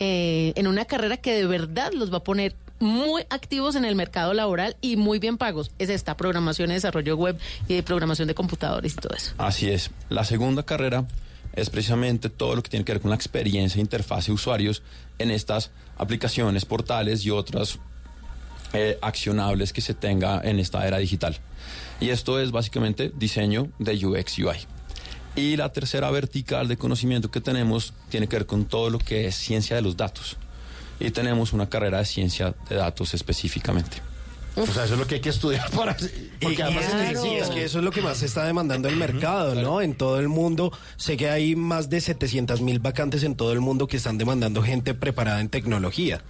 [0.00, 3.94] eh, en una carrera que de verdad los va a poner muy activos en el
[3.94, 5.70] mercado laboral y muy bien pagos.
[5.78, 7.38] Es esta programación y desarrollo web
[7.68, 9.32] y de programación de computadores y todo eso.
[9.38, 9.90] Así es.
[10.10, 11.06] La segunda carrera
[11.54, 14.82] es precisamente todo lo que tiene que ver con la experiencia e interfaz de usuarios
[15.18, 17.78] en estas aplicaciones, portales y otras
[18.72, 21.36] eh, accionables que se tenga en esta era digital.
[22.00, 24.56] Y esto es básicamente diseño de UX UI.
[25.36, 29.26] Y la tercera vertical de conocimiento que tenemos tiene que ver con todo lo que
[29.26, 30.36] es ciencia de los datos.
[31.04, 33.98] Y tenemos una carrera de ciencia de datos específicamente.
[34.54, 35.96] O sea, eso es lo que hay que estudiar para...
[36.40, 38.96] Porque Y- además claro, es que eso es lo que más se está demandando el
[38.96, 39.80] mercado, ¿no?
[39.80, 40.70] En todo el mundo.
[40.96, 44.62] Sé que hay más de 700 mil vacantes en todo el mundo que están demandando
[44.62, 46.20] gente preparada en tecnología.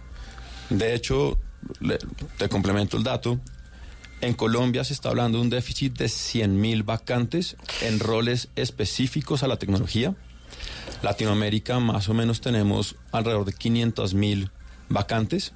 [0.71, 1.39] De hecho,
[1.81, 1.99] le-
[2.39, 3.41] te complemento el dato.
[4.21, 9.49] En Colombia se está hablando de un déficit de 100.000 vacantes en roles específicos a
[9.49, 10.15] la tecnología.
[11.03, 14.51] Latinoamérica más o menos tenemos alrededor de 500.000
[14.93, 15.53] vacantes.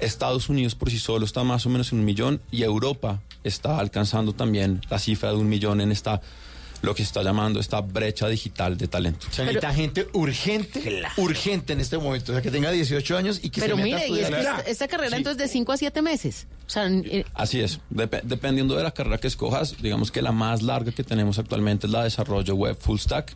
[0.00, 3.78] Estados Unidos por sí solo está más o menos en un millón y Europa está
[3.78, 6.20] alcanzando también la cifra de un millón en esta
[6.82, 9.26] lo que se está llamando esta brecha digital de talento.
[9.30, 12.32] Se necesita gente urgente, urgente en este momento.
[12.32, 14.28] O sea, que tenga 18 años y que Pero se meta a mire, y es
[14.28, 16.46] que esta, esta carrera entonces de 5 a 7 meses.
[16.66, 20.32] O sea, eh, Así es, Dep- dependiendo de la carrera que escojas, digamos que la
[20.32, 23.34] más larga que tenemos actualmente es la de desarrollo web full stack,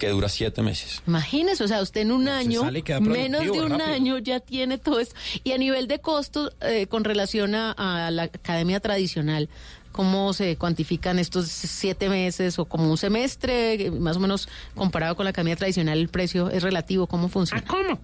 [0.00, 1.00] que dura siete meses.
[1.06, 2.62] Imagínese, o sea, usted en un año,
[3.00, 3.88] menos de un rápido.
[3.88, 5.14] año ya tiene todo esto.
[5.44, 9.48] Y a nivel de costos, eh, con relación a, a la academia tradicional,
[9.92, 13.92] ¿cómo se cuantifican estos siete meses o como un semestre?
[13.92, 17.06] Más o menos comparado con la academia tradicional, el precio es relativo.
[17.06, 17.62] ¿Cómo funciona?
[17.64, 18.00] ¿Cómo?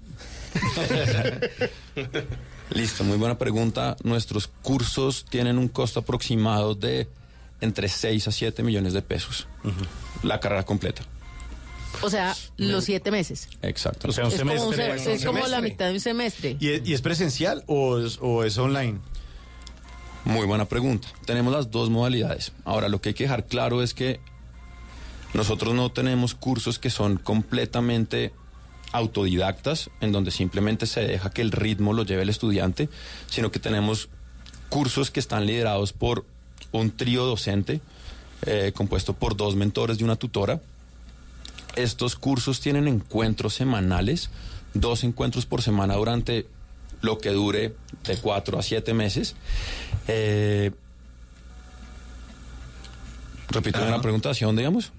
[2.70, 3.96] Listo, muy buena pregunta.
[4.02, 7.08] Nuestros cursos tienen un costo aproximado de
[7.60, 9.46] entre 6 a 7 millones de pesos.
[10.22, 11.02] La carrera completa.
[12.02, 13.48] O sea, los siete meses.
[13.62, 14.08] Exacto.
[14.08, 16.56] es como, un se- es como la mitad de un semestre.
[16.60, 18.98] ¿Y es, y es presencial o es, o es online?
[20.24, 21.08] Muy buena pregunta.
[21.24, 22.52] Tenemos las dos modalidades.
[22.64, 24.20] Ahora, lo que hay que dejar claro es que
[25.34, 28.32] nosotros no tenemos cursos que son completamente
[28.92, 32.88] autodidactas, en donde simplemente se deja que el ritmo lo lleve el estudiante,
[33.28, 34.08] sino que tenemos
[34.68, 36.24] cursos que están liderados por
[36.72, 37.80] un trío docente,
[38.46, 40.60] eh, compuesto por dos mentores y una tutora.
[41.76, 44.30] Estos cursos tienen encuentros semanales,
[44.74, 46.46] dos encuentros por semana durante
[47.02, 47.74] lo que dure
[48.04, 49.34] de cuatro a siete meses.
[50.08, 50.72] Eh,
[53.48, 54.92] repíteme la pregunta, ¿hacia dónde digamos?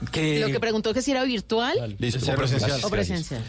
[0.00, 2.80] Lo que preguntó que si era virtual Listo, o presencial.
[2.82, 3.44] O presencial.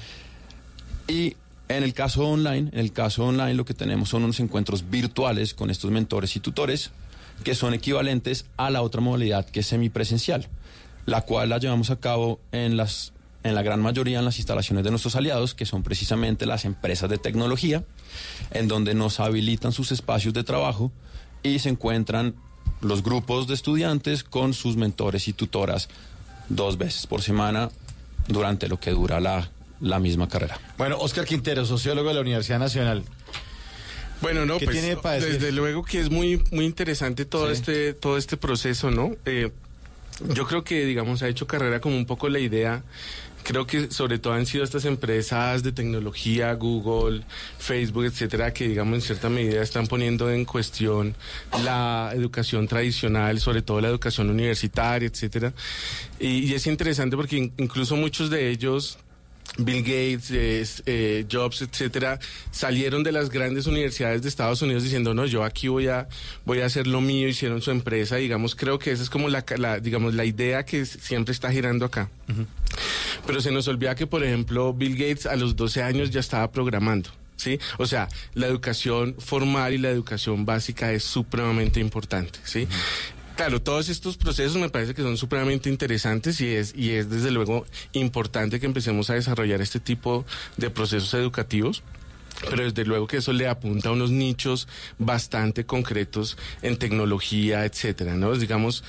[1.08, 1.36] Y
[1.70, 5.54] en el caso online, en el caso online lo que tenemos son unos encuentros virtuales
[5.54, 6.92] con estos mentores y tutores
[7.46, 10.48] que son equivalentes a la otra modalidad que es semipresencial,
[11.06, 13.14] la cual la llevamos a cabo en las
[13.44, 17.10] en la gran mayoría en las instalaciones de nuestros aliados, que son precisamente las empresas
[17.10, 17.84] de tecnología,
[18.52, 20.92] en donde nos habilitan sus espacios de trabajo
[21.42, 22.36] y se encuentran
[22.82, 25.90] los grupos de estudiantes con sus mentores y tutoras
[26.50, 27.72] dos veces por semana
[28.28, 29.50] durante lo que dura la,
[29.80, 30.60] la misma carrera.
[30.78, 33.04] Bueno, Oscar Quintero, sociólogo de la Universidad Nacional.
[34.22, 35.34] Bueno, no, ¿Qué pues tiene para decir?
[35.34, 37.54] desde luego que es muy muy interesante todo Sí.
[37.54, 39.16] este todo este proceso, ¿no?
[39.26, 39.52] Eh,
[40.34, 42.84] yo creo que digamos ha hecho carrera como un poco la idea.
[43.44, 47.24] Creo que sobre todo han sido estas empresas de tecnología, Google,
[47.58, 51.16] Facebook, etcétera, que digamos en cierta medida están poniendo en cuestión
[51.64, 55.54] la educación tradicional, sobre todo la educación universitaria, etcétera.
[56.20, 59.00] Y, y es interesante porque in- incluso muchos de ellos
[59.58, 62.20] Bill Gates, eh, eh, Jobs, etcétera,
[62.52, 66.08] salieron de las grandes universidades de Estados Unidos diciendo, no, yo aquí voy a,
[66.46, 69.44] voy a hacer lo mío, hicieron su empresa, digamos, creo que esa es como la,
[69.58, 72.10] la, digamos, la idea que siempre está girando acá.
[73.28, 76.50] Pero se nos olvida que, por ejemplo, Bill Gates a los 12 años ya estaba
[76.52, 77.10] programando.
[77.36, 77.60] ¿Sí?
[77.80, 82.68] O sea, la educación formal y la educación básica es supremamente importante, ¿sí?
[83.42, 87.32] Claro, todos estos procesos me parece que son supremamente interesantes y es, y es desde
[87.32, 90.26] luego importante que empecemos a desarrollar este tipo
[90.58, 91.82] de procesos educativos.
[92.48, 94.68] Pero desde luego que eso le apunta a unos nichos
[95.00, 98.36] bastante concretos en tecnología, etcétera, ¿no?
[98.36, 98.84] Digamos,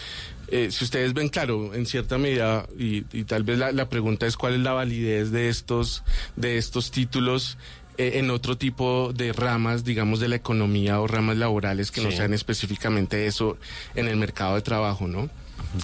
[0.49, 4.37] eh, si ustedes ven claro, en cierta medida, y, tal vez la, la pregunta es
[4.37, 6.03] cuál es la validez de estos,
[6.37, 7.57] de estos títulos
[7.98, 12.10] eh, en otro tipo de ramas, digamos, de la economía o ramas laborales que no
[12.10, 13.59] sean específicamente eso
[13.94, 15.28] en el mercado de trabajo, ¿no?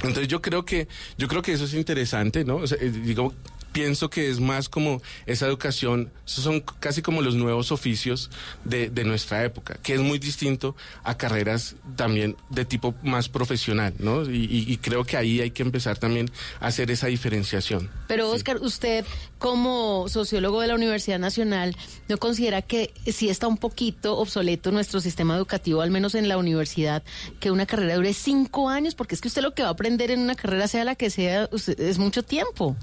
[0.03, 2.57] Entonces yo creo que yo creo que eso es interesante, ¿no?
[2.57, 3.35] O sea, eh, digo,
[3.73, 8.31] pienso que es más como esa educación, esos son casi como los nuevos oficios
[8.65, 10.75] de, de nuestra época, que es muy distinto
[11.05, 14.23] a carreras también de tipo más profesional, ¿no?
[14.31, 16.31] Y, y- y creo que ahí hay que empezar también
[16.61, 17.91] a hacer esa diferenciación.
[18.09, 19.05] Pero Oscar, usted
[19.39, 21.77] como sociólogo de la Universidad Nacional,
[22.09, 26.37] ¿no considera que sí está un poquito obsoleto nuestro sistema educativo, al menos en la
[26.39, 27.03] universidad,
[27.39, 28.95] que una carrera dure cinco años?
[28.95, 31.11] Porque es que usted lo que va a aprender en una carrera, sea la que
[31.11, 32.77] sea, es mucho tiempo.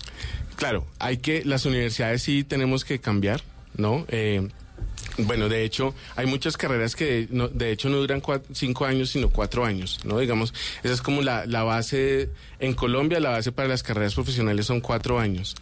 [0.55, 3.41] Claro, hay que, las universidades sí tenemos que cambiar,
[3.77, 4.05] ¿no?
[4.09, 4.47] Eh,
[5.17, 8.21] bueno, de hecho, hay muchas carreras que no- de hecho no duran
[8.51, 10.19] cinco años, sino cuatro años, ¿no?
[10.19, 10.53] Digamos,
[10.83, 12.29] esa es como la, la base,
[12.59, 15.55] en Colombia la base para las carreras profesionales son cuatro años.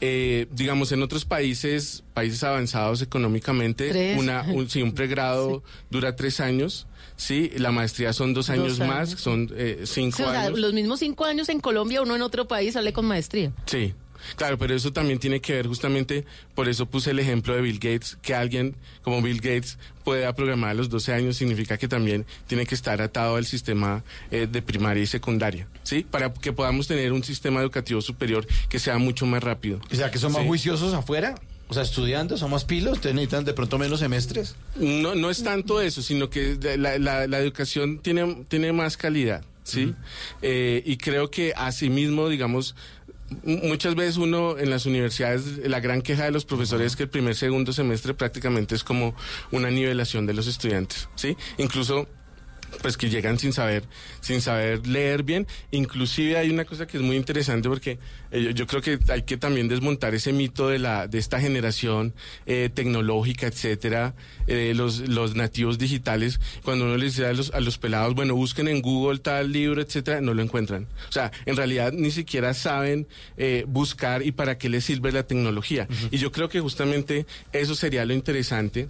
[0.00, 6.40] Eh, digamos, en otros países, países avanzados económicamente, una, un, sí, un pregrado dura tres
[6.40, 10.42] años, sí, la maestría son dos años, Dos más, son eh, cinco Sí, o sea,
[10.46, 10.58] años.
[10.58, 13.52] los mismos cinco años en Colombia, uno en otro país sale con maestría.
[13.66, 13.94] Sí,
[14.34, 16.24] claro, pero eso también tiene que ver justamente,
[16.54, 20.70] por eso puse el ejemplo de Bill Gates, que alguien como Bill Gates pueda programar
[20.70, 24.62] a los 12 años significa que también tiene que estar atado al sistema eh, de
[24.62, 26.04] primaria y secundaria, ¿sí?
[26.08, 29.80] Para que podamos tener un sistema educativo superior que sea mucho más rápido.
[29.90, 30.48] O sea, que son más Sí.
[30.48, 31.34] juiciosos afuera.
[31.68, 34.54] O sea, estudiando, son más pilos, ustedes necesitan de pronto menos semestres.
[34.76, 39.42] No, no es tanto eso, sino que la, la- la educación tiene, tiene más calidad,
[39.64, 39.92] ¿sí?
[40.42, 42.76] Eh, y creo que asimismo, digamos,
[43.44, 47.08] muchas veces uno en las universidades, la gran queja de los profesores es que el
[47.08, 49.14] primer, segundo semestre prácticamente es como
[49.50, 51.36] una nivelación de los estudiantes, ¿sí?
[51.58, 52.08] Incluso
[52.82, 53.84] pues que llegan sin saber
[54.20, 55.46] sin saber leer bien.
[55.70, 57.98] Inclusive hay una cosa que es muy interesante porque
[58.30, 61.40] eh, yo, yo creo que hay que también desmontar ese mito de la de esta
[61.40, 62.14] generación
[62.46, 64.14] eh, tecnológica etcétera
[64.46, 66.40] eh, los los nativos digitales.
[66.64, 69.80] Cuando uno les dice a los a los pelados bueno busquen en Google tal libro
[69.80, 70.86] etcétera no lo encuentran.
[71.08, 73.06] O sea en realidad ni siquiera saben
[73.36, 75.88] eh, buscar y para qué les sirve la tecnología.
[76.10, 78.88] Y yo creo que justamente eso sería lo interesante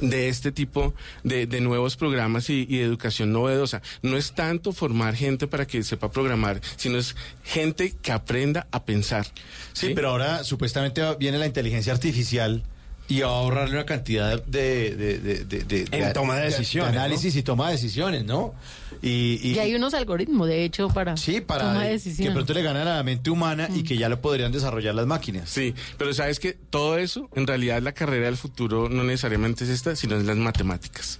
[0.00, 0.94] de este tipo
[1.24, 3.82] de, de nuevos programas y, y de educación novedosa.
[4.02, 8.84] No es tanto formar gente para que sepa programar, sino es gente que aprenda a
[8.84, 9.26] pensar.
[9.72, 12.62] Sí, pero ahora supuestamente viene la inteligencia artificial
[13.08, 14.94] y va a ahorrarle una cantidad de...
[14.96, 18.54] de, de, de- de- En toma de decisiones, análisis y toma de decisiones, ¿no?
[19.02, 22.52] Y, y- Y hay unos algoritmos, de hecho, para, sí, para toma de que pronto
[22.54, 25.50] le ganan a la mente humana y que ya lo podrían desarrollar las máquinas.
[25.50, 29.70] Sí, pero sabes que todo eso, en realidad la carrera del futuro no necesariamente es
[29.70, 31.18] esta, sino es las matemáticas.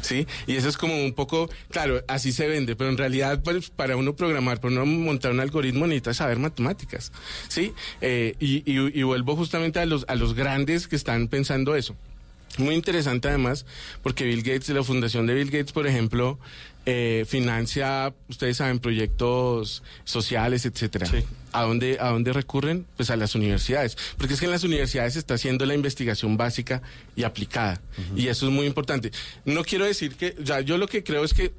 [0.00, 0.26] ¿Sí?
[0.46, 3.96] Y eso es como un poco, claro, así se vende, pero en realidad pues, para
[3.96, 7.12] uno programar, para uno montar un algoritmo necesita saber matemáticas.
[7.48, 7.72] ¿Sí?
[8.00, 11.96] Eh, y, vuelvo justamente a los, a los grandes que están pensando eso.
[12.58, 13.66] Muy interesante además,
[14.02, 16.38] porque Bill Gates, la fundación de Bill Gates, por ejemplo,
[16.86, 21.06] eh, financia, ustedes saben, proyectos sociales, etcétera.
[21.52, 22.86] ¿A dónde, ¿A dónde recurren?
[22.96, 23.96] Pues a las universidades.
[24.16, 26.82] Porque es que en las universidades se está haciendo la investigación básica
[27.16, 27.80] y aplicada.
[28.16, 29.10] Y eso es muy importante.
[29.44, 31.52] No quiero decir que, sea, yo lo que creo es que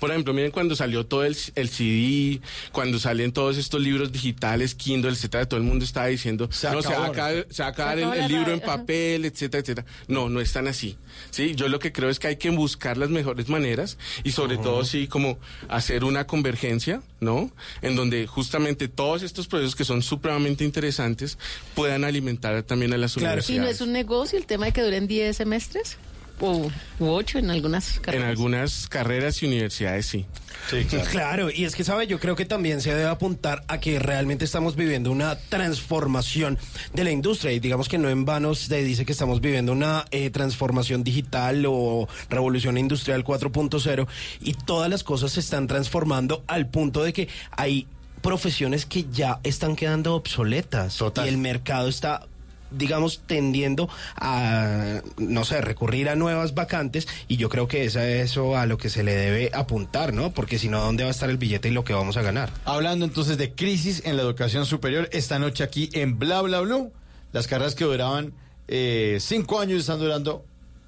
[0.00, 2.40] por ejemplo, miren cuando salió todo el, el CD,
[2.72, 6.66] cuando salen todos estos libros digitales, Kindle, etcétera, todo el mundo estaba diciendo, no, se
[6.66, 9.60] va a acabó, acabar, se va a acabar Se acabó el, libro en papel, etcétera,
[9.60, 9.86] etcétera.
[10.06, 10.96] No, no es tan así.
[11.30, 14.58] Sí, yo lo que creo es que hay que buscar las mejores maneras y sobre
[14.58, 15.38] todo sí como
[15.68, 17.50] hacer una convergencia, ¿no?
[17.82, 21.38] En donde justamente todos estos procesos que son supremamente interesantes
[21.74, 23.76] puedan alimentar también a las ¿Y no universidades.
[23.76, 25.96] es un negocio el tema de que duren 10 semestres?
[26.40, 26.70] O
[27.00, 28.28] u 8 en algunas En carreras.
[28.28, 30.26] algunas carreras y universidades sí.
[31.10, 31.50] claro.
[31.50, 32.06] y es que, ¿sabe?
[32.06, 36.58] Yo creo que también se debe apuntar a que realmente estamos viviendo una transformación
[36.92, 37.52] de la industria.
[37.52, 41.64] Y digamos que no en vano se dice que estamos viviendo una eh, transformación digital
[41.66, 44.06] o revolución industrial 4.0
[44.40, 47.86] y todas las cosas se están transformando al punto de que hay
[48.22, 52.26] profesiones que ya están quedando obsoletas y el mercado está
[52.70, 58.08] digamos, tendiendo a, no sé, recurrir a nuevas vacantes y yo creo que es a
[58.08, 60.32] eso a lo que se le debe apuntar, ¿no?
[60.32, 62.50] Porque si no, ¿dónde va a estar el billete y lo que vamos a ganar?
[62.64, 66.92] Hablando entonces de crisis en la educación superior, esta noche aquí en Bla Bla Blue,
[67.32, 68.32] las carreras que duraban
[68.68, 70.44] eh, cinco años están durando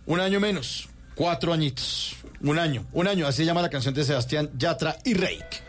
[0.07, 4.05] un año menos, cuatro añitos, un año, un año, así se llama la canción de
[4.05, 5.63] Sebastián Yatra y Reik.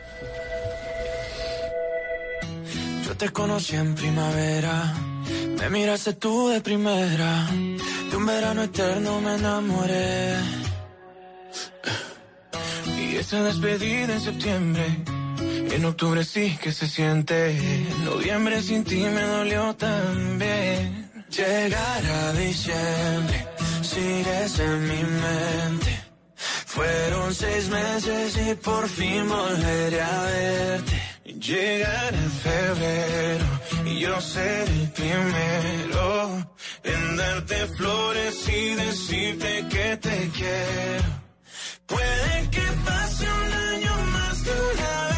[3.05, 4.93] Yo te conocí en primavera,
[5.59, 7.47] me miraste tú de primera,
[8.09, 10.35] de un verano eterno me enamoré.
[12.97, 14.85] Y esa despedida en septiembre,
[15.71, 21.11] en octubre sí que se siente, en noviembre sin ti me dolió también.
[21.29, 23.47] Llegar a diciembre,
[23.81, 26.01] sigues en mi mente.
[26.65, 31.01] Fueron seis meses y por fin volveré a verte.
[31.25, 33.60] Llegar en febrero
[33.91, 36.47] y yo seré el primero
[36.83, 41.09] en darte flores y decirte que te quiero.
[41.85, 45.10] Puede que pase un año más de una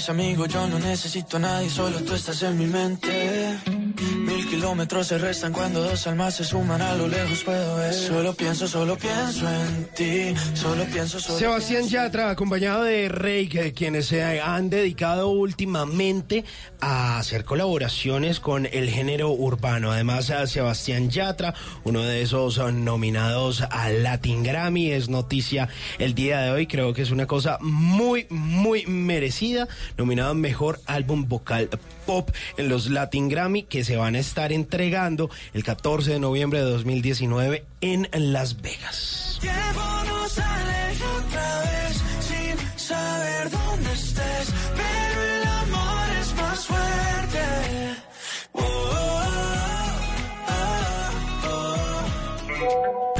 [0.00, 3.79] mis amigos, yo no necesito a nadie, solo tú estás en mi mente.
[3.98, 7.92] Mil kilómetros se restan cuando dos almas se suman a lo lejos puedo ver.
[7.92, 14.06] Solo pienso, solo pienso en ti, solo pienso, solo Sebastián Yatra, acompañado de Rey, quienes
[14.06, 16.44] se han dedicado últimamente
[16.80, 19.92] a hacer colaboraciones con el género urbano.
[19.92, 21.54] Además, a Sebastián Yatra,
[21.84, 25.68] uno de esos nominados a Latin Grammy, es noticia
[25.98, 26.66] el día de hoy.
[26.66, 29.68] Creo que es una cosa muy, muy merecida.
[29.96, 31.68] Nominado a Mejor Álbum Vocal
[32.00, 36.60] Pop en los Latin Grammy, que se van a estar entregando el 14 de noviembre
[36.60, 39.38] de 2019 en Las Vegas.
[39.40, 46.90] tiempo nos aleja otra vez sin saber dónde estés, pero el amor es más fuerte.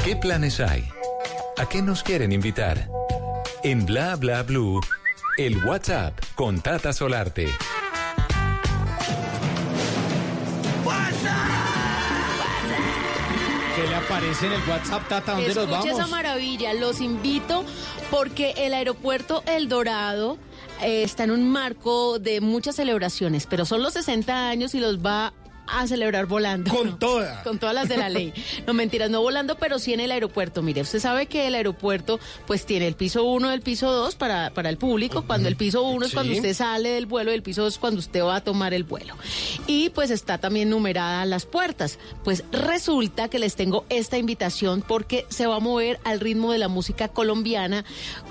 [0.05, 0.85] ¿Qué planes hay?
[1.57, 2.89] ¿A qué nos quieren invitar?
[3.63, 4.81] En Bla Bla Blue,
[5.37, 7.49] el WhatsApp con Tata Solarte.
[14.21, 15.33] Aparece en el WhatsApp, Tata?
[15.33, 16.11] ¿Dónde nos Escucha esa vamos?
[16.11, 16.75] maravilla.
[16.75, 17.65] Los invito
[18.11, 20.37] porque el aeropuerto El Dorado
[20.83, 24.99] eh, está en un marco de muchas celebraciones, pero son los 60 años y los
[24.99, 25.33] va
[25.79, 26.71] a celebrar volando.
[26.75, 27.43] Con todas.
[27.45, 28.33] Con todas las de la ley.
[28.67, 30.63] No mentiras, no volando, pero sí en el aeropuerto.
[30.63, 34.51] Mire, usted sabe que el aeropuerto pues tiene el piso 1 el piso 2 para,
[34.51, 35.25] para el público.
[35.27, 36.17] Cuando el piso 1 es Sí.
[36.17, 38.75] cuando usted sale del vuelo y el piso 2 es cuando usted va a tomar
[38.75, 39.15] el vuelo.
[39.67, 41.99] Y pues está también numerada las puertas.
[42.25, 46.59] Pues resulta que les tengo esta invitación porque se va a mover al ritmo de
[46.59, 47.85] la música colombiana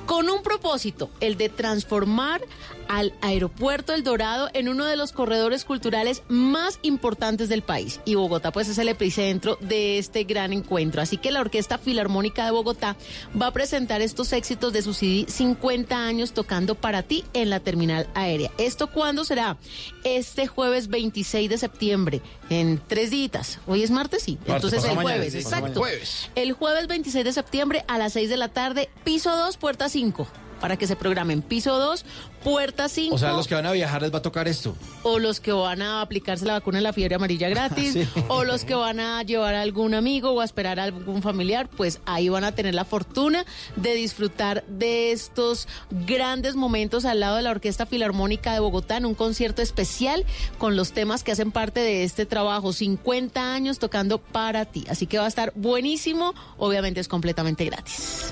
[0.05, 2.41] con un propósito, el de transformar
[2.87, 7.99] al aeropuerto El Dorado en uno de los corredores culturales más importantes del país.
[8.05, 11.01] Y Bogotá pues es el epicentro de este gran encuentro.
[11.01, 12.95] Así que la Orquesta Filarmónica de Bogotá
[13.39, 17.59] va a presentar estos éxitos de su CD 50 años tocando para ti en la
[17.59, 18.51] terminal aérea.
[18.57, 19.57] ¿Esto cuándo será?
[20.03, 23.59] Este jueves 26 de septiembre, en tres días.
[23.67, 24.37] Hoy es martes, sí.
[24.47, 25.81] Martes, Entonces el mañana, jueves, sí, exacto.
[25.81, 26.01] mañana.
[26.35, 30.27] El jueves 26 de septiembre a las 6 de la tarde, piso 2, puerta 5.
[30.59, 32.05] Para que se programen piso 2,
[32.43, 33.15] puerta 5.
[33.15, 34.75] O sea, los que van a viajar les va a tocar esto.
[35.03, 38.07] o los que van a aplicarse la vacuna de la fiebre amarilla gratis, Sí.
[38.27, 41.69] o los que van a llevar a algún amigo o a esperar a algún familiar,
[41.69, 43.45] pues ahí van a tener la fortuna
[43.75, 49.05] de disfrutar de estos grandes momentos al lado de la Orquesta Filarmónica de Bogotá en
[49.05, 50.25] un concierto especial
[50.57, 54.85] con los temas que hacen parte de este trabajo, 50 años tocando para ti.
[54.89, 58.31] Así que va a estar buenísimo, obviamente es completamente gratis.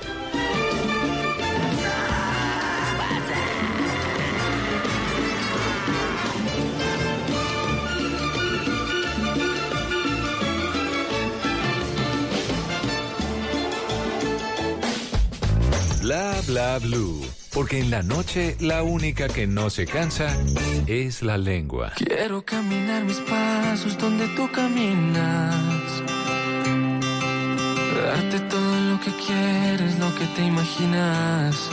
[16.08, 17.20] Bla Bla Blue,
[17.52, 20.34] porque en la noche la única que no se cansa
[20.88, 21.92] es la lengua.
[21.98, 25.54] Quiero caminar mis pasos donde tú caminas.
[27.94, 31.70] Darte todo lo que quieres, lo que te imaginas.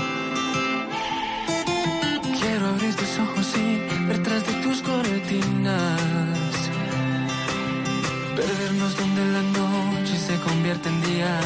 [2.40, 6.00] Quiero abrir tus ojos y ver tras de tus cortinas.
[8.34, 11.40] Perdernos donde la noche se convierte en día.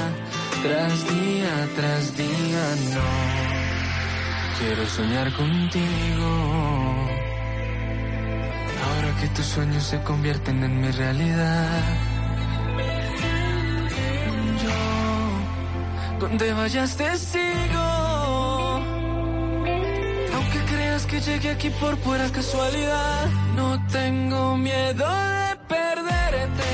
[0.62, 2.64] Tras día, tras día,
[2.94, 3.09] no.
[4.59, 6.30] Quiero soñar contigo.
[8.85, 11.82] Ahora que tus sueños se convierten en mi realidad.
[14.62, 17.89] Yo, donde vayas te sigo.
[20.35, 26.68] Aunque creas que llegué aquí por pura casualidad, no tengo miedo de perderte,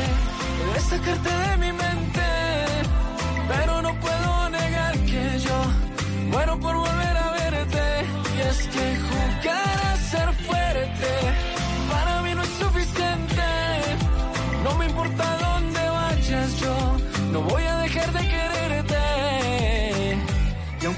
[0.73, 2.04] de sacarte de mi mente.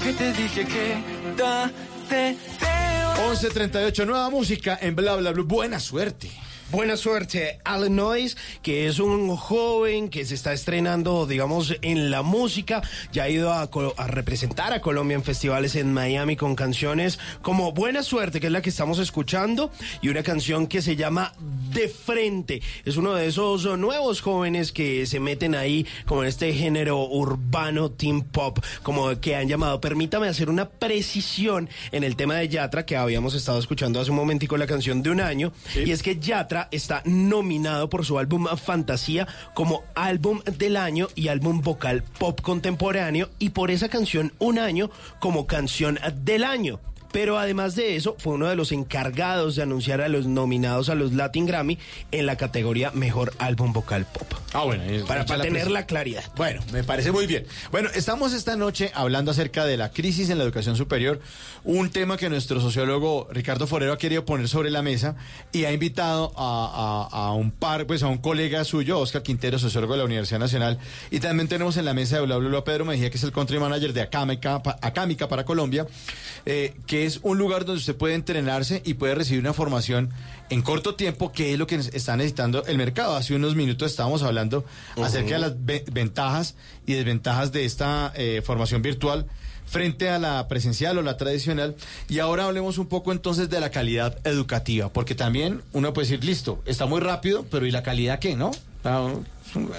[0.07, 0.95] Aunque te dije que
[1.35, 1.69] da,
[2.07, 5.43] te, te 11.38, nueva música en Bla Bla Blue.
[5.43, 6.31] Buena suerte.
[6.69, 12.23] Buena suerte, Alan Noyes, que es un joven que se está estrenando, digamos, en la
[12.23, 12.81] música.
[13.13, 13.69] Ya ha ido a,
[14.07, 18.61] representar a Colombia en festivales en Miami con canciones como Buena suerte, que es la
[18.61, 19.71] que estamos escuchando,
[20.01, 21.31] y una canción que se llama
[21.71, 22.61] De Frente.
[22.83, 27.91] Es uno de esos nuevos jóvenes que se meten ahí como en este género urbano,
[27.91, 29.79] teen pop, como que han llamado.
[29.79, 34.17] Permítame hacer una precisión en el tema de Yatra, que habíamos estado escuchando hace un
[34.17, 38.47] momentico la canción de un año, y es que Yatra está nominado por su álbum
[38.57, 44.59] Fantasía como álbum del año y álbum vocal pop contemporáneo, y por esa canción Un
[44.59, 44.89] año
[45.19, 46.79] como canción del año.
[47.11, 50.95] Pero además de eso, fue uno de los encargados de anunciar a los nominados a
[50.95, 51.77] los Latin Grammy
[52.11, 54.27] en la categoría Mejor Álbum Vocal Pop.
[54.53, 54.83] Ah, bueno.
[55.07, 56.23] Para, para tener la claridad.
[56.35, 57.45] Bueno, me parece muy bien.
[57.71, 61.19] Bueno, estamos esta noche hablando acerca de la crisis en la educación superior,
[61.63, 65.15] un tema que nuestro sociólogo Ricardo Forero ha querido poner sobre la mesa
[65.51, 69.59] y ha invitado a, a- a un par, pues a un colega suyo, Oscar Quintero,
[69.59, 70.77] sociólogo de la Universidad Nacional,
[71.11, 73.31] y también tenemos en la mesa de Bla Bla Bla Pedro Mejía, que es el
[73.31, 75.85] country manager de Acámica, Acámica para Colombia,
[76.45, 80.09] eh, que es un lugar donde usted puede entrenarse y puede recibir una formación
[80.49, 83.15] en corto tiempo, que es lo que está necesitando el mercado.
[83.15, 84.65] Hace unos minutos estábamos hablando
[85.03, 86.55] acerca de las ve- ventajas
[86.85, 89.25] y desventajas de esta eh, formación virtual
[89.65, 91.75] frente a la presencial o la tradicional.
[92.07, 96.23] Y ahora hablemos un poco entonces de la calidad educativa, porque también uno puede decir,
[96.23, 98.51] listo, está muy rápido, pero ¿y la calidad qué, no?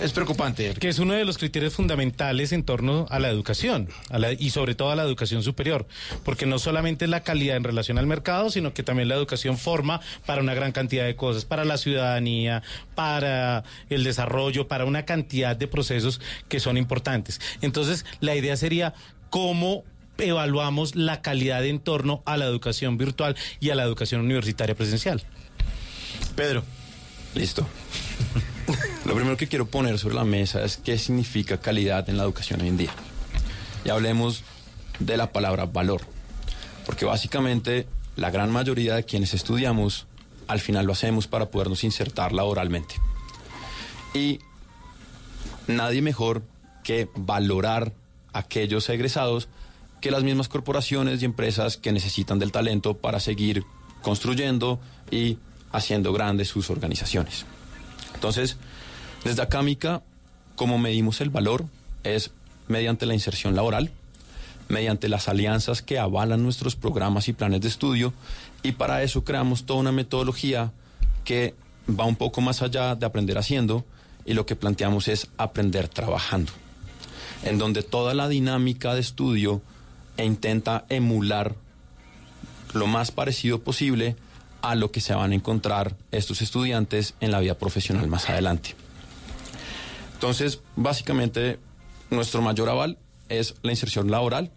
[0.02, 0.74] Es preocupante.
[0.74, 4.50] Que es uno de los criterios fundamentales en torno a la educación a la- y
[4.50, 5.86] sobre todo a la educación superior,
[6.24, 9.59] porque no solamente es la calidad en relación al mercado, sino que también la educación
[9.59, 12.62] forma para una gran cantidad de cosas, para la ciudadanía,
[12.94, 17.40] para el desarrollo, para una cantidad de procesos que son importantes.
[17.60, 18.94] Entonces, la idea sería
[19.30, 19.84] cómo
[20.18, 25.22] evaluamos la calidad en torno a la educación virtual y a la educación universitaria presencial.
[26.34, 26.64] Pedro.
[27.34, 27.66] Listo.
[29.05, 32.61] Lo primero que quiero poner sobre la mesa es qué significa calidad en la educación
[32.61, 32.93] hoy en día.
[33.85, 34.43] Y hablemos
[34.99, 36.03] de la palabra valor.
[36.85, 37.86] Porque básicamente
[38.16, 40.07] la gran mayoría de quienes estudiamos
[40.47, 42.97] al final lo hacemos para podernos insertar laboralmente.
[44.15, 44.40] Y
[45.66, 46.43] nadie mejor
[46.82, 47.93] que valorar
[48.32, 49.49] aquellos egresados
[50.01, 53.65] que las mismas corporaciones y empresas que necesitan del talento para seguir
[54.03, 54.81] construyendo
[55.11, 55.39] y
[55.73, 57.45] haciendo grandes sus organizaciones.
[58.19, 58.57] Entonces,
[59.23, 60.03] desde Acámica,
[60.57, 61.66] como medimos el valor
[62.03, 62.32] es
[62.66, 63.93] mediante la inserción laboral,
[64.69, 68.12] mediante las alianzas que avalan nuestros programas y planes de estudio,
[68.65, 70.73] y para eso creamos toda una metodología
[71.23, 71.55] que
[71.89, 73.85] va un poco más allá de aprender haciendo,
[74.24, 76.51] y lo que planteamos es aprender trabajando,
[77.45, 79.62] en donde toda la dinámica de estudio
[80.16, 81.55] e intenta emular
[82.74, 84.16] lo más parecido posible
[84.62, 88.74] a lo que se van a encontrar estos estudiantes en la vida profesional más adelante.
[90.14, 91.59] Entonces, básicamente,
[92.10, 92.98] nuestro mayor aval
[93.28, 94.51] es la inserción laboral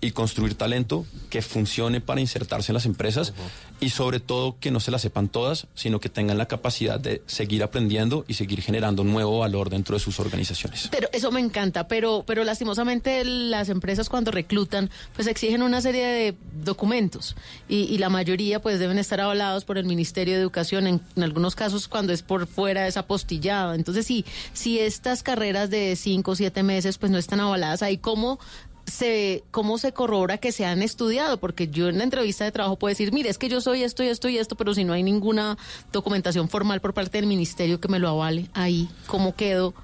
[0.00, 3.32] y construir talento que funcione para insertarse en las empresas
[3.80, 7.22] y sobre todo que no se la sepan todas, sino que tengan la capacidad de
[7.26, 10.88] seguir aprendiendo y seguir generando nuevo valor dentro de sus organizaciones.
[10.90, 16.06] Pero eso me encanta, pero, pero lastimosamente las empresas cuando reclutan, pues exigen una serie
[16.06, 17.36] de documentos
[17.68, 21.22] y, y la mayoría pues deben estar avalados por el Ministerio de Educación, en, en
[21.22, 23.74] algunos casos cuando es por fuera es apostillado.
[23.74, 27.98] Entonces, si, si estas carreras de cinco o siete meses pues no están avaladas ahí,
[27.98, 28.38] ¿cómo
[28.86, 32.76] se, cómo se corrobora que se han estudiado, porque yo en la entrevista de trabajo
[32.76, 34.92] puedo decir, mire, es que yo soy esto y esto y esto, pero si no
[34.92, 35.58] hay ninguna
[35.92, 39.74] documentación formal por parte del ministerio que me lo avale, ahí, ¿cómo quedo?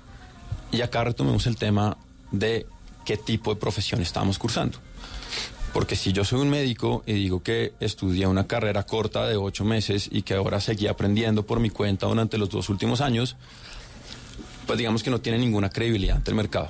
[0.70, 1.97] Y acá retomemos el tema
[2.31, 2.66] de
[3.05, 4.79] qué tipo de profesión estamos cursando.
[5.73, 9.65] Porque si yo soy un médico y digo que estudié una carrera corta de ocho
[9.65, 13.37] meses y que ahora seguí aprendiendo por mi cuenta durante los dos últimos años,
[14.66, 16.69] pues digamos que no tiene ninguna credibilidad ante el mercado.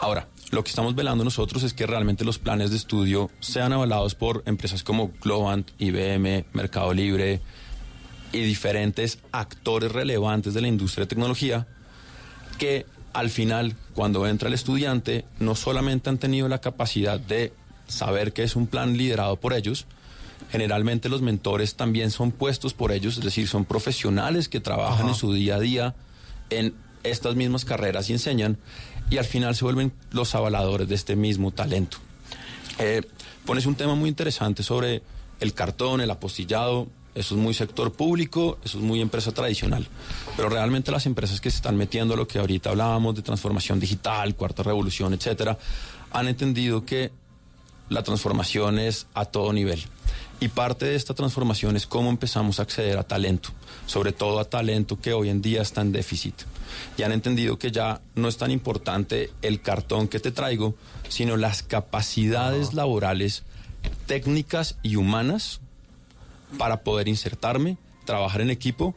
[0.00, 4.14] Ahora, lo que estamos velando nosotros es que realmente los planes de estudio sean avalados
[4.14, 7.42] por empresas como Globant, IBM, Mercado Libre
[8.32, 11.66] y diferentes actores relevantes de la industria de tecnología
[12.58, 17.52] que al final, cuando entra el estudiante, no solamente han tenido la capacidad de
[17.86, 19.86] saber que es un plan liderado por ellos,
[20.50, 25.14] generalmente los mentores también son puestos por ellos, es decir, son profesionales que trabajan en
[25.14, 25.94] su día a día
[26.48, 28.58] en estas mismas carreras y enseñan,
[29.10, 31.98] y al final se vuelven los avaladores de este mismo talento.
[32.78, 33.02] Eh,
[33.44, 35.02] pones un tema muy interesante sobre
[35.40, 39.86] el cartón, el apostillado, eso es muy sector público, eso es muy empresa tradicional,
[40.36, 43.80] pero realmente las empresas que se están metiendo a lo que ahorita hablábamos de transformación
[43.80, 45.58] digital, cuarta revolución, etcétera,
[46.12, 47.10] han entendido que
[47.88, 49.82] la transformación es a todo nivel.
[50.40, 53.50] Y parte de esta transformación es cómo empezamos a acceder a talento,
[53.86, 56.34] sobre todo a talento que hoy en día está en déficit.
[56.96, 60.74] Y han entendido que ya no es tan importante el cartón que te traigo,
[61.10, 63.42] sino las capacidades laborales
[64.06, 65.60] técnicas y humanas
[66.56, 67.76] para poder insertarme,
[68.06, 68.94] trabajar en equipo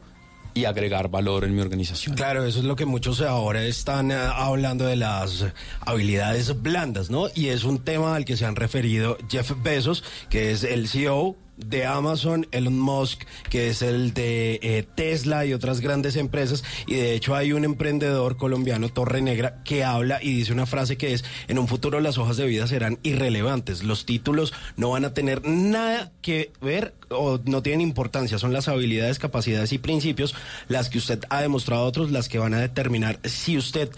[0.54, 2.14] y agregar valor en mi organización.
[2.14, 5.46] Claro, eso es lo que muchos ahora están eh, hablando de las
[5.80, 7.26] habilidades blandas, ¿no?
[7.34, 11.36] Y es un tema al que se han referido Jeff Bezos, que es el CEO
[11.56, 16.64] de Amazon, Elon Musk, que es el de eh, Tesla y otras grandes empresas.
[16.86, 20.96] Y de hecho hay un emprendedor colombiano, Torre Negra, que habla y dice una frase
[20.96, 23.82] que es, en un futuro las hojas de vida serán irrelevantes.
[23.82, 28.38] Los títulos no van a tener nada que ver o no tienen importancia.
[28.38, 30.34] Son las habilidades, capacidades y principios
[30.68, 33.90] las que usted ha demostrado a otros, las que van a determinar si usted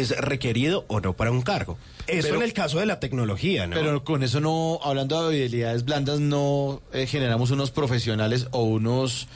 [0.00, 1.78] es requerido o no para un cargo.
[2.06, 3.74] Eso Pero- en el caso de la tecnología, ¿no?
[3.76, 9.28] Pero con eso no, hablando de habilidades blandas, no eh, generamos unos profesionales o unos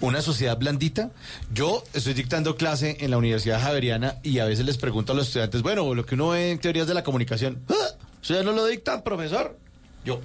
[0.00, 1.10] una sociedad blandita.
[1.54, 5.28] Yo estoy dictando clase en la Universidad Javeriana y a veces les pregunto a los
[5.28, 7.74] estudiantes, bueno, lo que uno ve en teorías de la comunicación, "Ah,
[8.20, 9.56] ¿eso ya no lo dictan, profesor?
[10.04, 10.20] Yo,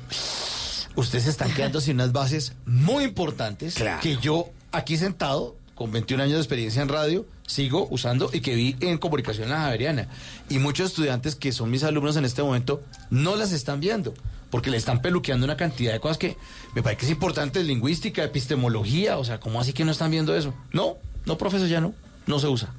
[0.95, 6.23] ustedes se están quedando sin unas bases muy importantes que yo aquí sentado, con 21
[6.23, 10.07] años de experiencia en radio, sigo usando y que vi en comunicación la Javeriana.
[10.49, 12.81] Y muchos estudiantes que son mis alumnos en este momento
[13.11, 14.13] no las están viendo.
[14.49, 16.37] Porque le están peluqueando una cantidad de cosas que
[16.73, 20.35] me parece que es importante, lingüística, epistemología, o sea, ¿cómo así que no están viendo
[20.35, 20.53] eso?
[20.71, 20.95] No,
[21.25, 21.93] no, profesor, ya no,
[22.25, 22.73] no se usa.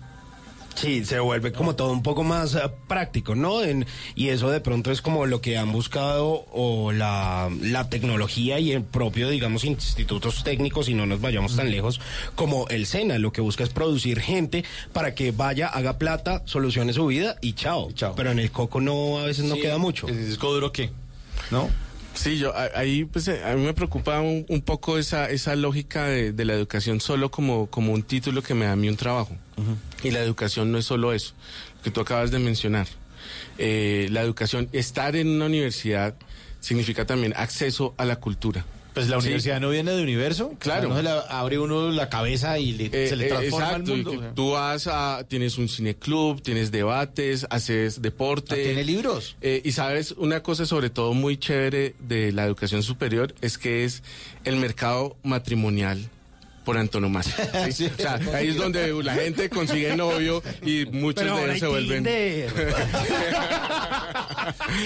[0.81, 3.63] Sí, se vuelve como todo un poco más eh, práctico, ¿no?
[3.65, 3.85] En-
[4.15, 8.71] y eso de pronto es como lo que han buscado o la, la tecnología y
[8.71, 12.01] el propio, digamos, institutos técnicos, y no nos vayamos tan lejos,
[12.37, 13.19] como el SENA.
[13.19, 17.55] Lo que busca es producir gente para que vaya, haga plata, solucione su vida y
[17.55, 17.89] chao.
[18.15, 19.63] Pero en el coco no, a veces no Sí.
[19.63, 20.07] queda mucho.
[20.07, 20.91] ¿El disco duro qué?
[21.51, 21.69] ¿No?
[22.19, 26.07] Sí, yo ahí pues eh, a mí me preocupa un, un poco esa, esa lógica
[26.07, 28.97] de, de la educación solo como, como un título que me da a mí un
[28.97, 29.37] trabajo.
[30.03, 31.35] Y la educación no es solo eso,
[31.85, 32.89] que tú acabas de mencionar.
[33.57, 36.17] Eh, la educación, estar en una universidad
[36.59, 38.65] significa también acceso a la cultura.
[38.99, 39.27] Pues la Sí.
[39.29, 40.53] universidad no viene de universo.
[40.59, 40.91] Claro.
[40.91, 43.29] O sea, no se le abre uno la cabeza y le- Eh, se le eh,
[43.29, 44.11] transforma exacto, el mundo.
[44.11, 44.35] que o sea.
[44.35, 48.55] Tú vas a, tienes un cineclub, tienes debates, haces deporte.
[48.55, 49.37] Ah, ¿tiene libros?
[49.41, 53.85] Eh, y sabes, una cosa sobre todo muy chévere de la educación superior es que
[53.85, 54.03] es
[54.45, 56.11] el mercado matrimonial
[56.69, 57.35] por antonomasia.
[57.65, 57.73] ¿sí?
[57.79, 57.91] Sí.
[57.97, 61.67] O sea, ahí es donde la gente consigue novio y muchos Pero de ellos se
[61.67, 62.05] vuelven...
[62.05, 62.53] Tinder.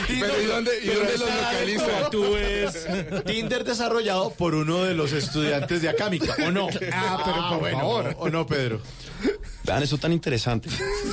[0.07, 2.11] Pero ¿y dónde, y dónde los localizan?
[2.13, 2.87] tú es
[3.25, 6.69] Tinder desarrollado por uno de los estudiantes de Acámica, ¿o no?
[6.93, 8.17] Ah, pero por bueno, favor.
[8.19, 8.81] ¿O no, Pedro?
[9.65, 10.69] Vean eso tan interesante.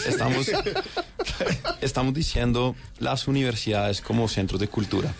[0.08, 0.52] Estamos,
[1.82, 5.14] estamos diciendo las universidades como centros de cultura.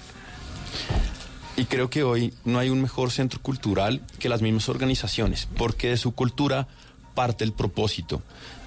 [1.60, 5.90] Y creo que hoy no hay un mejor centro cultural que las mismas organizaciones, porque
[5.90, 6.70] de su cultura
[7.16, 8.22] parte el propósito.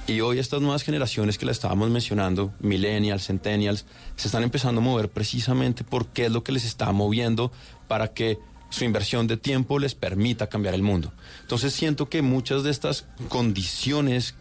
[0.07, 3.87] Y hoy estas nuevas generaciones que la estábamos mencionando, millennials, centennials,
[4.17, 7.51] se están empezando a mover precisamente porque es lo que les está moviendo
[7.89, 8.39] para que
[8.69, 11.15] su inversión de tiempo les permita cambiar el mundo.
[11.41, 14.35] Entonces siento que muchas de estas condiciones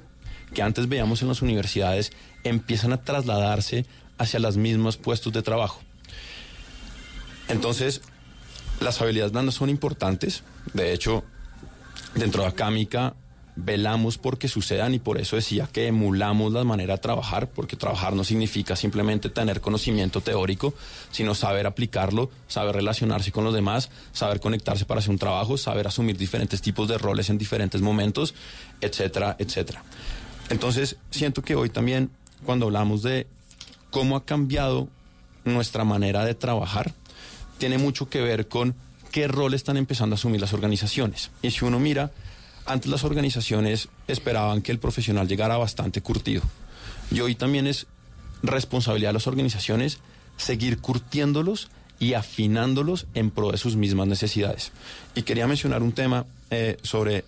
[0.54, 2.12] que antes veíamos en las universidades
[2.44, 3.86] empiezan a trasladarse
[4.18, 5.80] hacia los mismos puestos de trabajo.
[7.48, 8.02] Entonces,
[8.82, 10.44] las habilidades blandas son importantes.
[10.74, 11.24] De hecho,
[12.16, 13.16] dentro de Acámica
[13.56, 18.14] velamos porque sucedan y por eso decía que emulamos la manera de trabajar, porque trabajar
[18.14, 20.74] no significa simplemente tener conocimiento teórico,
[21.12, 25.88] sino saber aplicarlo, saber relacionarse con los demás, saber conectarse para hacer un trabajo, saber
[25.88, 28.34] asumir diferentes tipos de roles en diferentes momentos,
[28.80, 29.84] etcétera, etcétera.
[30.50, 32.10] Entonces, siento que hoy también,
[32.46, 33.28] cuando hablamos de
[33.92, 34.88] cómo ha cambiado
[35.44, 36.94] nuestra manera de trabajar,
[37.62, 38.74] tiene mucho que ver con
[39.12, 41.30] qué rol están empezando a asumir las organizaciones.
[41.44, 42.10] Y si uno mira,
[42.66, 46.42] antes las organizaciones esperaban que el profesional llegara bastante curtido.
[47.12, 47.86] Y hoy también es
[48.42, 50.00] responsabilidad de las organizaciones
[50.38, 51.70] seguir curtiéndolos
[52.00, 54.72] y afinándolos en pro de sus mismas necesidades.
[55.14, 57.26] Y quería mencionar un tema eh, sobre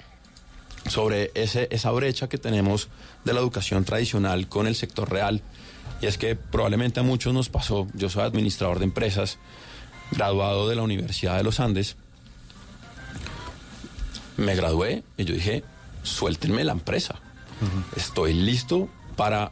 [0.89, 2.89] sobre ese, esa brecha que tenemos
[3.23, 5.43] de la educación tradicional con el sector real.
[6.01, 9.37] Y es que probablemente a muchos nos pasó, yo soy administrador de empresas,
[10.11, 11.95] graduado de la Universidad de los Andes,
[14.37, 15.63] me gradué y yo dije,
[16.03, 17.15] suéltenme la empresa.
[17.95, 19.51] Estoy listo para,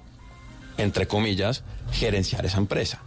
[0.78, 1.64] entre comillas,
[1.94, 3.00] gerenciar esa empresa.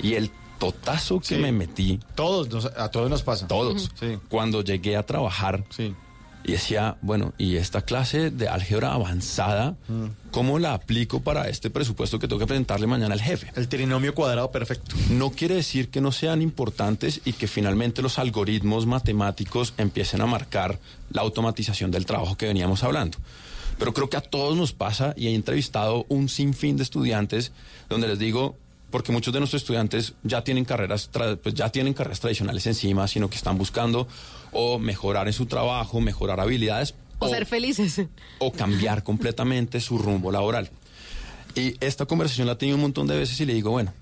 [0.00, 1.36] Y el totazo que Sí.
[1.36, 3.48] me metí, Todos, nos- a todos nos pasa.
[3.48, 4.18] todos, Sí.
[4.28, 5.94] cuando llegué a trabajar, Sí.
[6.46, 9.76] Y decía, bueno, ¿y esta clase de álgebra avanzada,
[10.30, 13.50] cómo la aplico para este presupuesto que tengo que presentarle mañana al jefe?
[13.56, 14.94] El trinomio cuadrado perfecto.
[15.08, 20.26] No quiere decir que no sean importantes y que finalmente los algoritmos matemáticos empiecen a
[20.26, 20.78] marcar
[21.10, 23.16] la automatización del trabajo que veníamos hablando.
[23.78, 27.52] Pero creo que a todos nos pasa y he entrevistado un sinfín de estudiantes
[27.88, 28.56] donde les digo,
[28.94, 31.10] porque muchos de nuestros estudiantes ya tienen carreras,
[31.42, 34.06] pues ya tienen carreras tradicionales encima, sino que están buscando
[34.52, 38.02] o mejorar en su trabajo, mejorar habilidades O ser felices.
[38.38, 40.70] o cambiar completamente su rumbo laboral.
[41.56, 43.92] Y esta conversación la he tenido un montón de veces y le digo, bueno,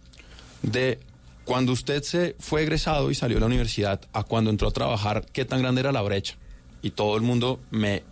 [0.60, 0.98] de
[1.46, 5.24] cuando usted se fue egresado y salió de la universidad a cuando entró a trabajar,
[5.32, 6.36] ¿qué tan grande era la brecha?
[6.82, 8.02] Y todo el mundo me,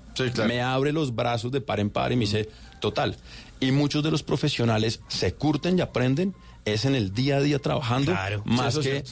[0.49, 2.49] me abre los brazos de par en par y me dice,
[2.81, 3.19] total.
[3.61, 6.35] Y muchos de los profesionales se curten y aprenden
[6.65, 9.05] es en el día a día trabajando, más que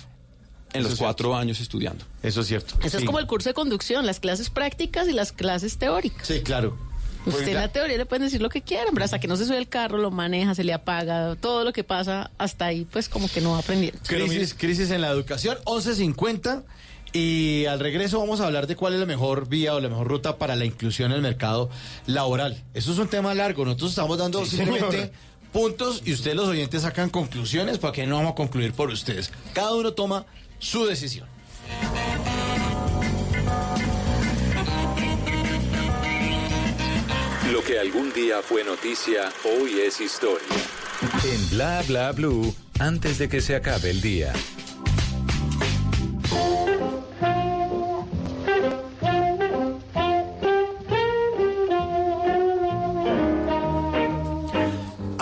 [0.72, 2.04] en los cuatro años estudiando.
[2.22, 2.74] Eso es cierto.
[2.82, 6.26] Eso es como el curso de conducción, las clases prácticas y las clases teóricas.
[6.26, 6.76] Sí, claro.
[7.26, 9.44] Usted en la teoría le pueden decir lo que quieran, pero hasta que no se
[9.44, 13.08] sube el carro, lo maneja, se le apaga, todo lo que pasa hasta ahí, pues
[13.08, 13.98] como que no va aprendiendo.
[14.06, 16.64] Crisis, crisis en la educación, 11.50.
[17.12, 20.08] Y al regreso vamos a hablar de cuál es la mejor vía o la mejor
[20.08, 21.70] ruta para la inclusión en el mercado
[22.06, 22.62] laboral.
[22.74, 23.64] Eso es un tema largo.
[23.64, 25.10] Nosotros estamos dando Sí, simplemente señor.
[25.58, 29.32] Puntos y ustedes los oyentes sacan conclusiones para que no vamos a concluir por ustedes.
[29.54, 30.24] Cada uno toma
[30.60, 31.26] su decisión.
[37.50, 40.46] Lo que algún día fue noticia, hoy es historia.
[41.24, 44.32] En Bla Bla Blue, antes de que se acabe el día.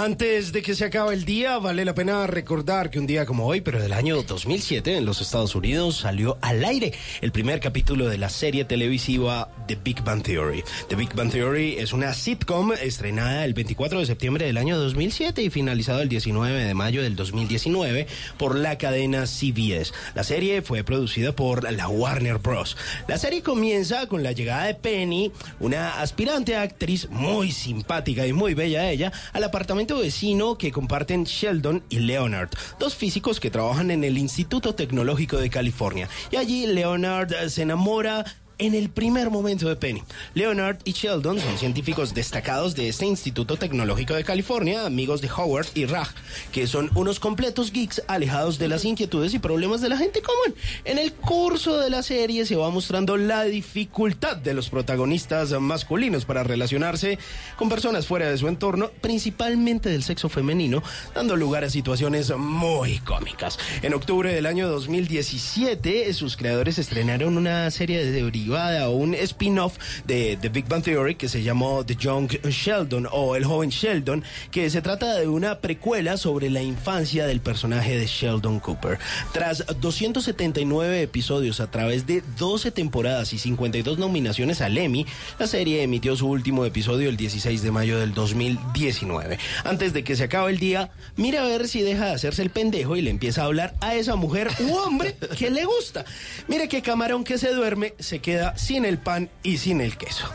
[0.07, 3.45] Antes de que se acabe el día, vale la pena recordar que un día como
[3.45, 6.93] hoy, pero del año 2007, en los Estados Unidos salió al aire
[7.23, 10.63] el primer capítulo de la serie televisiva The Big Bang Theory.
[10.89, 15.43] The Big Bang Theory es una sitcom estrenada el 24 de septiembre del año 2007
[15.43, 18.07] y finalizado el 19 de mayo del 2019
[18.39, 19.93] por la cadena CBS.
[20.15, 22.77] La serie fue producida por la Warner Bros.
[23.09, 28.55] La serie comienza con la llegada de Penny, una aspirante actriz muy simpática y muy
[28.55, 34.05] bella ella, al apartamento vecino que comparten Sheldon y Leonard, dos físicos que trabajan en
[34.05, 36.09] el Instituto Tecnológico de California.
[36.31, 38.25] Y allí Leonard se enamora
[38.59, 40.03] en el primer momento de Penny.
[40.35, 45.67] Leonard y Sheldon son científicos destacados de este Instituto Tecnológico de California, amigos de Howard
[45.75, 46.09] y Raj,
[46.53, 50.59] que son unos completos geeks alejados de las inquietudes y problemas de la gente común.
[50.85, 56.25] En el curso de la serie se va mostrando la dificultad de los protagonistas masculinos
[56.25, 57.19] para relacionarse
[57.57, 60.83] con personas fuera de su entorno, principalmente del sexo femenino,
[61.15, 63.59] dando lugar a situaciones muy cómicas.
[63.83, 68.13] En octubre del año 2017, sus creadores estrenaron una serie de
[68.47, 73.35] derivada un spin-off de The Big Bang Theory que se llamó The Young Sheldon o
[73.35, 78.07] El joven Sheldon, que se trata de una precuela sobre la infancia del personaje de
[78.07, 79.01] Sheldon Cooper.
[79.33, 85.07] Tras 279 episodios a través de 12 temporadas y 52 nominaciones al Emmy,
[85.41, 89.41] la serie emitió su último episodio el 16 de mayo del 2019.
[89.65, 92.51] Antes de que se acabe el día, mira a ver si deja de hacerse el
[92.51, 96.05] pendejo y le empieza a hablar a esa mujer u hombre que le gusta.
[96.47, 100.27] Mire que camarón que se duerme se queda sin el pan y sin el queso.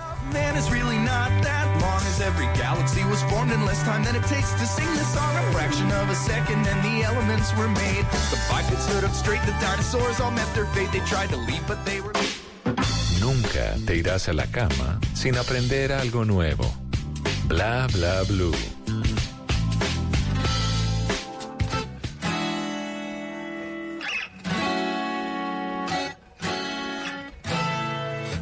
[13.19, 16.65] Nunca te irás a la cama sin aprender algo nuevo.
[17.47, 18.80] Bla Bla Blue.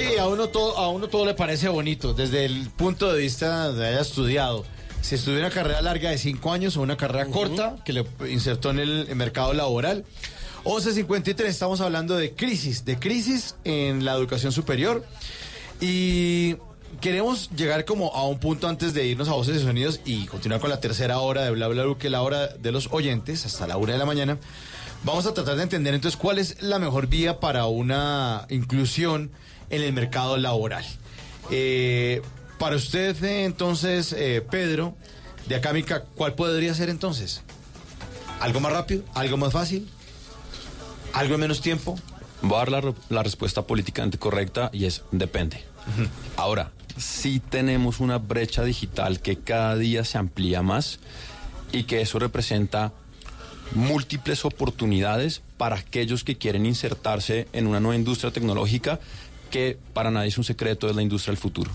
[0.00, 3.70] Sí, a uno todo, a uno todo le parece bonito, desde el punto de vista
[3.70, 4.64] de haya estudiado.
[5.02, 8.70] si estudió una carrera larga de cinco años o una carrera corta que le insertó
[8.70, 10.04] en el mercado laboral.
[10.64, 15.04] 11.53, estamos hablando de crisis, de crisis en la educación superior.
[15.82, 16.56] Y
[17.00, 20.60] queremos llegar como a un punto antes de irnos a Voces y Sonidos y continuar
[20.60, 23.44] con la tercera hora de Bla Bla Blue, que es la hora de los oyentes,
[23.44, 24.38] hasta la una de la mañana.
[25.04, 29.30] Vamos a tratar de entender entonces cuál es la mejor vía para una inclusión
[29.70, 30.84] en el mercado laboral.
[31.50, 32.22] Eh,
[32.58, 34.94] para usted, eh, entonces, eh, Pedro,
[35.48, 37.42] de Acámica, ¿cuál podría ser entonces?
[38.40, 39.02] ¿Algo más rápido?
[39.14, 39.88] ¿Algo más fácil?
[41.12, 41.98] ¿Algo en menos tiempo?
[42.42, 45.64] Voy a dar la, la respuesta políticamente correcta y es depende.
[46.36, 51.00] Ahora, sí tenemos una brecha digital que cada día se amplía más
[51.72, 52.92] y que eso representa
[53.74, 59.00] múltiples oportunidades para aquellos que quieren insertarse en una nueva industria tecnológica
[59.50, 61.70] que para nadie es un secreto, es la industria del futuro.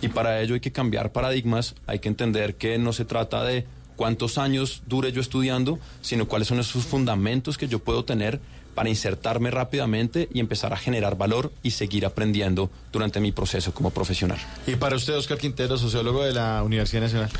[0.00, 3.66] Y para ello hay que cambiar paradigmas, hay que entender que no se trata de
[3.96, 8.40] cuántos años dure yo estudiando, sino cuáles son esos fundamentos que yo puedo tener
[8.74, 13.90] para insertarme rápidamente y empezar a generar valor y seguir aprendiendo durante mi proceso como
[13.90, 14.38] profesional.
[14.66, 17.30] Y para usted, Oscar Quintero, sociólogo de la Universidad Nacional.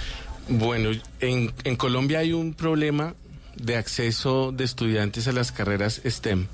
[0.48, 0.90] Bueno,
[1.20, 3.14] en, en Colombia hay un problema
[3.56, 6.46] de acceso de estudiantes a las carreras STEM,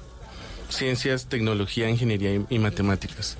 [0.77, 3.37] ciencias, tecnología, ingeniería y, y matemáticas.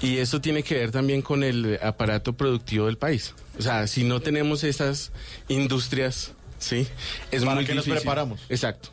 [0.00, 3.34] Y eso tiene que ver también con el aparato productivo del país.
[3.58, 5.12] O sea, si no tenemos esas
[5.48, 6.86] industrias, ¿sí?
[7.30, 8.00] Es ¿Para muy qué nos difícil.
[8.02, 8.40] preparamos?
[8.48, 8.88] Exacto.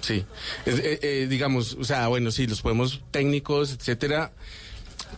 [0.00, 0.24] Sí.
[0.64, 4.30] Es- eh, eh, digamos, o sea, bueno, sí, los podemos técnicos, etcétera.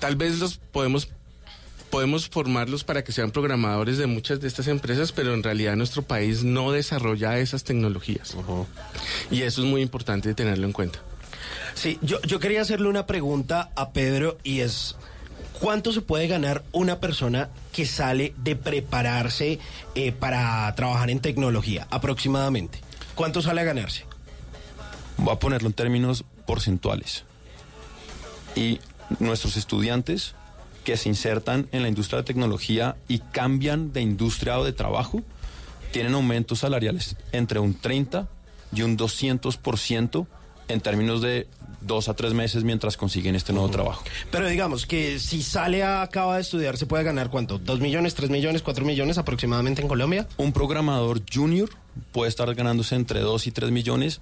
[0.01, 1.09] Tal vez los podemos
[1.91, 6.03] podemos formarlos para que sean programadores de muchas de estas empresas, pero en realidad nuestro
[6.03, 8.37] país no desarrolla esas tecnologías.
[9.31, 10.99] Y eso es muy importante tenerlo en cuenta.
[11.79, 14.97] Sí, yo, yo quería hacerle una pregunta a Pedro y es,
[15.61, 19.61] ¿cuánto se puede ganar una persona que sale de prepararse
[19.95, 22.81] eh, para trabajar en tecnología aproximadamente?
[23.15, 24.05] ¿Cuánto sale a ganarse?
[25.19, 27.23] Voy a ponerlo en términos porcentuales.
[28.57, 28.81] Y
[29.21, 30.35] nuestros estudiantes
[30.83, 35.23] que se insertan en la industria de tecnología y cambian de industria o de trabajo,
[35.93, 38.27] tienen aumentos salariales entre un 30
[38.75, 40.27] y un 200%
[40.67, 41.47] en términos de
[41.81, 44.05] dos a tres meses mientras consiguen este nuevo trabajo.
[44.31, 47.59] Pero digamos que si sale a, acaba de estudiar, ¿se puede ganar cuánto?
[47.59, 50.27] ¿Dos millones, tres millones, cuatro millones aproximadamente en Colombia?
[50.37, 51.71] Un programador junior
[52.13, 54.21] puede estar ganándose entre 2 y 3 millones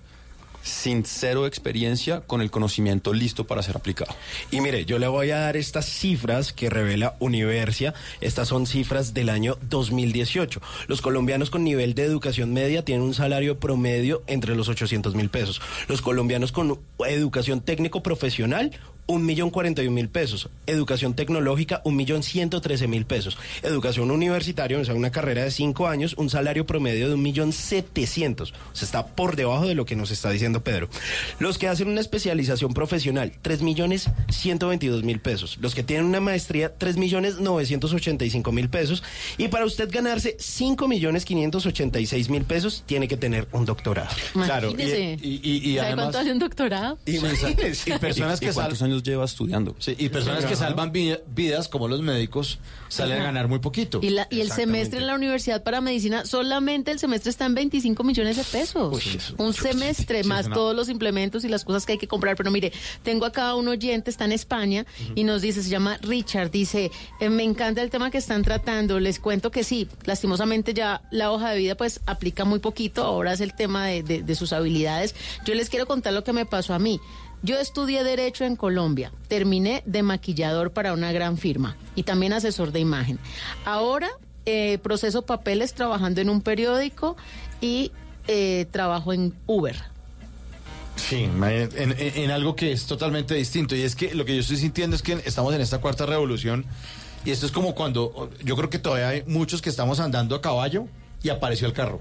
[0.67, 4.15] sin cero experiencia con el conocimiento listo para ser aplicado.
[4.51, 7.95] Y mire, yo le voy a dar estas cifras que revela Universia.
[8.21, 10.61] Estas son cifras del año 2018.
[10.89, 15.31] Los colombianos con nivel de educación media tienen un salario promedio entre los 800 mil
[15.31, 15.61] pesos.
[15.89, 18.73] Los colombianos con educación técnico profesional,
[19.07, 20.49] un millón cuarenta y un mil pesos.
[20.67, 23.39] Educación tecnológica, un millón ciento trece mil pesos.
[23.63, 27.53] Educación universitaria, o sea, una carrera de cinco años, un salario promedio de un millón
[27.53, 28.53] setecientos.
[28.73, 30.89] O sea, está por debajo de lo que nos está diciendo Pedro.
[31.39, 35.59] Los que hacen una especialización profesional, tres millones ciento veintidós mil pesos.
[35.61, 39.03] Los que tienen una maestría, tres millones novecientos ochenta y cinco mil pesos.
[39.39, 43.47] Y para usted ganarse cinco millones quinientos ochenta y seis mil pesos, tiene que tener
[43.53, 44.11] un doctorado.
[44.33, 45.19] Claro, y- Imagínese.
[45.23, 46.99] y- y- y ¿Sabe además- cuánto vale un doctorado?
[47.07, 47.91] Imagínese.
[47.97, 49.75] Y personas que ¿Y cuántos sal- años lleva estudiando?
[49.79, 52.59] Sí, y personas que salvan vi- vidas, como los médicos,
[52.89, 54.01] salen a ganar muy poquito.
[54.03, 57.55] Y, la- y el semestre en la Universidad para Medicina, solamente el semestre está en
[57.55, 59.03] 25 millones de pesos.
[59.39, 62.37] un semestre sí, más todos los implementos y las cosas que hay que comprar.
[62.37, 66.51] Pero mire, tengo acá un oyente, está en España y nos dice, se llama Richard,
[66.51, 66.91] dice,
[67.21, 69.01] eh, me encanta el tema que están tratando.
[69.01, 73.03] Les cuento que sí, lastimosamente ya la hoja de vida pues aplica muy poquito.
[73.05, 75.15] Ahora es el tema de, de- de sus habilidades.
[75.45, 77.01] Yo les quiero contar lo que me pasó a mí.
[77.47, 82.73] Yo estudié Derecho en Colombia, terminé de maquillador para una gran firma y también asesor
[82.73, 83.21] de imagen.
[83.65, 84.09] Ahora
[84.47, 87.17] eh, proceso papeles trabajando en un periódico
[87.61, 87.93] y
[88.27, 89.77] eh, trabajo en Uber.
[90.97, 93.77] Sí, en- en algo que es totalmente distinto.
[93.77, 96.65] Y es que lo que yo estoy sintiendo es que estamos en esta cuarta revolución.
[97.25, 100.41] Y esto es como cuando yo creo que todavía hay muchos que estamos andando a
[100.41, 100.87] caballo
[101.23, 102.01] y apareció el carro.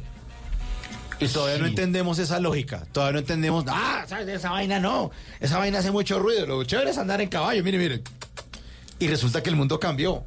[1.20, 2.86] Y todavía no entendemos esa lógica.
[2.92, 3.66] Todavía no entendemos.
[3.68, 4.28] Ah, ¿sabes?
[4.28, 5.12] esa vaina no.
[5.40, 6.46] Esa vaina hace mucho ruido.
[6.46, 7.64] Lo chévere es andar en caballo.
[7.64, 8.02] Mire, mire.
[9.00, 10.26] Y resulta que el mundo cambió.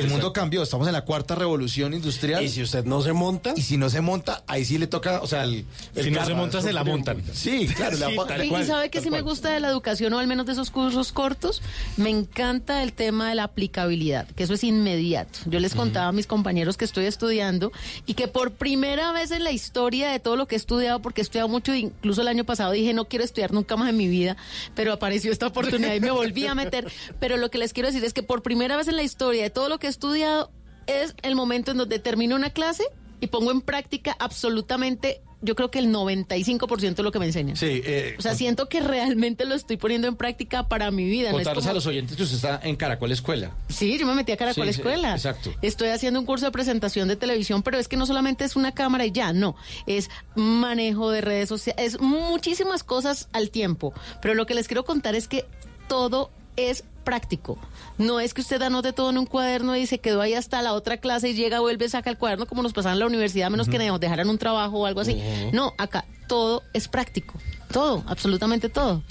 [0.00, 0.62] El mundo cambió.
[0.62, 2.44] Estamos en la cuarta revolución industrial.
[2.44, 3.54] Y si usted no se monta.
[3.56, 5.20] Y si no se monta, ahí sí le toca.
[5.22, 5.64] O sea, el,
[5.94, 7.22] el Si no se monta, se la montan.
[7.32, 7.96] Sí, claro.
[7.98, 8.10] la-
[8.44, 10.70] Y, y sabe que sí me gusta de la educación, o al menos de esos
[10.70, 11.62] cursos cortos,
[11.96, 15.38] me encanta el tema de la aplicabilidad, que eso es inmediato.
[15.46, 17.72] Yo les contaba a mis compañeros que estoy estudiando
[18.06, 21.20] y que por primera vez en la historia de todo lo que he estudiado, porque
[21.20, 24.08] he estudiado mucho, incluso el año pasado dije no quiero estudiar nunca más en mi
[24.08, 24.36] vida,
[24.74, 26.90] pero apareció esta oportunidad y me volví a meter.
[27.20, 29.50] Pero lo que les quiero decir es que por primera vez en la historia de
[29.50, 30.50] todo lo que he estudiado,
[30.86, 32.84] es el momento en donde termino una clase
[33.20, 37.56] y pongo en práctica absolutamente, yo creo que el 95% de lo que me enseñan.
[37.56, 41.30] Sí, eh, O sea, siento que realmente lo estoy poniendo en práctica para mi vida.
[41.30, 43.52] no es contarles como- a los oyentes que usted está en Caracol Escuela.
[43.68, 45.12] Sí, yo me metí a Caracol Sí, sí, Escuela.
[45.12, 45.52] exacto.
[45.62, 48.72] Estoy haciendo un curso de presentación de televisión, pero es que no solamente es una
[48.72, 49.56] cámara y ya, no.
[49.86, 53.92] Es manejo de redes sociales, es muchísimas cosas al tiempo.
[54.22, 55.46] Pero lo que les quiero contar es que
[55.88, 57.58] todo es práctico.
[57.98, 60.72] No es que usted anote todo en un cuaderno y se quedó ahí hasta la
[60.72, 63.50] otra clase y llega, vuelve, saca el cuaderno como nos pasaba en la universidad, a
[63.50, 65.22] menos que nos dejaran un trabajo o algo así.
[65.52, 67.34] No, acá todo es práctico.
[67.76, 69.02] Todo, absolutamente todo.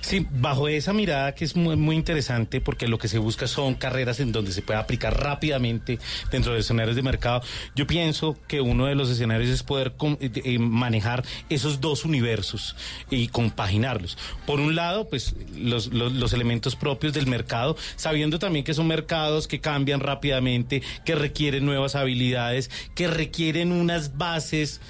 [0.00, 4.20] Sí, bajo esa mirada que es muy, interesante porque lo que se busca son carreras
[4.20, 5.98] en donde se pueda aplicar rápidamente
[6.30, 7.42] dentro de escenarios de mercado.
[7.74, 12.76] Yo pienso que uno de los escenarios es poder eh, eh, manejar esos dos universos
[13.10, 14.16] y compaginarlos.
[14.46, 19.48] Por un lado, pues los- los elementos propios del mercado, sabiendo también que son mercados
[19.48, 24.80] que cambian rápidamente, que requieren nuevas habilidades, que requieren unas bases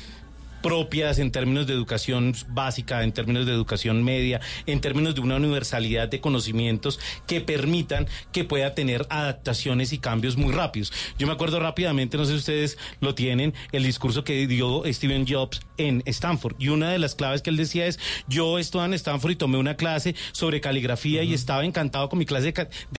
[0.62, 5.36] propias en términos de educación básica, en términos de educación media, en términos de una
[5.36, 10.93] universalidad de conocimientos que permitan que pueda tener adaptaciones y cambios muy rápidos.
[11.18, 15.26] Yo me acuerdo rápidamente, no sé si ustedes lo tienen, el discurso que dio Steven
[15.26, 16.56] Jobs en Stanford.
[16.59, 17.98] Y una de las claves que él decía es,
[18.28, 22.26] yo estaba en Stanford y tomé una clase sobre caligrafía y estaba encantado con mi
[22.26, 22.68] clase de,